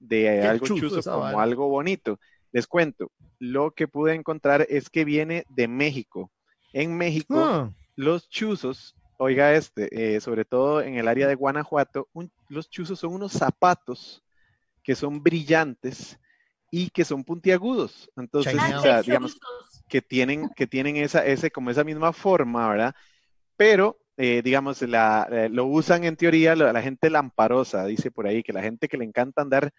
de 0.00 0.42
algo 0.46 0.66
chuzo, 0.66 1.02
como 1.02 1.40
algo 1.40 1.68
bonito. 1.68 2.18
Les 2.50 2.66
cuento, 2.66 3.12
lo 3.38 3.70
que 3.70 3.86
pude 3.86 4.14
encontrar 4.14 4.66
es 4.68 4.90
que 4.90 5.04
viene 5.04 5.44
de 5.48 5.68
México. 5.68 6.30
En 6.72 6.96
México, 6.96 7.38
ah. 7.38 7.72
los 7.94 8.28
chuzos, 8.28 8.96
oiga 9.16 9.54
este, 9.54 10.20
sobre 10.20 10.44
todo 10.44 10.82
en 10.82 10.96
el 10.96 11.06
área 11.06 11.28
de 11.28 11.36
Guanajuato, 11.36 12.08
los 12.48 12.68
chuzos 12.68 12.98
son 12.98 13.14
unos 13.14 13.32
zapatos 13.32 14.24
que 14.82 14.96
son 14.96 15.22
brillantes 15.22 16.18
y 16.70 16.90
que 16.90 17.04
son 17.04 17.24
puntiagudos. 17.24 18.10
Entonces, 18.16 18.54
digamos, 19.04 19.38
que 19.88 20.02
tienen, 20.02 20.50
que 20.50 20.66
tienen 20.66 20.96
esa, 20.96 21.24
ese, 21.24 21.50
como 21.50 21.70
esa 21.70 21.84
misma 21.84 22.12
forma, 22.12 22.68
¿verdad? 22.68 22.94
Pero, 23.56 23.98
eh, 24.16 24.42
digamos, 24.42 24.82
la, 24.82 25.28
eh, 25.30 25.48
lo 25.50 25.66
usan 25.66 26.04
en 26.04 26.16
teoría 26.16 26.54
la, 26.54 26.82
gente 26.82 27.10
lamparosa, 27.10 27.84
dice 27.86 28.10
por 28.10 28.26
ahí, 28.26 28.42
que 28.42 28.52
la 28.52 28.62
gente 28.62 28.88
que 28.88 28.96
le 28.96 29.04
encanta 29.04 29.42
andar, 29.42 29.70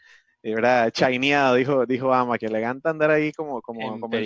eh, 0.44 0.56
¿verdad? 0.56 0.92
Chaineado, 0.92 1.56
dijo, 1.56 1.86
dijo 1.86 2.14
Ama, 2.14 2.38
que 2.38 2.50
le 2.50 2.60
encanta 2.60 2.90
andar 2.90 3.12
ahí 3.12 3.32
como, 3.32 3.62
como, 3.62 4.00
como 4.00 4.18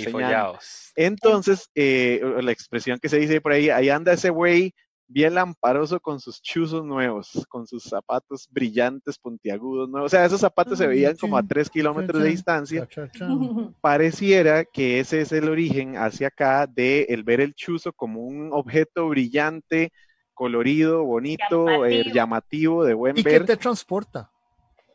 Entonces, 0.95 1.69
la 1.75 2.51
expresión 2.51 2.99
que 2.99 3.09
se 3.09 3.19
dice 3.19 3.41
por 3.41 3.51
ahí, 3.51 3.69
ahí 3.69 3.89
anda 3.89 4.13
ese 4.13 4.29
güey 4.29 4.73
bien 5.13 5.35
lamparoso 5.35 5.99
con 5.99 6.19
sus 6.19 6.41
chuzos 6.41 6.83
nuevos, 6.83 7.45
con 7.47 7.67
sus 7.67 7.83
zapatos 7.83 8.49
brillantes, 8.51 9.19
puntiagudos 9.19 9.87
nuevos. 9.87 10.07
O 10.07 10.09
sea, 10.09 10.25
esos 10.25 10.41
zapatos 10.41 10.79
se 10.79 10.87
veían 10.87 11.15
como 11.15 11.37
a 11.37 11.43
tres 11.43 11.69
kilómetros 11.69 12.23
de 12.23 12.29
distancia. 12.29 12.87
Pareciera 13.81 14.65
que 14.65 14.99
ese 14.99 15.21
es 15.21 15.31
el 15.31 15.47
origen 15.47 15.97
hacia 15.97 16.27
acá 16.27 16.65
de 16.65 17.03
el 17.09 17.23
ver 17.23 17.41
el 17.41 17.53
chuzo 17.53 17.93
como 17.93 18.21
un 18.21 18.49
objeto 18.51 19.07
brillante, 19.07 19.91
colorido, 20.33 21.03
bonito, 21.03 21.85
eh, 21.85 22.11
llamativo, 22.11 22.83
de 22.83 22.95
buen 22.95 23.15
ver. 23.15 23.19
¿Y 23.19 23.23
qué 23.23 23.39
te 23.41 23.57
transporta? 23.57 24.31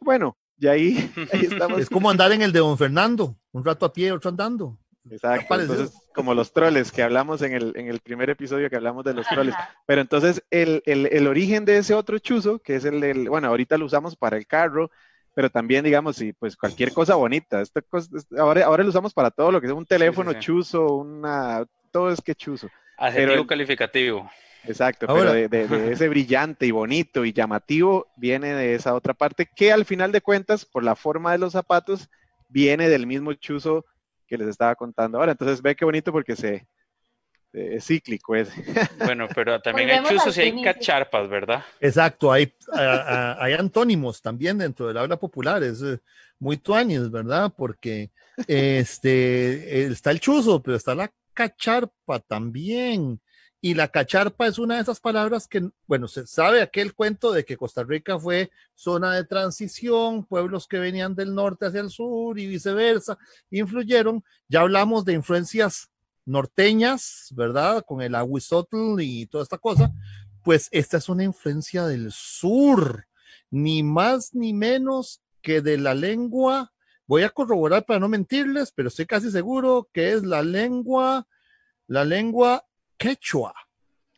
Bueno, 0.00 0.36
y 0.58 0.66
ahí, 0.66 1.12
estamos. 1.32 1.80
Es 1.80 1.88
como 1.88 2.10
andar 2.10 2.32
en 2.32 2.42
el 2.42 2.52
de 2.52 2.58
Don 2.58 2.76
Fernando, 2.76 3.36
un 3.52 3.64
rato 3.64 3.86
a 3.86 3.92
pie, 3.92 4.10
otro 4.10 4.30
andando. 4.30 4.76
Exacto. 5.10 5.60
Entonces, 5.60 5.96
como 6.14 6.34
los 6.34 6.52
troles 6.52 6.92
que 6.92 7.02
hablamos 7.02 7.42
en 7.42 7.52
el, 7.52 7.72
en 7.76 7.88
el 7.88 8.00
primer 8.00 8.30
episodio 8.30 8.68
que 8.68 8.76
hablamos 8.76 9.04
de 9.04 9.14
los 9.14 9.26
troles. 9.26 9.54
Pero 9.86 10.00
entonces, 10.00 10.42
el, 10.50 10.82
el, 10.86 11.06
el, 11.06 11.26
origen 11.26 11.64
de 11.64 11.78
ese 11.78 11.94
otro 11.94 12.18
chuzo, 12.18 12.58
que 12.58 12.76
es 12.76 12.84
el 12.84 13.00
del, 13.00 13.28
bueno, 13.28 13.48
ahorita 13.48 13.78
lo 13.78 13.86
usamos 13.86 14.16
para 14.16 14.36
el 14.36 14.46
carro, 14.46 14.90
pero 15.34 15.50
también, 15.50 15.84
digamos, 15.84 16.16
si 16.16 16.32
pues 16.32 16.56
cualquier 16.56 16.92
cosa 16.92 17.14
bonita. 17.14 17.60
Esta 17.60 17.80
cosa, 17.82 18.10
ahora, 18.38 18.64
ahora 18.64 18.82
lo 18.82 18.90
usamos 18.90 19.14
para 19.14 19.30
todo 19.30 19.52
lo 19.52 19.60
que 19.60 19.68
es 19.68 19.72
un 19.72 19.86
teléfono 19.86 20.32
chuzo, 20.34 20.96
una, 20.96 21.64
todo 21.92 22.10
es 22.10 22.20
que 22.20 22.34
chuzo. 22.34 22.68
Adjetivo 22.96 23.46
calificativo. 23.46 24.28
Exacto, 24.64 25.06
pero 25.06 25.32
de, 25.32 25.92
ese 25.92 26.08
brillante 26.08 26.66
y 26.66 26.72
bonito 26.72 27.24
y 27.24 27.32
llamativo 27.32 28.08
viene 28.16 28.52
de 28.52 28.74
esa 28.74 28.94
otra 28.94 29.14
parte 29.14 29.46
que 29.46 29.72
al 29.72 29.84
final 29.84 30.12
de 30.12 30.20
cuentas, 30.20 30.64
por 30.64 30.82
la 30.82 30.96
forma 30.96 31.32
de 31.32 31.38
los 31.38 31.52
zapatos, 31.52 32.10
viene 32.48 32.88
del 32.88 33.06
mismo 33.06 33.32
chuzo 33.34 33.84
que 34.28 34.38
les 34.38 34.48
estaba 34.48 34.74
contando 34.76 35.18
ahora. 35.18 35.32
Entonces 35.32 35.60
ve 35.60 35.74
qué 35.74 35.84
bonito 35.84 36.12
porque 36.12 36.36
se 36.36 36.66
es 37.52 37.86
cíclico 37.86 38.36
es. 38.36 38.50
Bueno, 39.04 39.26
pero 39.34 39.60
también 39.60 39.90
hay 39.90 40.04
chuzos 40.04 40.36
y 40.36 40.40
hay 40.42 40.62
cacharpas, 40.62 41.28
¿verdad? 41.28 41.64
Exacto, 41.80 42.30
hay, 42.30 42.52
hay 42.72 43.54
antónimos 43.54 44.20
también 44.20 44.58
dentro 44.58 44.88
del 44.88 44.98
habla 44.98 45.16
popular, 45.16 45.62
es 45.62 45.82
eh, 45.82 45.98
muy 46.38 46.58
tuanis, 46.58 47.10
¿verdad? 47.10 47.52
Porque 47.56 48.10
este 48.46 49.84
está 49.84 50.10
el 50.10 50.20
chuzo, 50.20 50.62
pero 50.62 50.76
está 50.76 50.94
la 50.94 51.10
cacharpa 51.32 52.20
también. 52.20 53.20
Y 53.60 53.74
la 53.74 53.88
cacharpa 53.88 54.46
es 54.46 54.58
una 54.58 54.76
de 54.76 54.82
esas 54.82 55.00
palabras 55.00 55.48
que, 55.48 55.68
bueno, 55.86 56.06
se 56.06 56.26
sabe 56.28 56.62
aquel 56.62 56.94
cuento 56.94 57.32
de 57.32 57.44
que 57.44 57.56
Costa 57.56 57.82
Rica 57.82 58.16
fue 58.18 58.50
zona 58.74 59.14
de 59.14 59.24
transición, 59.24 60.24
pueblos 60.24 60.68
que 60.68 60.78
venían 60.78 61.16
del 61.16 61.34
norte 61.34 61.66
hacia 61.66 61.80
el 61.80 61.90
sur 61.90 62.38
y 62.38 62.46
viceversa, 62.46 63.18
influyeron. 63.50 64.22
Ya 64.48 64.60
hablamos 64.60 65.04
de 65.04 65.14
influencias 65.14 65.90
norteñas, 66.24 67.32
¿verdad? 67.34 67.84
Con 67.84 68.00
el 68.00 68.14
aguizotl 68.14 69.00
y 69.00 69.26
toda 69.26 69.42
esta 69.42 69.58
cosa. 69.58 69.92
Pues 70.44 70.68
esta 70.70 70.98
es 70.98 71.08
una 71.08 71.24
influencia 71.24 71.84
del 71.86 72.12
sur, 72.12 73.06
ni 73.50 73.82
más 73.82 74.34
ni 74.34 74.52
menos 74.52 75.20
que 75.42 75.62
de 75.62 75.78
la 75.78 75.94
lengua. 75.94 76.72
Voy 77.08 77.24
a 77.24 77.30
corroborar 77.30 77.84
para 77.86 77.98
no 77.98 78.08
mentirles, 78.08 78.70
pero 78.70 78.88
estoy 78.88 79.06
casi 79.06 79.32
seguro 79.32 79.88
que 79.92 80.12
es 80.12 80.22
la 80.22 80.42
lengua, 80.42 81.26
la 81.88 82.04
lengua 82.04 82.64
quechua. 82.98 83.54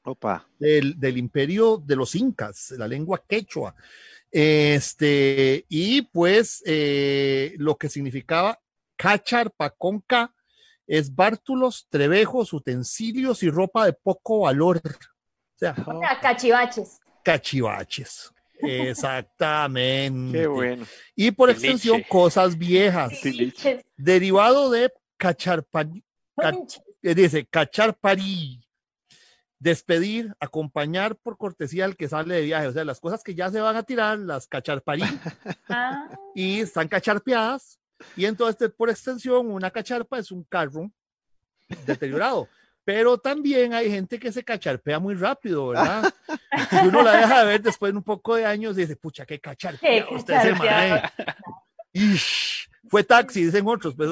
Opa. 0.04 0.48
Del, 0.58 0.98
del, 0.98 1.18
imperio 1.18 1.76
de 1.76 1.94
los 1.94 2.14
incas, 2.14 2.72
la 2.72 2.88
lengua 2.88 3.22
quechua. 3.28 3.74
Este, 4.30 5.66
y 5.68 6.02
pues 6.02 6.62
eh, 6.64 7.54
lo 7.58 7.76
que 7.76 7.88
significaba 7.88 8.58
cacharpa 8.96 9.70
con 9.70 10.00
K 10.00 10.32
es 10.86 11.14
bártulos, 11.14 11.86
trebejos, 11.88 12.52
utensilios 12.52 13.42
y 13.42 13.50
ropa 13.50 13.86
de 13.86 13.92
poco 13.92 14.40
valor. 14.40 14.80
O 14.84 15.58
sea, 15.58 15.74
cachivaches. 16.20 16.98
Cachivaches. 17.22 18.32
Exactamente. 18.62 20.38
Qué 20.38 20.46
bueno. 20.46 20.86
Y 21.14 21.30
por 21.30 21.50
extensión, 21.50 22.02
cosas 22.08 22.56
viejas. 22.58 23.12
Derivado 23.96 24.70
de 24.70 24.92
cacharpa, 25.16 25.86
eh, 27.02 27.14
dice 27.14 27.46
cacharparí, 27.46 28.60
despedir, 29.60 30.34
acompañar 30.40 31.16
por 31.16 31.36
cortesía 31.36 31.84
al 31.84 31.96
que 31.96 32.08
sale 32.08 32.34
de 32.34 32.42
viaje. 32.42 32.66
O 32.66 32.72
sea, 32.72 32.84
las 32.84 32.98
cosas 32.98 33.22
que 33.22 33.34
ya 33.34 33.50
se 33.50 33.60
van 33.60 33.76
a 33.76 33.84
tirar, 33.84 34.18
las 34.18 34.48
cacharparí, 34.48 35.04
ah. 35.68 36.08
y 36.34 36.60
están 36.60 36.88
cacharpeadas. 36.88 37.78
Y 38.16 38.24
entonces, 38.24 38.70
por 38.70 38.90
extensión, 38.90 39.50
una 39.50 39.70
cacharpa 39.70 40.18
es 40.18 40.32
un 40.32 40.42
carro 40.44 40.90
deteriorado. 41.86 42.48
Pero 42.82 43.18
también 43.18 43.74
hay 43.74 43.90
gente 43.90 44.18
que 44.18 44.32
se 44.32 44.42
cacharpea 44.42 44.98
muy 44.98 45.14
rápido, 45.14 45.68
¿verdad? 45.68 46.12
Y 46.72 46.88
uno 46.88 47.02
la 47.02 47.12
deja 47.12 47.40
de 47.40 47.46
ver 47.46 47.62
después 47.62 47.92
de 47.92 47.98
un 47.98 48.02
poco 48.02 48.34
de 48.34 48.46
años 48.46 48.76
y 48.78 48.80
dice, 48.80 48.96
pucha, 48.96 49.26
qué 49.26 49.38
cacharpea 49.38 50.06
usted 50.10 50.40
se 50.42 50.54
fue 52.88 53.04
taxi, 53.04 53.44
dicen 53.44 53.66
otros. 53.66 53.94
Pues, 53.94 54.10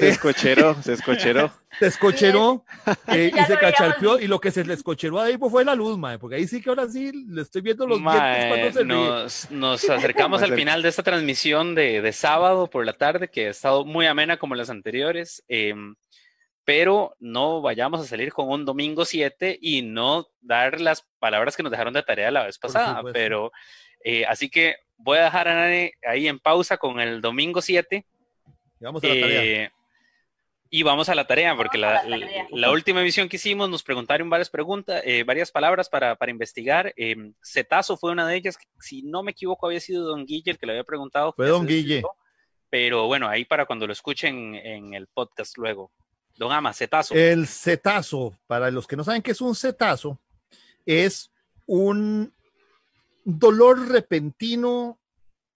se 0.00 0.08
escocheró, 0.08 0.82
se 0.82 0.92
escocheró. 0.94 1.52
Se 1.78 1.86
escocheró 1.86 2.64
eh, 3.08 3.30
y 3.34 3.44
se 3.44 3.56
cacharpeó. 3.56 4.18
Y 4.18 4.26
lo 4.26 4.40
que 4.40 4.50
se 4.50 4.64
le 4.64 4.74
escocheró 4.74 5.20
ahí 5.20 5.38
pues, 5.38 5.52
fue 5.52 5.64
la 5.64 5.74
luz, 5.74 5.96
mae, 5.98 6.18
porque 6.18 6.36
ahí 6.36 6.48
sí 6.48 6.60
que 6.60 6.68
ahora 6.68 6.88
sí 6.88 7.12
le 7.28 7.42
estoy 7.42 7.62
viendo 7.62 7.86
los 7.86 8.00
cuando 8.00 8.72
se 8.72 8.84
nos, 8.84 9.50
nos 9.50 9.88
acercamos 9.88 10.42
al 10.42 10.54
final 10.54 10.82
de 10.82 10.88
esta 10.88 11.02
transmisión 11.02 11.74
de, 11.74 12.02
de, 12.02 12.12
sábado 12.12 12.68
por 12.68 12.84
la 12.84 12.94
tarde, 12.94 13.28
que 13.28 13.46
ha 13.46 13.50
estado 13.50 13.84
muy 13.84 14.06
amena 14.06 14.38
como 14.38 14.54
las 14.54 14.70
anteriores. 14.70 15.44
Em, 15.48 15.94
pero 16.64 17.16
no 17.18 17.62
vayamos 17.62 18.00
a 18.00 18.04
salir 18.04 18.32
con 18.32 18.48
un 18.48 18.64
domingo 18.64 19.04
7 19.04 19.58
y 19.60 19.82
no 19.82 20.28
dar 20.40 20.80
las 20.80 21.06
palabras 21.18 21.56
que 21.56 21.62
nos 21.62 21.72
dejaron 21.72 21.94
de 21.94 22.02
tarea 22.02 22.30
la 22.30 22.44
vez 22.44 22.58
pasada. 22.58 23.02
Pero 23.12 23.50
eh, 24.04 24.24
así 24.26 24.48
que 24.48 24.76
voy 24.96 25.18
a 25.18 25.24
dejar 25.24 25.48
a 25.48 25.54
Nani 25.54 25.90
ahí 26.06 26.28
en 26.28 26.38
pausa 26.38 26.76
con 26.76 27.00
el 27.00 27.20
domingo 27.20 27.60
7. 27.60 28.04
Y 28.80 28.84
vamos 28.84 29.02
a 29.02 29.06
la 29.08 29.20
tarea. 29.20 29.72
Eh, 30.70 30.76
y 30.78 30.82
vamos 30.82 31.08
a 31.08 31.14
la 31.14 31.26
tarea, 31.26 31.56
porque 31.56 31.78
la, 31.78 32.02
la, 32.50 32.70
última 32.70 33.00
emisión 33.00 33.28
que 33.28 33.36
hicimos 33.36 33.68
nos 33.68 33.82
preguntaron 33.82 34.30
varias 34.30 34.50
preguntas, 34.50 35.02
eh, 35.04 35.24
varias 35.24 35.50
palabras 35.50 35.88
para, 35.88 36.16
para 36.16 36.30
investigar. 36.30 36.94
cetazo 37.42 37.96
fue 37.96 38.12
una 38.12 38.26
de 38.26 38.36
ellas, 38.36 38.56
si 38.78 39.02
no 39.02 39.22
me 39.22 39.32
equivoco 39.32 39.66
había 39.66 39.80
sido 39.80 40.06
Don 40.06 40.24
Guille 40.24 40.52
el 40.52 40.58
que 40.58 40.66
le 40.66 40.72
había 40.72 40.84
preguntado. 40.84 41.32
Fue 41.34 41.48
Don 41.48 41.66
Guille. 41.66 42.02
Pero 42.70 43.06
bueno, 43.06 43.28
ahí 43.28 43.44
para 43.44 43.66
cuando 43.66 43.86
lo 43.86 43.92
escuchen 43.92 44.54
en 44.54 44.94
el 44.94 45.08
podcast 45.08 45.58
luego. 45.58 45.90
Don 46.36 46.52
Ama, 46.52 46.72
cetazo. 46.72 47.14
El 47.14 47.46
cetazo, 47.46 48.38
para 48.46 48.70
los 48.70 48.86
que 48.86 48.96
no 48.96 49.04
saben 49.04 49.22
qué 49.22 49.32
es 49.32 49.40
un 49.40 49.54
cetazo, 49.54 50.18
es 50.86 51.30
un 51.66 52.32
dolor 53.24 53.88
repentino 53.88 54.98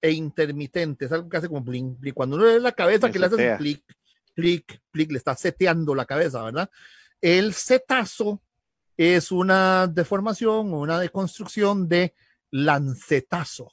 e 0.00 0.10
intermitente. 0.10 1.06
Es 1.06 1.12
algo 1.12 1.28
que 1.28 1.36
hace 1.36 1.48
como 1.48 1.62
blink, 1.62 1.98
Cuando 2.12 2.36
uno 2.36 2.46
le 2.46 2.60
la 2.60 2.72
cabeza, 2.72 3.10
que 3.10 3.18
le 3.18 3.26
hace 3.26 3.56
clic, 3.56 3.82
clic, 4.34 4.82
clic, 4.90 5.10
le 5.12 5.18
está 5.18 5.34
seteando 5.36 5.94
la 5.94 6.04
cabeza, 6.04 6.42
¿verdad? 6.42 6.70
El 7.20 7.54
cetazo 7.54 8.42
es 8.96 9.32
una 9.32 9.86
deformación 9.86 10.72
o 10.72 10.80
una 10.80 10.98
deconstrucción 10.98 11.88
de 11.88 12.14
lancetazo. 12.50 13.72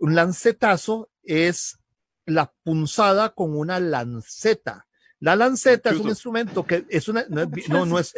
Un 0.00 0.14
lancetazo 0.14 1.10
es 1.22 1.78
la 2.24 2.52
punzada 2.62 3.34
con 3.34 3.56
una 3.56 3.78
lanceta. 3.78 4.86
La 5.20 5.34
lanceta 5.34 5.90
es 5.90 5.96
un 5.98 6.08
instrumento 6.08 6.64
que 6.66 6.84
es 6.90 7.08
una, 7.08 7.24
no, 7.28 7.86
no 7.86 7.98
es, 7.98 8.12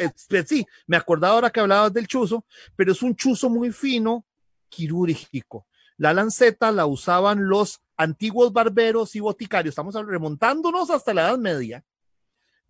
sí, 0.46 0.66
me 0.86 0.96
acordaba 0.96 1.34
ahora 1.34 1.50
que 1.50 1.60
hablabas 1.60 1.92
del 1.92 2.08
chuzo, 2.08 2.44
pero 2.74 2.92
es 2.92 3.02
un 3.02 3.14
chuzo 3.14 3.48
muy 3.48 3.70
fino 3.70 4.26
quirúrgico. 4.68 5.66
La 5.96 6.12
lanceta 6.12 6.72
la 6.72 6.86
usaban 6.86 7.48
los 7.48 7.82
antiguos 7.98 8.52
barberos 8.52 9.14
y 9.16 9.20
boticarios, 9.20 9.72
estamos 9.72 9.94
remontándonos 9.94 10.88
hasta 10.90 11.12
la 11.12 11.28
Edad 11.28 11.38
Media, 11.38 11.84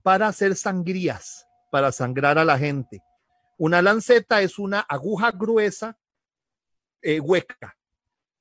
para 0.02 0.26
hacer 0.26 0.56
sangrías, 0.56 1.46
para 1.70 1.92
sangrar 1.92 2.38
a 2.38 2.44
la 2.44 2.58
gente. 2.58 3.02
Una 3.58 3.82
lanceta 3.82 4.40
es 4.40 4.58
una 4.58 4.80
aguja 4.80 5.30
gruesa, 5.30 5.98
eh, 7.02 7.20
hueca. 7.20 7.76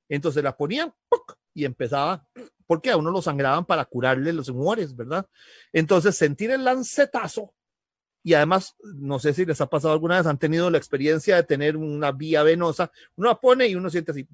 Entonces 0.08 0.42
la 0.42 0.56
ponían 0.56 0.92
y 1.54 1.64
empezaba, 1.64 2.26
porque 2.66 2.90
a 2.90 2.96
uno 2.96 3.10
lo 3.10 3.20
sangraban 3.20 3.66
para 3.66 3.84
curarle 3.84 4.32
los 4.32 4.48
humores, 4.48 4.96
¿verdad? 4.96 5.26
Entonces 5.72 6.16
sentir 6.16 6.50
el 6.50 6.64
lancetazo 6.64 7.52
y 8.22 8.34
además, 8.34 8.74
no 8.82 9.18
sé 9.18 9.32
si 9.32 9.44
les 9.44 9.60
ha 9.60 9.66
pasado 9.66 9.92
alguna 9.92 10.18
vez, 10.18 10.26
han 10.26 10.38
tenido 10.38 10.70
la 10.70 10.78
experiencia 10.78 11.36
de 11.36 11.44
tener 11.44 11.76
una 11.76 12.12
vía 12.12 12.42
venosa, 12.42 12.90
uno 13.16 13.28
la 13.28 13.40
pone 13.40 13.66
y 13.68 13.74
uno 13.74 13.90
siente 13.90 14.12
así, 14.12 14.26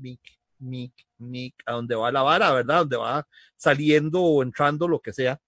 mic, 0.64 0.92
mic, 1.18 1.54
a 1.66 1.72
donde 1.72 1.94
va 1.94 2.10
la 2.10 2.22
vara, 2.22 2.52
¿verdad? 2.52 2.80
Donde 2.80 2.96
va 2.96 3.26
saliendo 3.56 4.22
o 4.22 4.42
entrando, 4.42 4.88
lo 4.88 5.00
que 5.00 5.12
sea. 5.12 5.40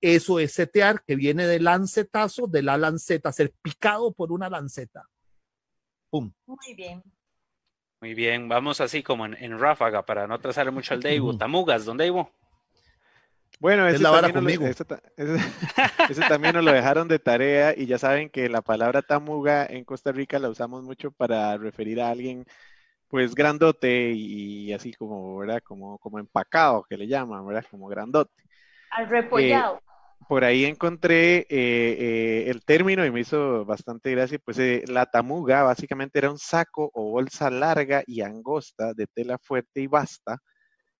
Eso 0.00 0.38
es 0.38 0.52
setear, 0.52 1.02
que 1.04 1.16
viene 1.16 1.46
del 1.46 1.64
lancetazo, 1.64 2.46
de 2.46 2.62
la 2.62 2.76
lanceta, 2.76 3.32
ser 3.32 3.52
picado 3.62 4.12
por 4.12 4.32
una 4.32 4.48
lanceta. 4.48 5.08
¡Pum! 6.10 6.32
Muy 6.46 6.74
bien. 6.76 7.02
Muy 8.00 8.14
bien, 8.14 8.48
vamos 8.48 8.80
así 8.80 9.02
como 9.02 9.24
en, 9.24 9.58
ráfaga 9.58 10.04
para 10.04 10.26
no 10.26 10.38
trazar 10.38 10.70
mucho 10.70 10.94
al 10.94 11.00
Deivo. 11.00 11.36
Tamugas, 11.36 11.86
¿dónde 11.86 12.06
Ivo? 12.06 12.30
Bueno, 13.58 13.88
ese, 13.88 14.02
también 14.02 14.60
lo, 14.60 14.66
ese, 16.10 16.20
también 16.28 16.54
nos 16.54 16.62
lo 16.62 16.72
dejaron 16.72 17.08
de 17.08 17.18
tarea 17.18 17.74
y 17.74 17.86
ya 17.86 17.96
saben 17.96 18.28
que 18.28 18.50
la 18.50 18.60
palabra 18.60 19.00
tamuga 19.00 19.64
en 19.64 19.84
Costa 19.84 20.12
Rica 20.12 20.38
la 20.38 20.50
usamos 20.50 20.82
mucho 20.82 21.10
para 21.10 21.56
referir 21.56 22.02
a 22.02 22.10
alguien 22.10 22.44
pues 23.08 23.34
grandote 23.34 24.12
y, 24.12 24.72
así 24.72 24.92
como, 24.92 25.38
¿verdad? 25.38 25.62
Como, 25.62 25.98
como 25.98 26.18
empacado 26.18 26.84
que 26.88 26.96
le 26.96 27.06
llaman, 27.06 27.46
¿verdad? 27.46 27.64
Como 27.70 27.88
grandote. 27.88 28.32
Al 28.90 29.08
repollado. 29.08 29.76
Eh, 29.76 29.80
por 30.28 30.44
ahí 30.44 30.64
encontré 30.64 31.38
eh, 31.38 31.46
eh, 31.50 32.44
el 32.48 32.64
término 32.64 33.04
y 33.04 33.10
me 33.10 33.20
hizo 33.20 33.64
bastante 33.64 34.10
gracia, 34.10 34.38
pues 34.44 34.58
la 34.88 35.06
tamuga 35.06 35.62
básicamente 35.62 36.18
era 36.18 36.30
un 36.30 36.38
saco 36.38 36.90
o 36.94 37.10
bolsa 37.10 37.50
larga 37.50 38.02
y 38.06 38.22
angosta 38.22 38.92
de 38.94 39.06
tela 39.06 39.38
fuerte 39.38 39.82
y 39.82 39.86
basta 39.86 40.38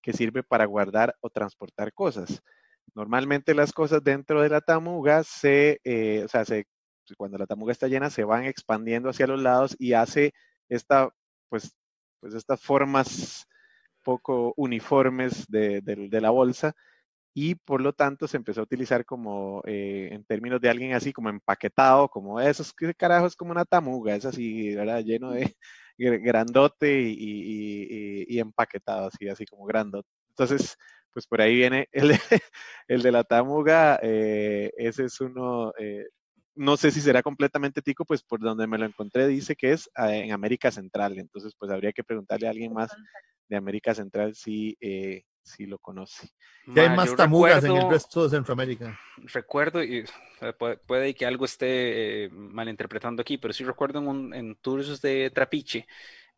que 0.07 0.13
sirve 0.13 0.45
para 0.45 0.67
guardar 0.67 1.17
o 1.21 1.31
transportar 1.31 1.93
cosas. 1.93 2.41
normalmente 2.95 3.55
las 3.55 3.73
cosas 3.73 4.03
dentro 4.05 4.41
de 4.43 4.49
la 4.51 4.61
tamuga 4.61 5.25
se, 5.25 5.81
eh, 5.85 6.23
o 6.25 6.29
sea, 6.29 6.45
se, 6.45 6.67
cuando 7.17 7.39
la 7.39 7.47
tamuga 7.47 7.73
está 7.73 7.89
llena, 7.89 8.11
se 8.11 8.25
van 8.25 8.45
expandiendo 8.45 9.11
hacia 9.11 9.27
los 9.27 9.43
lados 9.43 9.77
y 9.79 9.95
hace 9.95 10.33
esta, 10.69 11.11
pues, 11.49 11.75
pues 12.27 12.35
estas 12.35 12.61
formas 12.61 13.47
poco 14.03 14.53
uniformes 14.57 15.47
de, 15.49 15.81
la 16.11 16.31
bolsa 16.31 16.75
y 17.33 17.55
por 17.55 17.81
lo 17.81 17.93
tanto 17.93 18.27
se 18.27 18.37
empezó 18.37 18.61
a 18.61 18.65
utilizar 18.65 19.05
como 19.05 19.63
eh, 19.65 20.09
en 20.11 20.25
términos 20.25 20.61
de 20.61 20.69
alguien 20.69 20.95
así 20.95 21.13
como 21.13 21.29
empaquetado, 21.29 22.09
como 22.09 22.41
esos 22.41 22.73
que 22.73 22.95
carajo 22.95 23.27
es 23.27 23.37
como 23.37 23.53
una 23.53 23.65
tamuga, 23.65 24.17
es 24.17 24.25
así, 24.25 24.75
¿verdad? 24.75 25.05
Lleno 25.05 25.31
de 25.31 25.57
grandote 25.99 27.01
y, 27.01 28.39
empaquetado, 28.41 29.07
así, 29.09 29.29
así 29.29 29.47
como 29.47 29.65
grandote. 29.65 30.09
Entonces, 30.31 30.77
pues 31.13 31.27
por 31.29 31.41
ahí 31.41 31.55
viene 31.55 31.89
el 31.93 32.09
de, 32.09 32.19
el 32.89 33.03
de 33.03 33.13
la 33.13 33.23
tamuga, 33.23 34.01
eh, 34.03 34.73
ese 34.77 35.05
es 35.05 35.21
uno, 35.21 35.73
eh, 35.79 36.07
no 36.57 36.77
sé 36.77 36.91
si 36.91 37.01
será 37.01 37.23
completamente 37.23 37.83
tico, 37.83 38.05
pues 38.05 38.23
por 38.23 38.41
donde 38.41 38.67
me 38.67 38.79
lo 38.79 38.87
encontré 38.87 39.29
dice 39.29 39.55
que 39.55 39.73
es 39.73 39.91
ah, 39.95 40.15
en 40.15 40.33
América 40.33 40.71
Central, 40.71 41.19
entonces 41.19 41.55
pues 41.59 41.71
habría 41.71 41.93
que 41.93 42.03
preguntarle 42.03 42.47
a 42.47 42.51
alguien 42.51 42.73
más 42.73 42.91
de 43.49 43.57
América 43.57 43.95
Central 43.95 44.35
si, 44.35 44.77
eh, 44.81 45.25
si 45.43 45.67
lo 45.67 45.79
conoce. 45.79 46.31
¿Qué 46.75 46.81
hay 46.81 46.91
más 46.91 47.15
tamugas 47.15 47.63
en 47.63 47.77
el 47.77 47.89
resto 47.89 48.25
de 48.25 48.31
Centroamérica? 48.31 48.99
Recuerdo, 49.19 49.85
y 49.85 50.05
puede, 50.87 51.15
que 51.15 51.27
algo 51.27 51.45
esté 51.45 52.25
eh, 52.25 52.29
malinterpretando 52.31 53.21
aquí, 53.21 53.39
pero 53.39 53.53
sí 53.55 53.63
recuerdo 53.63 54.01
en, 54.01 54.09
un, 54.09 54.35
en 54.35 54.57
tours 54.57 55.01
de 55.01 55.31
Trapiche 55.31 55.87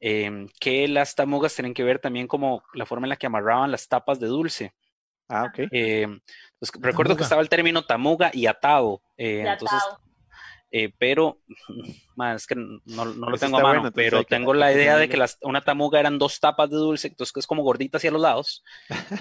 em, 0.01 0.49
que 0.61 0.87
las 0.89 1.15
tamugas 1.15 1.55
tienen 1.55 1.75
que 1.75 1.85
ver 1.85 1.99
también 1.99 2.27
como 2.27 2.63
la 2.75 2.85
forma 2.85 3.07
en 3.07 3.11
la 3.11 3.17
que 3.17 3.27
amarraban 3.27 3.71
las 3.71 3.89
tapas 3.89 4.21
de 4.21 4.27
dulce. 4.27 4.75
Ah, 5.29 5.45
ok. 5.45 5.69
Em, 5.71 6.21
pues, 6.59 6.73
recuerdo 6.81 7.17
que 7.17 7.23
estaba 7.23 7.43
el 7.43 7.49
término 7.49 7.85
tamuga 7.85 8.31
y 8.33 8.47
atado. 8.47 9.03
Eh, 9.17 9.45
entonces, 9.47 9.83
eh, 10.71 10.93
pero 10.99 11.41
más 12.17 12.47
que 12.47 12.55
no, 12.55 13.05
lo 13.05 13.39
tengo 13.39 13.59
a 13.59 13.63
mano, 13.63 13.91
pero 13.93 14.25
tengo 14.25 14.53
la 14.55 14.73
idea 14.73 14.97
de 14.97 15.09
que 15.09 15.23
una 15.43 15.63
tamuga 15.63 16.01
eran 16.01 16.19
dos 16.19 16.41
tapas 16.41 16.71
de 16.71 16.77
dulce, 16.77 17.09
entonces 17.09 17.33
que 17.33 17.41
es 17.41 17.47
como 17.47 17.63
gordita 17.63 17.99
hacia 17.99 18.11
los 18.11 18.21
lados. 18.21 18.65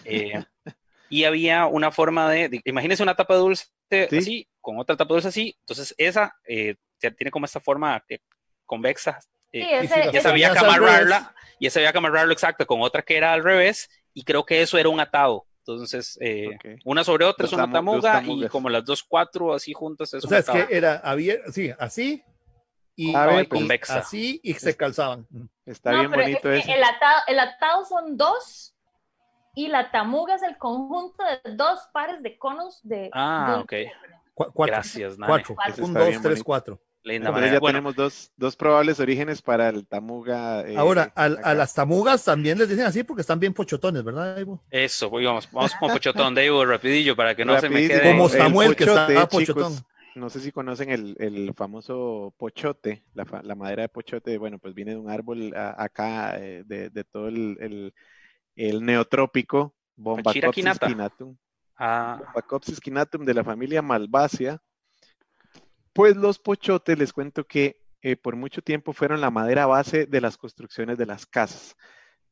Eh, 0.04 0.44
y 1.10 1.24
había 1.24 1.66
una 1.66 1.92
forma 1.92 2.30
de, 2.30 2.62
imagínense 2.66 3.04
una 3.04 3.16
tapa 3.16 3.36
de 3.36 3.40
dulce 3.40 3.68
así, 4.12 4.48
con 4.60 4.78
otra 4.80 4.98
tapa 4.98 5.10
de 5.10 5.16
dulce 5.16 5.30
así, 5.30 5.56
entonces 5.62 5.96
esa 5.98 6.36
eh, 6.46 6.76
tiene 7.00 7.32
como 7.32 7.46
esta 7.46 7.62
forma 7.62 8.04
convexa. 8.66 9.20
y 9.52 9.62
esa 9.62 10.30
había 10.30 10.52
que 10.52 10.60
amarrarla, 10.60 11.34
y 11.60 11.68
esa 11.68 11.80
había 11.80 11.94
que 11.94 11.98
amarrarlo 12.00 12.34
exacto 12.34 12.68
con 12.68 12.82
otra 12.82 13.02
que 13.02 13.16
era 13.16 13.32
al 13.32 13.44
revés, 13.44 13.90
y 14.14 14.24
creo 14.24 14.46
que 14.46 14.62
eso 14.62 14.78
era 14.78 14.90
un 14.90 15.00
atado. 15.00 15.46
Entonces, 15.68 16.18
eh, 16.22 16.58
una 16.86 17.04
sobre 17.04 17.26
otra 17.26 17.46
es 17.46 17.54
una 17.54 17.70
tamuga 17.70 18.24
y 18.26 18.48
como 18.48 18.70
las 18.70 18.86
dos, 18.86 19.04
cuatro 19.04 19.54
así 19.54 19.74
juntas 19.74 20.14
es 20.14 20.24
O 20.24 20.28
sea, 20.28 20.40
es 20.40 20.50
que 20.50 20.68
era, 20.70 20.96
había, 21.04 21.36
sí, 21.52 21.72
así 21.78 22.24
y, 22.96 23.14
convexa. 23.48 24.00
así 24.00 24.40
y 24.44 24.54
se 24.54 24.76
calzaban. 24.76 25.28
Está 25.66 25.92
bien 25.92 26.10
bonito 26.10 26.52
eso. 26.52 26.72
El 26.72 26.84
atado, 26.84 27.22
el 27.28 27.40
atado 27.40 27.86
son 27.86 28.16
dos 28.16 28.74
y 29.56 29.68
la 29.68 29.92
tamuga 29.92 30.36
es 30.36 30.44
el 30.44 30.58
conjunto 30.58 31.24
de 31.24 31.56
dos 31.56 31.82
pares 31.92 32.24
de 32.24 32.38
conos 32.38 32.80
de. 32.84 33.10
Ah, 33.14 33.62
ok. 33.64 33.74
Gracias, 34.56 35.18
Nani. 35.18 35.44
Cuatro. 35.44 35.86
Un, 35.86 35.94
dos, 35.94 36.22
tres, 36.22 36.44
cuatro 36.44 36.80
ya 37.08 37.60
tenemos 37.60 37.96
dos, 37.96 38.32
dos, 38.36 38.56
probables 38.56 39.00
orígenes 39.00 39.42
para 39.42 39.70
el 39.70 39.88
tamuga. 39.88 40.62
Eh, 40.62 40.76
Ahora, 40.78 41.12
a, 41.16 41.54
las 41.54 41.74
tamugas 41.74 42.24
también 42.24 42.58
les 42.58 42.70
dicen 42.70 42.86
así 42.86 43.04
porque 43.04 43.22
están 43.22 43.40
bien 43.40 43.54
pochotones, 43.54 44.04
¿verdad, 44.04 44.38
Ivo? 44.38 44.64
Eso, 44.70 45.10
vamos, 45.10 45.50
vamos 45.52 45.74
con 45.76 45.90
pochotón 45.92 46.36
de 46.36 46.46
Ivo 46.46 46.66
rapidillo 46.66 47.16
para 47.16 47.36
que 47.36 47.46
no 47.46 47.60
se 47.60 47.70
me 47.70 47.88
quede. 47.88 48.12
Como 48.12 48.30
Samuel 48.30 48.76
que 48.76 48.84
está 48.84 49.28
pochotón. 49.28 49.74
no 50.16 50.30
sé 50.30 50.40
si 50.40 50.52
conocen 50.52 50.90
el, 50.90 51.16
el 51.20 51.54
famoso 51.56 52.34
pochote, 52.38 53.04
la, 53.14 53.26
la, 53.44 53.56
madera 53.56 53.84
de 53.84 53.90
pochote, 53.90 54.38
bueno, 54.38 54.60
pues 54.60 54.74
viene 54.74 54.92
de 54.92 54.98
un 54.98 55.10
árbol 55.10 55.54
acá 55.56 56.38
eh, 56.40 56.64
de, 56.66 56.90
de, 56.90 57.04
todo 57.04 57.28
el, 57.28 57.58
el, 57.60 57.94
el 58.56 58.84
neotrópico, 58.84 59.76
Bombacopsis 59.96 60.80
quinatum. 60.80 61.38
Ah. 61.78 62.20
Bombacopsis 62.24 62.80
quinatum 62.80 63.26
de 63.26 63.34
la 63.34 63.44
familia 63.44 63.82
Malvasia 63.82 64.60
pues 65.98 66.16
los 66.16 66.38
pochotes, 66.38 66.96
les 66.96 67.12
cuento 67.12 67.46
que 67.48 67.82
eh, 68.04 68.16
por 68.16 68.36
mucho 68.36 68.62
tiempo 68.62 68.94
fueron 68.94 69.20
la 69.20 69.32
madera 69.32 69.66
base 69.66 70.06
de 70.06 70.22
las 70.22 70.38
construcciones 70.38 70.96
de 71.00 71.08
las 71.08 71.26
casas. 71.26 71.76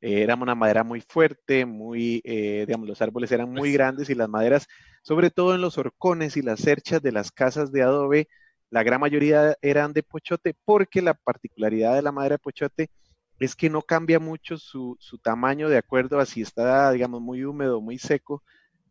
Eh, 0.01 0.21
era 0.21 0.35
una 0.35 0.53
madera 0.53 0.83
muy 0.83 1.01
fuerte, 1.01 1.65
muy, 1.65 2.21
eh, 2.25 2.65
digamos, 2.67 2.87
los 2.87 3.01
árboles 3.01 3.31
eran 3.31 3.49
muy 3.49 3.61
pues 3.61 3.73
grandes 3.73 4.09
y 4.11 4.13
las 4.13 4.29
maderas, 4.29 4.67
sobre 5.01 5.31
todo 5.31 5.55
en 5.55 5.61
los 5.61 5.79
horcones 5.79 6.37
y 6.37 6.43
las 6.43 6.59
cerchas 6.59 7.01
de 7.01 7.11
las 7.11 7.31
casas 7.31 7.71
de 7.71 7.81
adobe, 7.81 8.27
la 8.69 8.83
gran 8.83 9.01
mayoría 9.01 9.57
eran 9.63 9.93
de 9.93 10.03
pochote 10.03 10.55
porque 10.63 11.01
la 11.01 11.15
particularidad 11.15 11.95
de 11.95 12.03
la 12.03 12.11
madera 12.11 12.35
de 12.35 12.39
pochote 12.43 12.91
es 13.39 13.55
que 13.55 13.71
no 13.71 13.81
cambia 13.81 14.19
mucho 14.19 14.59
su, 14.59 14.95
su 14.99 15.17
tamaño 15.17 15.69
de 15.69 15.77
acuerdo 15.79 16.19
a 16.19 16.27
si 16.27 16.43
está, 16.43 16.91
digamos, 16.91 17.19
muy 17.19 17.43
húmedo 17.43 17.79
o 17.79 17.81
muy 17.81 17.97
seco, 17.97 18.43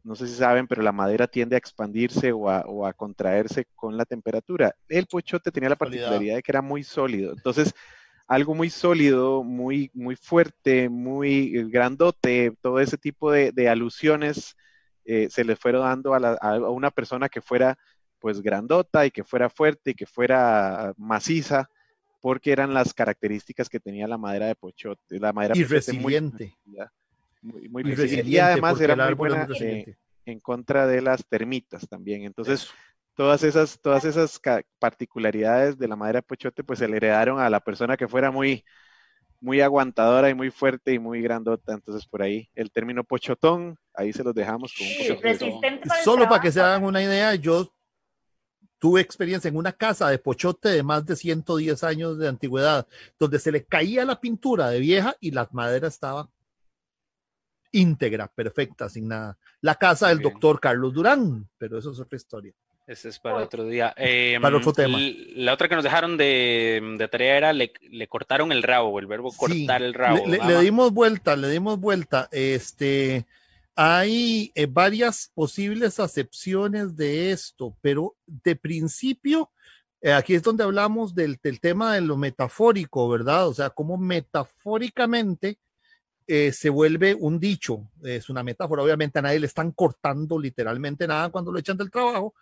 no 0.04 0.14
sé 0.14 0.28
si 0.28 0.34
saben, 0.34 0.66
pero 0.66 0.82
la 0.82 0.92
madera 0.92 1.26
tiende 1.26 1.56
a 1.56 1.58
expandirse 1.58 2.30
o 2.30 2.50
a, 2.86 2.92
contraerse 2.92 3.66
con 3.74 3.96
la 3.96 4.04
temperatura. 4.04 4.74
El 4.86 5.06
pochote 5.06 5.50
tenía 5.50 5.70
la 5.70 5.76
particularidad 5.76 6.36
de 6.36 6.42
que 6.42 6.52
era 6.52 6.60
muy 6.60 6.84
sólido. 6.84 7.32
Entonces, 7.32 7.74
algo 8.26 8.54
muy 8.54 8.68
sólido, 8.68 9.42
muy, 9.42 9.90
muy 9.94 10.14
fuerte, 10.16 10.90
muy 10.90 11.56
eh, 11.56 11.64
grandote, 11.68 12.54
todo 12.60 12.80
ese 12.80 12.98
tipo 12.98 13.32
de, 13.32 13.68
alusiones 13.68 14.56
eh, 15.06 15.28
se 15.30 15.42
le 15.42 15.56
fueron 15.56 15.82
dando 15.82 16.14
a, 16.14 16.70
una 16.70 16.90
persona 16.90 17.28
que 17.28 17.40
fuera 17.40 17.78
pues 18.18 18.40
grandota 18.40 19.04
y 19.04 19.10
que 19.10 19.24
fuera 19.24 19.50
fuerte 19.50 19.90
y 19.90 19.94
que 19.94 20.06
fuera 20.06 20.92
maciza, 20.98 21.70
porque 22.20 22.52
eran 22.52 22.72
las 22.72 22.92
características 22.92 23.68
que 23.68 23.80
tenía 23.80 24.06
la 24.06 24.18
madera 24.18 24.46
de 24.46 24.54
pochote. 24.54 25.18
La 25.18 25.32
madera 25.32 25.56
y 25.56 25.64
resiliente 25.64 26.56
muy, 26.64 26.78
muy 27.44 27.94
y 28.24 28.38
además 28.38 28.80
era 28.80 28.96
muy 28.96 29.14
buena 29.14 29.46
eh, 29.60 29.96
en 30.24 30.40
contra 30.40 30.86
de 30.86 31.02
las 31.02 31.26
termitas 31.26 31.86
también. 31.88 32.24
Entonces, 32.24 32.70
todas 33.14 33.42
esas, 33.42 33.80
todas 33.80 34.04
esas 34.04 34.40
particularidades 34.78 35.78
de 35.78 35.88
la 35.88 35.96
madera 35.96 36.18
de 36.18 36.22
pochote, 36.22 36.64
pues 36.64 36.78
se 36.78 36.88
le 36.88 36.96
heredaron 36.96 37.38
a 37.40 37.50
la 37.50 37.60
persona 37.60 37.96
que 37.96 38.08
fuera 38.08 38.30
muy, 38.30 38.64
muy 39.40 39.60
aguantadora 39.60 40.30
y 40.30 40.34
muy 40.34 40.50
fuerte 40.50 40.92
y 40.92 40.98
muy 40.98 41.20
grandota. 41.20 41.74
Entonces, 41.74 42.06
por 42.06 42.22
ahí 42.22 42.48
el 42.54 42.70
término 42.70 43.04
pochotón, 43.04 43.76
ahí 43.92 44.12
se 44.12 44.24
los 44.24 44.34
dejamos 44.34 44.74
con 44.74 44.86
un 44.86 45.60
poco 45.60 45.60
Solo 46.02 46.28
para 46.28 46.40
que 46.40 46.52
se 46.52 46.60
hagan 46.60 46.84
una 46.84 47.02
idea, 47.02 47.34
yo 47.34 47.70
tuve 48.78 49.00
experiencia 49.00 49.48
en 49.48 49.56
una 49.56 49.72
casa 49.72 50.08
de 50.08 50.18
pochote 50.18 50.68
de 50.68 50.82
más 50.82 51.06
de 51.06 51.16
110 51.16 51.84
años 51.84 52.18
de 52.18 52.28
antigüedad, 52.28 52.86
donde 53.18 53.38
se 53.38 53.52
le 53.52 53.64
caía 53.64 54.04
la 54.04 54.20
pintura 54.20 54.68
de 54.68 54.80
vieja 54.80 55.16
y 55.20 55.30
la 55.30 55.48
madera 55.52 55.88
estaba 55.88 56.28
íntegra, 57.74 58.28
perfecta, 58.28 58.88
sin 58.88 59.08
nada. 59.08 59.36
La 59.60 59.74
casa 59.74 60.08
del 60.08 60.20
doctor 60.20 60.60
Carlos 60.60 60.94
Durán, 60.94 61.48
pero 61.58 61.78
eso 61.78 61.92
es 61.92 62.00
otra 62.00 62.16
historia. 62.16 62.52
Ese 62.86 63.08
es 63.08 63.18
para 63.18 63.38
otro 63.38 63.66
día. 63.66 63.94
para 64.40 64.56
otro 64.56 64.70
em, 64.70 64.74
tema. 64.74 64.98
La 65.36 65.54
otra 65.54 65.68
que 65.68 65.74
nos 65.74 65.84
dejaron 65.84 66.16
de, 66.16 67.08
tarea 67.10 67.36
era 67.36 67.52
le, 67.52 67.72
cortaron 68.08 68.52
el 68.52 68.62
rabo, 68.62 68.98
el 68.98 69.06
verbo 69.06 69.32
cortar 69.32 69.82
el 69.82 69.94
rabo. 69.94 70.26
Le, 70.26 70.60
dimos 70.60 70.92
vuelta, 70.92 71.34
le 71.34 71.48
dimos 71.48 71.80
vuelta. 71.80 72.28
Este, 72.30 73.24
hay 73.74 74.52
eh, 74.54 74.66
varias 74.66 75.30
posibles 75.34 75.98
acepciones 75.98 76.94
de 76.94 77.32
esto, 77.32 77.74
pero 77.80 78.16
de 78.26 78.54
principio, 78.54 79.50
eh, 80.02 80.12
aquí 80.12 80.34
es 80.34 80.42
donde 80.42 80.64
hablamos 80.64 81.14
del, 81.14 81.38
del, 81.42 81.60
tema 81.60 81.94
de 81.94 82.02
lo 82.02 82.18
metafórico, 82.18 83.08
¿verdad? 83.08 83.48
O 83.48 83.54
sea, 83.54 83.70
cómo 83.70 83.96
metafóricamente 83.96 85.58
eh, 86.26 86.52
se 86.52 86.70
vuelve 86.70 87.14
un 87.14 87.38
dicho, 87.38 87.90
es 88.02 88.30
una 88.30 88.42
metáfora, 88.42 88.82
obviamente 88.82 89.18
a 89.18 89.22
nadie 89.22 89.40
le 89.40 89.46
están 89.46 89.72
cortando 89.72 90.38
literalmente 90.38 91.06
nada 91.06 91.28
cuando 91.28 91.52
lo 91.52 91.58
echan 91.58 91.76
del 91.76 91.90
trabajo, 91.90 92.34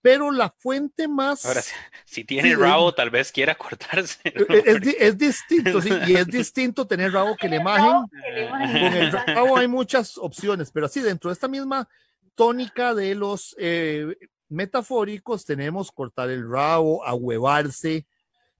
pero 0.00 0.30
la 0.30 0.54
fuente 0.58 1.08
más... 1.08 1.44
Ahora, 1.44 1.62
si 2.04 2.24
tiene 2.24 2.54
rabo, 2.56 2.94
tal 2.94 3.10
vez 3.10 3.30
quiera 3.32 3.54
cortarse. 3.56 4.20
E-, 4.24 4.96
es, 4.98 5.18
distinto, 5.18 5.80
sí, 5.80 5.90
y 6.06 6.16
es 6.16 6.26
distinto 6.28 6.86
tener 6.86 7.12
rabo 7.12 7.36
que 7.36 7.48
la 7.48 7.56
imagen. 7.56 8.06
Con 8.10 8.92
el 8.94 9.12
rabo 9.12 9.56
hay 9.56 9.68
muchas 9.68 10.18
opciones, 10.18 10.70
pero 10.72 10.86
así 10.86 11.00
dentro 11.00 11.30
de 11.30 11.34
esta 11.34 11.48
misma 11.48 11.88
tónica 12.34 12.94
de 12.94 13.14
los 13.14 13.56
eh, 13.58 14.16
metafóricos 14.48 15.44
tenemos 15.44 15.90
cortar 15.90 16.30
el 16.30 16.48
rabo, 16.48 17.04
ahuevarse, 17.04 18.06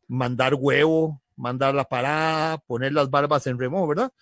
mandar 0.09 0.55
huevo, 0.55 1.21
mandar 1.37 1.75
la 1.75 1.85
parada, 1.85 2.59
poner 2.59 2.93
las 2.93 3.11
barbas 3.11 3.47
en 3.47 3.59
remo, 3.59 3.87
¿verdad? 3.87 4.13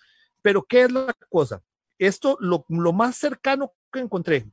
Pero, 0.41 0.63
¿qué 0.63 0.83
es 0.83 0.91
la 0.91 1.13
cosa? 1.29 1.61
Esto, 1.97 2.37
lo, 2.39 2.65
más 2.93 3.15
cercano 3.15 3.73
que 3.91 3.99
encontré, 3.99 4.45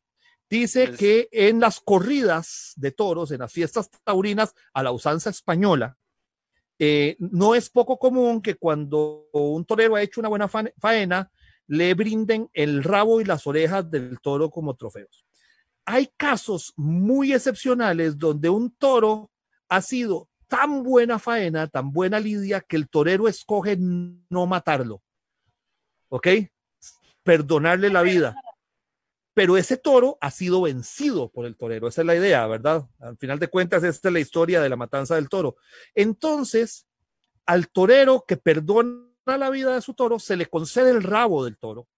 dice 0.48 0.92
que 0.92 1.28
en 1.32 1.60
las 1.60 1.80
corridas 1.80 2.72
de 2.76 2.92
toros, 2.92 3.30
en 3.30 3.40
las 3.40 3.52
fiestas 3.52 3.90
taurinas 4.02 4.54
a 4.72 4.82
la 4.82 4.92
usanza 4.92 5.30
española, 5.30 5.96
eh, 6.78 7.16
no 7.18 7.54
es 7.54 7.70
poco 7.70 7.98
común 7.98 8.42
que 8.42 8.56
cuando 8.56 9.28
un 9.32 9.64
torero 9.64 9.94
ha 9.94 10.02
hecho 10.02 10.20
una 10.20 10.28
buena 10.28 10.48
faena, 10.48 11.30
le 11.66 11.94
brinden 11.94 12.48
el 12.52 12.82
rabo 12.82 13.20
y 13.20 13.24
las 13.24 13.46
orejas 13.46 13.90
del 13.90 14.20
toro 14.20 14.50
como 14.50 14.74
trofeos. 14.74 15.24
hay 15.86 16.08
casos 16.16 16.72
muy 16.76 17.34
excepcionales 17.34 18.18
donde 18.18 18.48
un 18.48 18.74
toro 18.74 19.30
ha 19.68 19.82
sido 19.82 20.28
tan 20.48 20.82
buena 20.82 21.18
faena, 21.18 21.66
tan 21.68 21.92
buena 21.92 22.20
lidia, 22.20 22.60
que 22.60 22.76
el 22.76 22.88
torero 22.88 23.28
escoge 23.28 23.76
no 23.78 24.46
matarlo. 24.46 25.02
¿Ok? 26.14 26.28
Perdonarle 27.22 27.90
la 27.90 28.02
vida. 28.02 28.36
Pero 29.34 29.56
ese 29.56 29.76
toro 29.76 30.16
ha 30.20 30.30
sido 30.30 30.62
vencido 30.62 31.28
por 31.28 31.44
el 31.44 31.56
torero. 31.56 31.88
Esa 31.88 32.02
es 32.02 32.06
la 32.06 32.14
idea, 32.14 32.46
¿verdad? 32.46 32.88
Al 33.00 33.16
final 33.16 33.38
de 33.38 33.48
cuentas, 33.48 33.82
esta 33.82 34.08
es 34.08 34.12
la 34.12 34.20
historia 34.20 34.60
de 34.60 34.68
la 34.68 34.76
matanza 34.76 35.16
del 35.16 35.28
toro. 35.28 35.56
Entonces, 35.94 36.86
al 37.46 37.68
torero 37.68 38.24
que 38.26 38.36
perdona 38.36 39.08
la 39.26 39.50
vida 39.50 39.74
de 39.74 39.82
su 39.82 39.94
toro, 39.94 40.18
se 40.18 40.36
le 40.36 40.46
concede 40.46 40.90
el 40.90 41.02
rabo 41.02 41.44
del 41.44 41.56
toro 41.56 41.88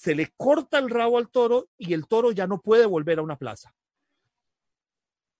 se 0.00 0.14
le 0.14 0.32
corta 0.34 0.78
el 0.78 0.88
rabo 0.88 1.18
al 1.18 1.28
toro 1.28 1.68
y 1.76 1.92
el 1.92 2.06
toro 2.06 2.32
ya 2.32 2.46
no 2.46 2.62
puede 2.62 2.86
volver 2.86 3.18
a 3.18 3.22
una 3.22 3.36
plaza. 3.36 3.74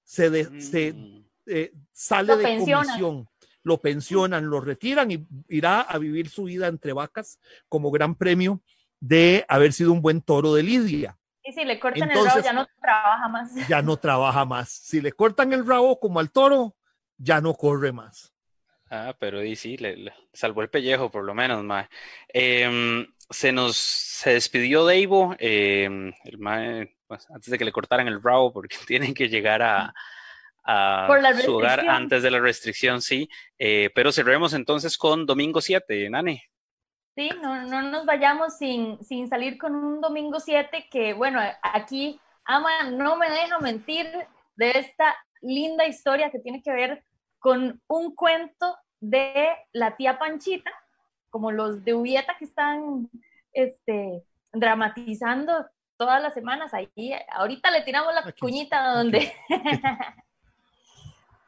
Se, 0.04 0.28
mm. 0.28 1.24
eh, 1.46 1.72
sale 1.92 2.36
de 2.36 2.58
comisión, 2.58 3.26
lo 3.62 3.80
pensionan, 3.80 4.48
lo 4.48 4.60
retiran 4.60 5.10
y 5.10 5.26
irá 5.48 5.80
a 5.80 5.98
vivir 5.98 6.28
su 6.28 6.44
vida 6.44 6.66
entre 6.66 6.92
vacas 6.92 7.38
como 7.68 7.90
gran 7.90 8.14
premio 8.14 8.62
de 9.00 9.44
haber 9.48 9.72
sido 9.72 9.92
un 9.92 10.02
buen 10.02 10.22
toro 10.22 10.54
de 10.54 10.62
Lidia. 10.62 11.18
Y 11.42 11.52
si 11.52 11.64
le 11.64 11.80
cortan 11.80 12.10
el 12.10 12.24
rabo 12.24 12.40
ya 12.40 12.52
no 12.52 12.66
trabaja 12.80 13.28
más. 13.28 13.68
Ya 13.68 13.82
no 13.82 13.96
trabaja 13.96 14.44
más. 14.44 14.68
Si 14.68 15.00
le 15.00 15.12
cortan 15.12 15.52
el 15.52 15.66
rabo 15.66 15.98
como 15.98 16.20
al 16.20 16.30
toro, 16.30 16.76
ya 17.16 17.40
no 17.40 17.54
corre 17.54 17.92
más. 17.92 18.34
Ah, 18.90 19.14
pero 19.18 19.42
y 19.44 19.56
sí, 19.56 19.76
le, 19.76 20.12
salvó 20.32 20.62
el 20.62 20.68
pellejo 20.68 21.10
por 21.10 21.24
lo 21.24 21.32
menos, 21.34 21.62
más 21.62 21.88
se 23.30 23.52
nos 23.52 23.76
se 23.76 24.34
despidió 24.34 24.84
de 24.84 25.36
eh, 25.38 26.12
el 26.24 26.38
mae, 26.38 26.96
pues, 27.06 27.30
antes 27.30 27.50
de 27.50 27.58
que 27.58 27.64
le 27.64 27.72
cortaran 27.72 28.08
el 28.08 28.22
rabo, 28.22 28.52
porque 28.52 28.76
tienen 28.86 29.14
que 29.14 29.28
llegar 29.28 29.62
a, 29.62 29.94
su 31.42 31.56
hogar 31.56 31.80
antes 31.88 32.22
de 32.22 32.30
la 32.30 32.40
restricción, 32.40 33.02
sí. 33.02 33.28
Eh, 33.58 33.90
pero 33.94 34.12
cerremos 34.12 34.52
entonces 34.52 34.96
con 34.96 35.26
domingo 35.26 35.60
7, 35.60 36.10
Nane. 36.10 36.44
Sí, 37.16 37.30
no, 37.42 37.66
no 37.66 37.82
nos 37.82 38.06
vayamos 38.06 38.56
sin, 38.56 39.02
sin 39.04 39.28
salir 39.28 39.58
con 39.58 39.74
un 39.74 40.00
domingo 40.00 40.40
7 40.40 40.88
que, 40.90 41.12
bueno, 41.12 41.40
aquí 41.62 42.20
Ama 42.44 42.90
no 42.90 43.16
me 43.16 43.30
deja 43.30 43.58
mentir 43.58 44.06
de 44.54 44.70
esta 44.70 45.16
linda 45.40 45.86
historia 45.86 46.30
que 46.30 46.38
tiene 46.38 46.62
que 46.62 46.72
ver 46.72 47.04
con 47.38 47.80
un 47.88 48.14
cuento 48.14 48.76
de 49.00 49.48
la 49.72 49.96
tía 49.96 50.18
Panchita, 50.18 50.70
como 51.30 51.52
los 51.52 51.84
de 51.84 51.94
Ubieta 51.94 52.36
que 52.38 52.44
están 52.44 53.08
este, 53.52 54.22
dramatizando 54.52 55.66
todas 55.96 56.22
las 56.22 56.34
semanas. 56.34 56.72
Ahí, 56.74 57.12
ahorita 57.32 57.70
le 57.70 57.82
tiramos 57.82 58.14
la 58.14 58.32
cuñita 58.32 58.94
donde... 58.94 59.32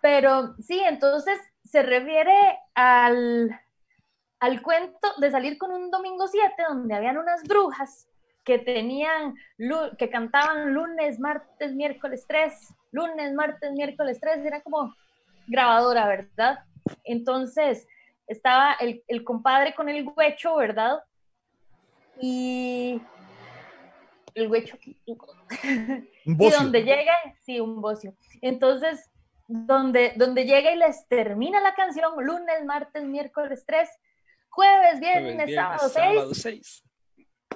Pero 0.02 0.54
sí, 0.58 0.80
entonces 0.80 1.40
se 1.64 1.82
refiere 1.82 2.58
al, 2.74 3.58
al 4.40 4.60
cuento 4.60 5.08
de 5.18 5.30
salir 5.30 5.56
con 5.56 5.70
un 5.70 5.90
domingo 5.90 6.26
7 6.26 6.54
donde 6.68 6.94
habían 6.94 7.16
unas 7.16 7.44
brujas 7.44 8.08
que 8.44 8.58
tenían, 8.58 9.36
que 9.98 10.10
cantaban 10.10 10.74
lunes, 10.74 11.20
martes, 11.20 11.72
miércoles 11.72 12.24
3, 12.26 12.74
lunes, 12.90 13.32
martes, 13.32 13.70
miércoles 13.70 14.18
3, 14.20 14.44
era 14.44 14.60
como 14.60 14.92
grabadora, 15.46 16.08
¿verdad? 16.08 16.58
Entonces, 17.04 17.86
estaba 18.26 18.72
el, 18.80 19.04
el 19.06 19.22
compadre 19.22 19.72
con 19.72 19.88
el 19.88 20.04
huecho, 20.16 20.56
¿verdad? 20.56 21.04
Y 22.20 23.00
el 24.34 24.50
huecho 24.50 24.76
y 25.06 26.50
donde 26.50 26.82
llega, 26.82 27.14
sí, 27.42 27.60
un 27.60 27.80
bocio. 27.80 28.14
Entonces, 28.40 29.11
donde, 29.46 30.12
donde 30.16 30.44
llega 30.44 30.72
y 30.72 30.76
les 30.76 31.06
termina 31.08 31.60
la 31.60 31.74
canción, 31.74 32.12
lunes, 32.24 32.64
martes, 32.64 33.02
miércoles 33.04 33.64
3, 33.66 33.88
jueves, 34.48 35.00
viernes, 35.00 35.54
sábado 35.54 35.88
6. 36.34 36.84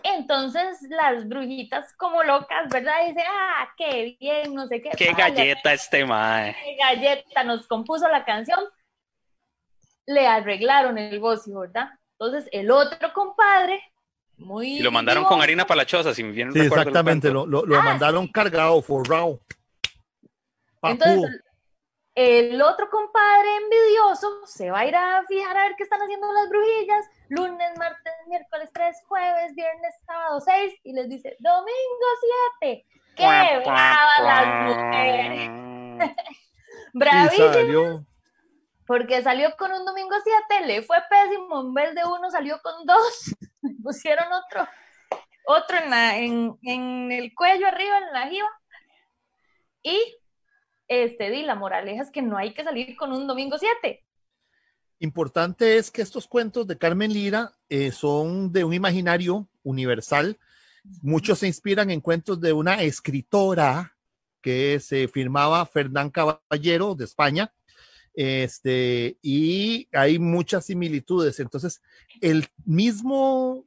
Entonces 0.03 0.79
las 0.91 1.27
brujitas 1.27 1.93
como 1.95 2.23
locas, 2.23 2.69
¿verdad? 2.71 3.07
Dice, 3.09 3.25
ah, 3.29 3.69
qué 3.77 4.17
bien, 4.21 4.55
no 4.55 4.67
sé 4.69 4.81
qué. 4.83 4.91
Qué 4.91 5.13
galleta 5.13 5.73
este 5.73 6.05
mae. 6.05 6.55
Qué 6.63 6.77
galleta 6.77 7.45
nos 7.45 7.67
compuso 7.67 8.09
la 8.09 8.25
canción 8.25 8.61
le 10.07 10.27
arreglaron 10.27 10.97
el 10.99 11.19
bocio, 11.19 11.61
¿verdad? 11.61 11.91
Entonces 12.19 12.49
el 12.53 12.71
otro 12.71 13.13
compadre, 13.13 13.83
muy... 14.37 14.79
Y 14.79 14.81
lo 14.81 14.91
mandaron 14.91 15.25
con 15.25 15.43
harina 15.43 15.67
palachosa, 15.67 16.15
si 16.15 16.23
me 16.23 16.31
viene 16.31 16.53
sí, 16.53 16.61
exactamente, 16.61 17.31
lo, 17.31 17.47
lo, 17.47 17.67
lo 17.67 17.79
ah, 17.79 17.83
mandaron 17.83 18.29
cargado, 18.29 18.81
forrado. 18.81 19.41
Entonces, 20.83 21.43
el 22.17 22.61
otro 22.63 22.89
compadre 22.91 23.57
envidioso 23.57 24.47
se 24.47 24.71
va 24.71 24.81
a 24.81 24.87
ir 24.87 24.97
a 24.97 25.23
fijar 25.29 25.57
a 25.57 25.65
ver 25.65 25.77
qué 25.77 25.83
están 25.85 26.01
haciendo 26.01 26.33
las 26.33 26.49
brujillas, 26.49 27.07
lunes, 27.29 27.79
martes, 27.79 28.13
miércoles 28.27 28.71
3, 28.73 28.97
jueves, 29.07 29.55
viernes, 29.55 29.95
sábado 30.07 30.41
6, 30.41 30.75
y 30.85 30.93
les 30.95 31.09
dice, 31.09 31.37
domingo 31.39 32.07
7. 32.61 32.87
¡Qué 33.15 33.63
brava 33.65 34.23
las 34.23 34.77
mujeres! 34.77 35.51
Bravísimo 36.95 38.07
porque 38.87 39.23
salió 39.23 39.55
con 39.57 39.73
un 39.73 39.85
domingo 39.85 40.15
7, 40.49 40.67
le 40.67 40.83
fue 40.83 40.97
pésimo, 41.11 41.61
en 41.61 41.75
vez 41.75 41.95
de 41.95 42.05
uno 42.05 42.31
salió 42.31 42.61
con 42.63 42.87
dos, 42.87 43.35
pusieron 43.83 44.27
otro, 44.33 44.67
otro 45.45 45.77
en, 45.79 46.57
en, 46.63 47.13
el 47.13 47.35
cuello 47.35 47.67
arriba, 47.67 47.99
en 47.99 48.13
la 48.13 48.29
jiba, 48.29 48.49
y 49.83 50.17
este, 50.89 51.31
di, 51.31 51.43
la 51.43 51.55
moraleja 51.55 52.03
es 52.03 52.11
que 52.11 52.23
no 52.23 52.37
hay 52.37 52.55
que 52.55 52.65
salir 52.65 52.97
con 52.97 53.13
un 53.13 53.27
domingo 53.27 53.59
7. 53.59 54.05
Importante 55.01 55.77
es 55.77 55.91
que 55.91 56.03
estos 56.03 56.27
cuentos 56.27 56.67
de 56.67 56.79
Carmen 56.79 57.13
Lira 57.13 57.53
eh, 57.69 57.93
son 57.93 58.53
de 58.53 58.65
un 58.65 58.73
imaginario 58.73 59.49
universal. 59.63 60.39
Muchos 61.03 61.41
se 61.41 61.47
inspiran 61.47 61.91
en 61.91 62.01
cuentos 62.01 62.41
de 62.41 62.53
una 62.53 62.83
escritora 62.83 63.97
que 64.41 64.79
se 64.81 65.09
firmaba 65.09 65.67
Fernán 65.67 66.11
Caballero 66.11 66.95
de 66.95 67.05
España, 67.05 67.53
este, 68.15 69.19
y 69.21 69.89
hay 69.93 70.19
muchas 70.19 70.65
similitudes. 70.65 71.39
Entonces, 71.41 71.83
el 72.21 72.47
mismo 72.65 73.67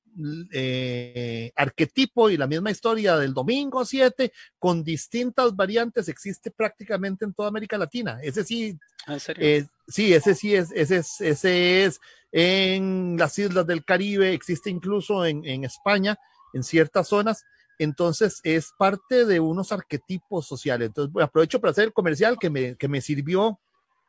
eh, 0.52 1.52
arquetipo 1.56 2.30
y 2.30 2.38
la 2.38 2.48
misma 2.48 2.72
historia 2.72 3.18
del 3.18 3.34
domingo 3.34 3.86
7 3.86 4.32
con 4.58 4.84
distintas 4.84 5.56
variantes 5.56 6.10
existe 6.10 6.52
prácticamente 6.52 7.26
en 7.26 7.34
toda 7.34 7.50
América 7.50 7.78
Latina. 7.78 8.20
Ese 8.22 8.44
sí, 8.44 8.78
ah, 9.08 9.18
eh, 9.38 9.66
sí, 9.88 10.14
ese 10.14 10.36
sí 10.36 10.56
es, 10.56 10.72
ese 10.74 10.98
es, 10.98 11.22
ese 11.22 11.86
es 11.86 12.02
en 12.32 13.16
las 13.18 13.38
islas 13.40 13.66
del 13.66 13.84
Caribe, 13.84 14.34
existe 14.34 14.70
incluso 14.70 15.26
en, 15.26 15.46
en 15.46 15.64
España, 15.64 16.18
en 16.54 16.64
ciertas 16.64 17.08
zonas. 17.08 17.44
Entonces 17.80 18.42
es 18.44 18.74
parte 18.78 19.26
de 19.26 19.40
unos 19.40 19.72
arquetipos 19.72 20.46
sociales. 20.46 20.88
Entonces 20.88 21.24
aprovecho 21.24 21.62
para 21.62 21.72
hacer 21.72 21.86
el 21.86 21.94
comercial 21.94 22.38
que 22.38 22.50
me, 22.50 22.76
que 22.76 22.90
me 22.90 23.02
sirvió 23.02 23.60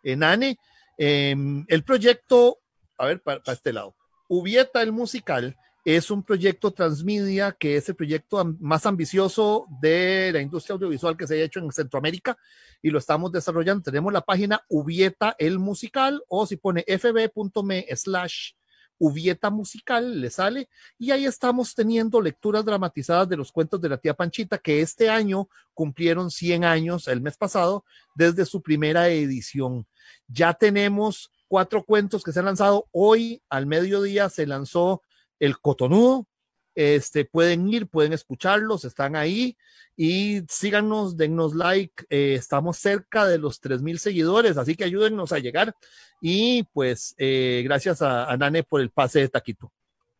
en 0.03 0.25
ANE. 0.25 0.59
Em, 0.99 1.65
el 1.69 1.85
proyecto, 1.85 2.59
a 2.99 3.07
ver, 3.07 3.23
para, 3.23 3.41
este 3.47 3.73
lado, 3.73 3.95
Ubieta 4.29 4.83
el 4.83 4.93
musical 4.93 5.57
es 5.85 6.11
un 6.11 6.23
proyecto 6.23 6.73
transmedia 6.73 7.53
que 7.53 7.77
es 7.77 7.89
el 7.89 7.97
proyecto 7.97 8.57
más 8.61 8.87
ambicioso 8.87 9.67
de 9.81 10.31
la 10.33 10.41
industria 10.41 10.75
audiovisual 10.75 11.17
que 11.17 11.27
se 11.27 11.35
ha 11.35 11.45
hecho 11.45 11.61
en 11.61 11.73
Centroamérica 11.73 12.37
y 12.83 12.91
lo 12.91 12.99
estamos 12.99 13.33
desarrollando. 13.33 13.83
Tenemos 13.83 14.13
la 14.13 14.21
página 14.21 14.63
Ubieta 14.69 15.35
el 15.39 15.59
musical 15.59 16.23
o 16.29 16.47
si 16.47 16.57
pone 16.57 16.85
fb.me 16.87 17.87
slash 17.95 18.53
Ubieta 19.01 19.49
Musical, 19.49 20.21
le 20.21 20.29
sale, 20.29 20.69
y 20.99 21.11
ahí 21.11 21.25
estamos 21.25 21.75
teniendo 21.75 22.21
lecturas 22.21 22.67
dramatizadas 22.67 23.27
de 23.31 23.39
los 23.39 23.51
cuentos 23.51 23.81
de 23.81 23.89
la 23.89 23.97
tía 23.97 24.13
Panchita, 24.13 24.59
que 24.59 24.83
este 24.83 25.09
año 25.09 25.49
cumplieron 25.73 26.31
100 26.31 26.65
años, 26.65 27.09
el 27.09 27.23
mes 27.23 27.39
pasado, 27.39 27.87
desde 28.15 28.45
su 28.45 28.61
primera 28.61 29.09
edición. 29.09 29.87
Ya 30.29 30.53
tenemos 30.53 31.33
cuatro 31.49 31.83
cuentos 31.83 32.23
que 32.23 32.31
se 32.31 32.41
han 32.41 32.45
lanzado. 32.45 32.89
Hoy 32.93 33.43
al 33.49 33.65
mediodía 33.65 34.29
se 34.29 34.47
lanzó 34.47 35.03
El 35.41 35.59
Cotonudo, 35.59 36.29
este, 36.75 37.25
pueden 37.25 37.69
ir, 37.69 37.89
pueden 37.89 38.13
escucharlos, 38.13 38.85
están 38.85 39.17
ahí 39.17 39.57
y 39.97 40.41
síganos, 40.49 41.17
dennos 41.17 41.55
like. 41.55 42.05
Eh, 42.09 42.35
estamos 42.35 42.79
cerca 42.79 43.27
de 43.27 43.39
los 43.39 43.61
3000 43.61 43.99
seguidores, 43.99 44.57
así 44.57 44.77
que 44.77 44.85
ayúdennos 44.85 45.33
a 45.33 45.39
llegar. 45.39 45.75
Y 46.21 46.63
pues, 46.73 47.15
eh, 47.19 47.63
gracias 47.65 48.03
a, 48.03 48.35
Nane 48.37 48.63
por 48.63 48.81
el 48.81 48.91
pase 48.91 49.21
de 49.21 49.29
Taquito. 49.29 49.73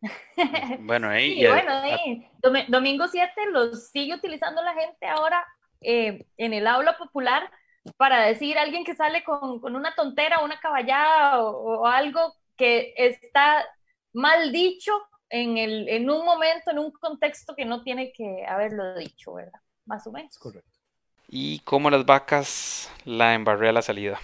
bueno, 0.81 1.09
ahí. 1.09 1.47
bueno, 1.47 1.73
domingo 2.69 3.07
7 3.09 3.33
los 3.53 3.89
sigue 3.89 4.15
utilizando 4.15 4.63
la 4.63 4.75
gente 4.75 5.07
ahora 5.07 5.47
eh, 5.83 6.27
en 6.37 6.53
el 6.53 6.67
aula 6.67 6.97
popular 6.97 7.51
para 7.97 8.27
decir 8.27 8.59
a 8.59 8.63
alguien 8.63 8.85
que 8.85 8.95
sale 8.95 9.25
con, 9.25 9.63
una 9.63 9.95
tontera, 9.95 10.43
una 10.43 10.59
caballada 10.59 11.43
o, 11.43 11.81
o 11.81 11.87
algo 11.87 12.35
que 12.57 12.93
está 12.97 13.67
mal 14.13 14.53
dicho 14.53 14.93
en, 15.31 15.57
el, 15.57 15.89
en 15.89 16.11
un 16.11 16.25
momento, 16.25 16.71
en 16.71 16.79
un 16.79 16.91
contexto 16.93 17.55
que 17.55 17.65
no 17.65 17.83
tiene 17.83 18.13
que 18.13 18.45
haberlo 18.47 18.95
dicho, 18.97 19.35
¿verdad? 19.35 19.61
más 19.91 20.07
o 20.07 20.13
menos. 20.13 20.39
Correcto. 20.39 20.71
Y 21.29 21.59
como 21.61 21.91
las 21.91 22.07
vacas 22.07 22.91
la 23.05 23.35
embarré 23.35 23.69
a 23.69 23.73
la 23.73 23.83
salida. 23.83 24.19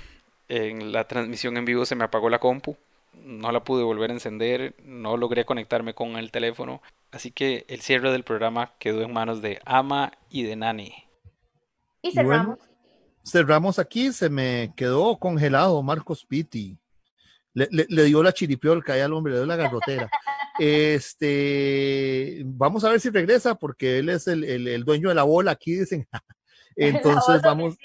En 0.49 0.93
la 0.93 1.05
transmisión 1.05 1.57
en 1.57 1.65
vivo 1.65 1.85
se 1.85 1.97
me 1.97 2.05
apagó 2.05 2.31
la 2.31 2.39
compu, 2.39 2.77
no 3.15 3.51
la 3.51 3.65
pude 3.65 3.83
volver 3.83 4.11
a 4.11 4.15
encender, 4.15 4.75
no 4.85 5.17
logré 5.17 5.45
conectarme 5.45 5.93
con 5.93 6.17
el 6.17 6.31
teléfono, 6.31 6.81
así 7.11 7.33
que 7.33 7.65
el 7.69 7.81
cierre 7.81 8.13
del 8.13 8.23
programa 8.23 8.73
quedó 8.79 9.03
en 9.03 9.13
manos 9.13 9.43
de 9.43 9.61
Ama 9.65 10.13
y 10.31 10.45
de 10.45 10.55
Nani. 10.55 10.95
Y 12.03 12.13
cerramos. 12.13 12.61
cerramos 13.25 13.79
aquí, 13.81 14.13
se 14.13 14.31
me 14.31 14.73
quedó 14.77 15.17
congelado 15.17 15.83
Marcos 15.83 16.25
Pitti. 16.25 16.79
Le, 17.55 18.05
dio 18.05 18.23
la 18.23 18.33
chiripiolca 18.33 18.93
ahí 18.93 19.01
al 19.01 19.15
hombre, 19.15 19.33
le 19.33 19.39
dio 19.39 19.47
la 19.47 19.57
garrotera. 19.57 20.09
este, 20.59 22.43
vamos 22.45 22.85
a 22.85 22.91
ver 22.91 23.01
si 23.01 23.11
regresa, 23.11 23.55
porque 23.55 23.99
él 23.99 24.09
es 24.09 24.27
el, 24.27 24.85
dueño 24.85 25.09
de 25.09 25.15
la 25.15 25.25
bola 25.25 25.53
aquí, 25.53 25.75
dicen. 25.75 26.09
Entonces 26.77 27.41
vamos, 27.43 27.77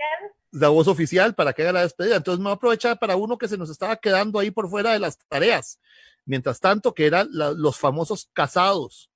la 0.51 0.67
voz 0.69 0.87
oficial 0.87 1.33
para 1.33 1.53
que 1.53 1.63
haga 1.63 1.71
la 1.71 1.81
despedida. 1.81 2.17
Entonces 2.17 2.39
me 2.39 2.45
voy 2.45 2.51
a 2.51 2.55
aprovechar 2.55 2.99
para 2.99 3.15
uno 3.15 3.37
que 3.37 3.47
se 3.47 3.57
nos 3.57 3.69
estaba 3.69 3.95
quedando 3.95 4.39
ahí 4.39 4.51
por 4.51 4.69
fuera 4.69 4.91
de 4.91 4.99
las 4.99 5.17
tareas. 5.17 5.79
Mientras 6.25 6.59
tanto, 6.59 6.93
que 6.93 7.07
eran 7.07 7.29
los 7.31 7.79
famosos 7.79 8.29
casados, 8.33 9.09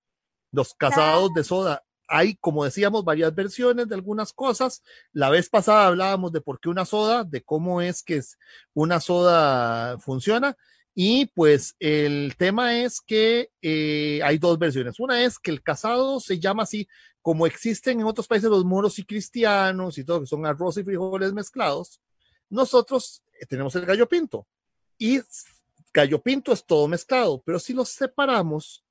los 0.51 0.73
casados 0.73 1.33
de 1.33 1.43
soda. 1.43 1.83
Hay, 2.07 2.35
como 2.35 2.63
decíamos, 2.63 3.03
varias 3.03 3.33
versiones 3.33 3.87
de 3.87 3.95
algunas 3.95 4.31
cosas. 4.31 4.83
La 5.11 5.29
vez 5.29 5.49
pasada 5.49 5.87
hablábamos 5.87 6.31
de 6.31 6.41
por 6.41 6.59
qué 6.59 6.69
una 6.69 6.85
soda, 6.85 7.23
de 7.23 7.43
cómo 7.43 7.81
es 7.81 8.03
que 8.03 8.21
una 8.73 8.99
soda 8.99 9.99
funciona. 9.99 10.55
Y 10.97 11.25
pues 11.27 11.75
el 11.79 12.35
tema 12.37 12.79
es 12.79 13.01
que 13.01 13.51
eh, 13.61 14.21
hay 14.23 14.37
dos 14.37 14.57
versiones. 14.57 14.97
Una 14.99 15.21
es 15.23 15.37
que 15.37 15.51
el 15.51 15.61
casado 15.61 16.21
se 16.21 16.39
llama 16.39 16.63
así 16.63 16.87
como 17.21 17.45
existen 17.47 17.99
en 17.99 18.05
otros 18.05 18.27
países 18.27 18.49
los 18.49 18.63
moros 18.63 18.97
y 18.99 19.03
cristianos 19.03 19.97
y 19.97 20.05
todo, 20.05 20.21
que 20.21 20.27
son 20.27 20.45
arroz 20.45 20.77
y 20.77 20.83
frijoles 20.83 21.33
mezclados, 21.33 21.99
nosotros 22.51 23.23
eh, 23.41 23.47
tenemos 23.47 23.75
el 23.75 23.83
gallo 23.83 24.07
pinto. 24.07 24.47
Y 24.99 25.19
gallo 25.91 26.21
pinto 26.21 26.53
es 26.53 26.63
todo 26.63 26.87
mezclado, 26.87 27.41
pero 27.43 27.57
si 27.57 27.73
los 27.73 27.89
separamos, 27.89 28.85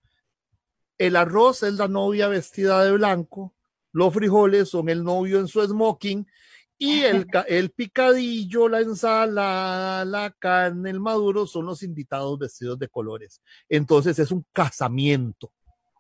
el 0.99 1.15
arroz 1.15 1.63
es 1.63 1.75
la 1.75 1.87
novia 1.87 2.27
vestida 2.27 2.85
de 2.85 2.91
blanco, 2.93 3.55
los 3.93 4.13
frijoles 4.13 4.69
son 4.69 4.89
el 4.89 5.05
novio 5.05 5.39
en 5.39 5.47
su 5.47 5.65
smoking 5.65 6.27
y 6.79 7.03
el, 7.03 7.27
el 7.47 7.71
picadillo, 7.71 8.69
la 8.69 8.81
ensalada, 8.81 10.05
la 10.05 10.31
carne, 10.39 10.91
el 10.91 11.01
maduro 11.01 11.47
son 11.47 11.67
los 11.67 11.83
invitados 11.83 12.39
vestidos 12.39 12.79
de 12.79 12.89
colores. 12.89 13.41
Entonces 13.69 14.19
es 14.19 14.31
un 14.31 14.45
casamiento, 14.53 15.53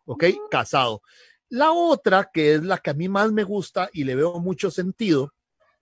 ¿ok? 0.04 0.24
Casado. 0.50 1.02
La 1.48 1.72
otra, 1.72 2.30
que 2.32 2.54
es 2.54 2.64
la 2.64 2.78
que 2.78 2.90
a 2.90 2.94
mí 2.94 3.08
más 3.08 3.30
me 3.30 3.44
gusta 3.44 3.88
y 3.92 4.04
le 4.04 4.16
veo 4.16 4.40
mucho 4.40 4.70
sentido, 4.70 5.32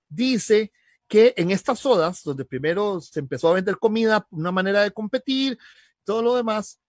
dice 0.08 0.72
que 1.08 1.32
en 1.36 1.50
estas 1.50 1.78
sodas, 1.78 2.22
donde 2.22 2.44
primero 2.44 3.00
se 3.00 3.20
empezó 3.20 3.48
a 3.48 3.54
vender 3.54 3.78
comida, 3.78 4.26
una 4.30 4.52
manera 4.52 4.82
de 4.82 4.90
competir, 4.90 5.58
todo 6.04 6.22
lo 6.22 6.36
demás, 6.36 6.80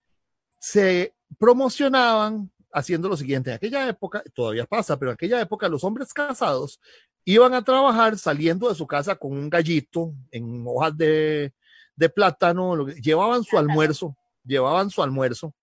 se 0.58 1.14
promocionaban 1.38 2.50
haciendo 2.72 3.08
lo 3.08 3.16
siguiente. 3.16 3.50
En 3.50 3.56
aquella 3.56 3.88
época, 3.88 4.22
todavía 4.34 4.66
pasa, 4.66 4.98
pero 4.98 5.12
en 5.12 5.14
aquella 5.14 5.40
época 5.40 5.68
los 5.68 5.84
hombres 5.84 6.12
casados 6.12 6.80
iban 7.24 7.54
a 7.54 7.64
trabajar 7.64 8.18
saliendo 8.18 8.68
de 8.68 8.74
su 8.74 8.86
casa 8.86 9.14
con 9.14 9.32
un 9.32 9.48
gallito 9.48 10.12
en 10.30 10.64
hojas 10.66 10.96
de, 10.96 11.52
de 11.96 12.08
plátano, 12.08 12.86
llevaban 12.88 13.44
su 13.44 13.58
almuerzo, 13.58 14.16
llevaban 14.44 14.90
su 14.90 15.02
almuerzo 15.02 15.54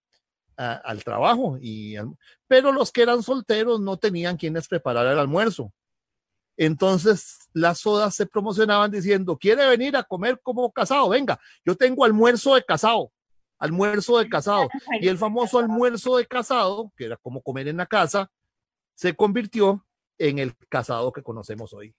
al 0.56 1.04
trabajo. 1.04 1.58
Y, 1.60 1.96
pero 2.48 2.72
los 2.72 2.92
que 2.92 3.02
eran 3.02 3.24
solteros 3.24 3.80
no 3.80 3.98
tenían 3.98 4.38
quienes 4.38 4.68
preparar 4.68 5.08
el 5.08 5.20
almuerzo. 5.20 5.72
Entonces 6.58 7.50
las 7.54 7.80
sodas 7.80 8.16
se 8.16 8.26
promocionaban 8.26 8.92
diciendo, 8.92 9.38
¿quiere 9.38 9.66
venir 9.68 9.96
a 9.96 10.04
comer 10.04 10.40
como 10.42 10.72
casado? 10.72 11.10
Venga, 11.10 11.40
yo 11.66 11.76
tengo 11.76 12.06
almuerzo 12.06 12.56
de 12.56 12.64
casado, 12.64 13.12
almuerzo 13.58 14.20
de 14.20 14.30
casado. 14.30 14.68
Y 15.00 15.08
el 15.08 15.18
famoso 15.18 15.60
almuerzo 15.60 16.18
de 16.18 16.26
casado, 16.28 16.92
que 16.96 17.06
era 17.06 17.18
como 17.18 17.42
comer 17.42 17.68
en 17.68 17.78
la 17.78 17.86
casa, 17.86 18.30
se 18.94 19.16
convirtió 19.16 19.84
en 20.28 20.40
el 20.40 20.56
casado 20.70 21.12
que 21.12 21.24
conocemos 21.24 21.74
hoy. 21.74 21.96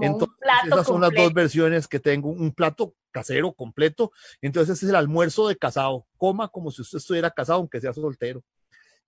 Entonces, 0.00 0.36
esas 0.66 0.86
son 0.86 1.00
las 1.00 1.12
dos 1.12 1.32
versiones 1.32 1.88
que 1.88 1.98
tengo, 1.98 2.28
un 2.28 2.52
plato 2.52 2.94
casero 3.10 3.52
completo. 3.52 4.12
Entonces, 4.42 4.76
ese 4.76 4.86
es 4.86 4.90
el 4.90 4.96
almuerzo 4.96 5.48
de 5.48 5.56
casado. 5.56 6.06
Coma 6.16 6.48
como 6.48 6.70
si 6.70 6.82
usted 6.82 6.98
estuviera 6.98 7.30
casado, 7.30 7.60
aunque 7.60 7.80
sea 7.80 7.94
soltero. 7.94 8.42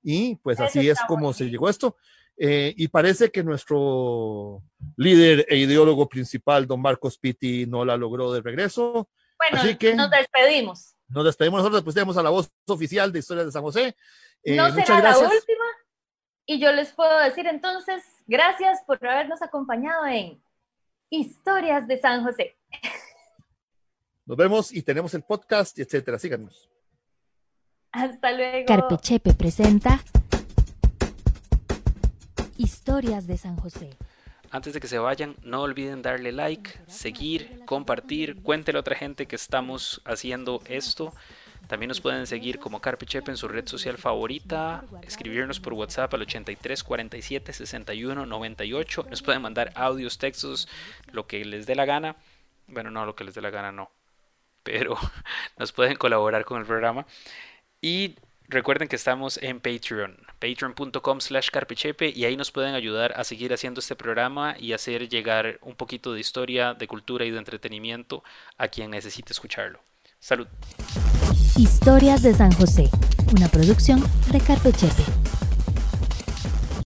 Y 0.02 0.36
pues 0.36 0.58
así 0.58 0.88
es 0.88 0.98
como 1.06 1.32
se 1.32 1.50
llegó 1.50 1.68
esto. 1.68 1.96
Eh, 2.38 2.72
y 2.76 2.88
parece 2.88 3.30
que 3.30 3.42
nuestro 3.42 4.62
líder 4.96 5.44
e 5.48 5.58
ideólogo 5.58 6.08
principal, 6.08 6.66
don 6.66 6.80
Marcos 6.80 7.18
Pitti, 7.18 7.66
no 7.66 7.84
la 7.84 7.98
logró 7.98 8.32
de 8.32 8.40
regreso. 8.40 9.10
Bueno, 9.36 9.58
así 9.58 9.76
que 9.76 9.94
nos 9.94 10.10
despedimos. 10.10 10.96
Nos 11.08 11.24
despedimos 11.24 11.58
nosotros, 11.58 11.80
después 11.80 11.94
tenemos 11.94 12.16
a 12.16 12.22
la 12.22 12.30
voz 12.30 12.50
oficial 12.66 13.12
de 13.12 13.18
Historias 13.18 13.46
de 13.46 13.52
San 13.52 13.62
José. 13.62 13.94
Eh, 14.42 14.56
no 14.56 14.72
será 14.72 15.02
la 15.02 15.18
última. 15.18 15.64
Y 16.46 16.58
yo 16.58 16.72
les 16.72 16.92
puedo 16.92 17.18
decir 17.18 17.46
entonces, 17.46 18.02
gracias 18.30 18.78
por 18.86 19.04
habernos 19.04 19.42
acompañado 19.42 20.06
en 20.06 20.40
Historias 21.10 21.86
de 21.88 22.00
San 22.00 22.22
José. 22.22 22.56
Nos 24.24 24.36
vemos 24.36 24.72
y 24.72 24.82
tenemos 24.82 25.12
el 25.14 25.22
podcast, 25.22 25.76
y 25.76 25.82
etcétera. 25.82 26.16
Síganos. 26.16 26.70
Hasta 27.90 28.30
luego. 28.30 28.66
Carpechepe 28.66 29.34
presenta 29.34 30.00
Historias 32.56 33.26
de 33.26 33.36
San 33.36 33.56
José. 33.56 33.90
Antes 34.52 34.74
de 34.74 34.80
que 34.80 34.86
se 34.86 34.98
vayan, 34.98 35.34
no 35.42 35.62
olviden 35.62 36.00
darle 36.00 36.30
like, 36.30 36.70
seguir, 36.86 37.64
compartir, 37.66 38.42
cuéntele 38.42 38.78
a 38.78 38.80
otra 38.80 38.94
gente 38.94 39.26
que 39.26 39.34
estamos 39.34 40.02
haciendo 40.04 40.60
esto. 40.66 41.12
También 41.70 41.86
nos 41.86 42.00
pueden 42.00 42.26
seguir 42.26 42.58
como 42.58 42.80
Carpechepe 42.80 43.30
en 43.30 43.36
su 43.36 43.46
red 43.46 43.68
social 43.68 43.96
favorita, 43.96 44.82
escribirnos 45.02 45.60
por 45.60 45.74
WhatsApp 45.74 46.12
al 46.12 46.22
83 46.22 46.82
47 46.82 47.52
61 47.52 48.26
98. 48.26 49.06
Nos 49.08 49.22
pueden 49.22 49.40
mandar 49.40 49.70
audios, 49.76 50.18
textos, 50.18 50.66
lo 51.12 51.28
que 51.28 51.44
les 51.44 51.66
dé 51.66 51.76
la 51.76 51.84
gana. 51.84 52.16
Bueno, 52.66 52.90
no, 52.90 53.06
lo 53.06 53.14
que 53.14 53.22
les 53.22 53.36
dé 53.36 53.40
la 53.40 53.50
gana 53.50 53.70
no. 53.70 53.88
Pero 54.64 54.96
nos 55.58 55.70
pueden 55.70 55.94
colaborar 55.94 56.44
con 56.44 56.58
el 56.58 56.66
programa. 56.66 57.06
Y 57.80 58.16
recuerden 58.48 58.88
que 58.88 58.96
estamos 58.96 59.38
en 59.40 59.60
Patreon, 59.60 60.18
patreon.com 60.40 61.20
slash 61.20 61.50
carpechepe 61.50 62.08
y 62.08 62.24
ahí 62.24 62.36
nos 62.36 62.50
pueden 62.50 62.74
ayudar 62.74 63.12
a 63.14 63.22
seguir 63.22 63.52
haciendo 63.52 63.78
este 63.78 63.94
programa 63.94 64.56
y 64.58 64.72
hacer 64.72 65.08
llegar 65.08 65.60
un 65.62 65.76
poquito 65.76 66.12
de 66.14 66.18
historia, 66.18 66.74
de 66.74 66.88
cultura 66.88 67.24
y 67.24 67.30
de 67.30 67.38
entretenimiento 67.38 68.24
a 68.58 68.66
quien 68.66 68.90
necesite 68.90 69.32
escucharlo. 69.32 69.80
Salud. 70.20 70.46
Historias 71.56 72.22
de 72.22 72.34
San 72.34 72.52
José, 72.52 72.90
una 73.34 73.48
producción 73.48 74.04
de 74.30 74.38
Carpechepe. 74.38 75.02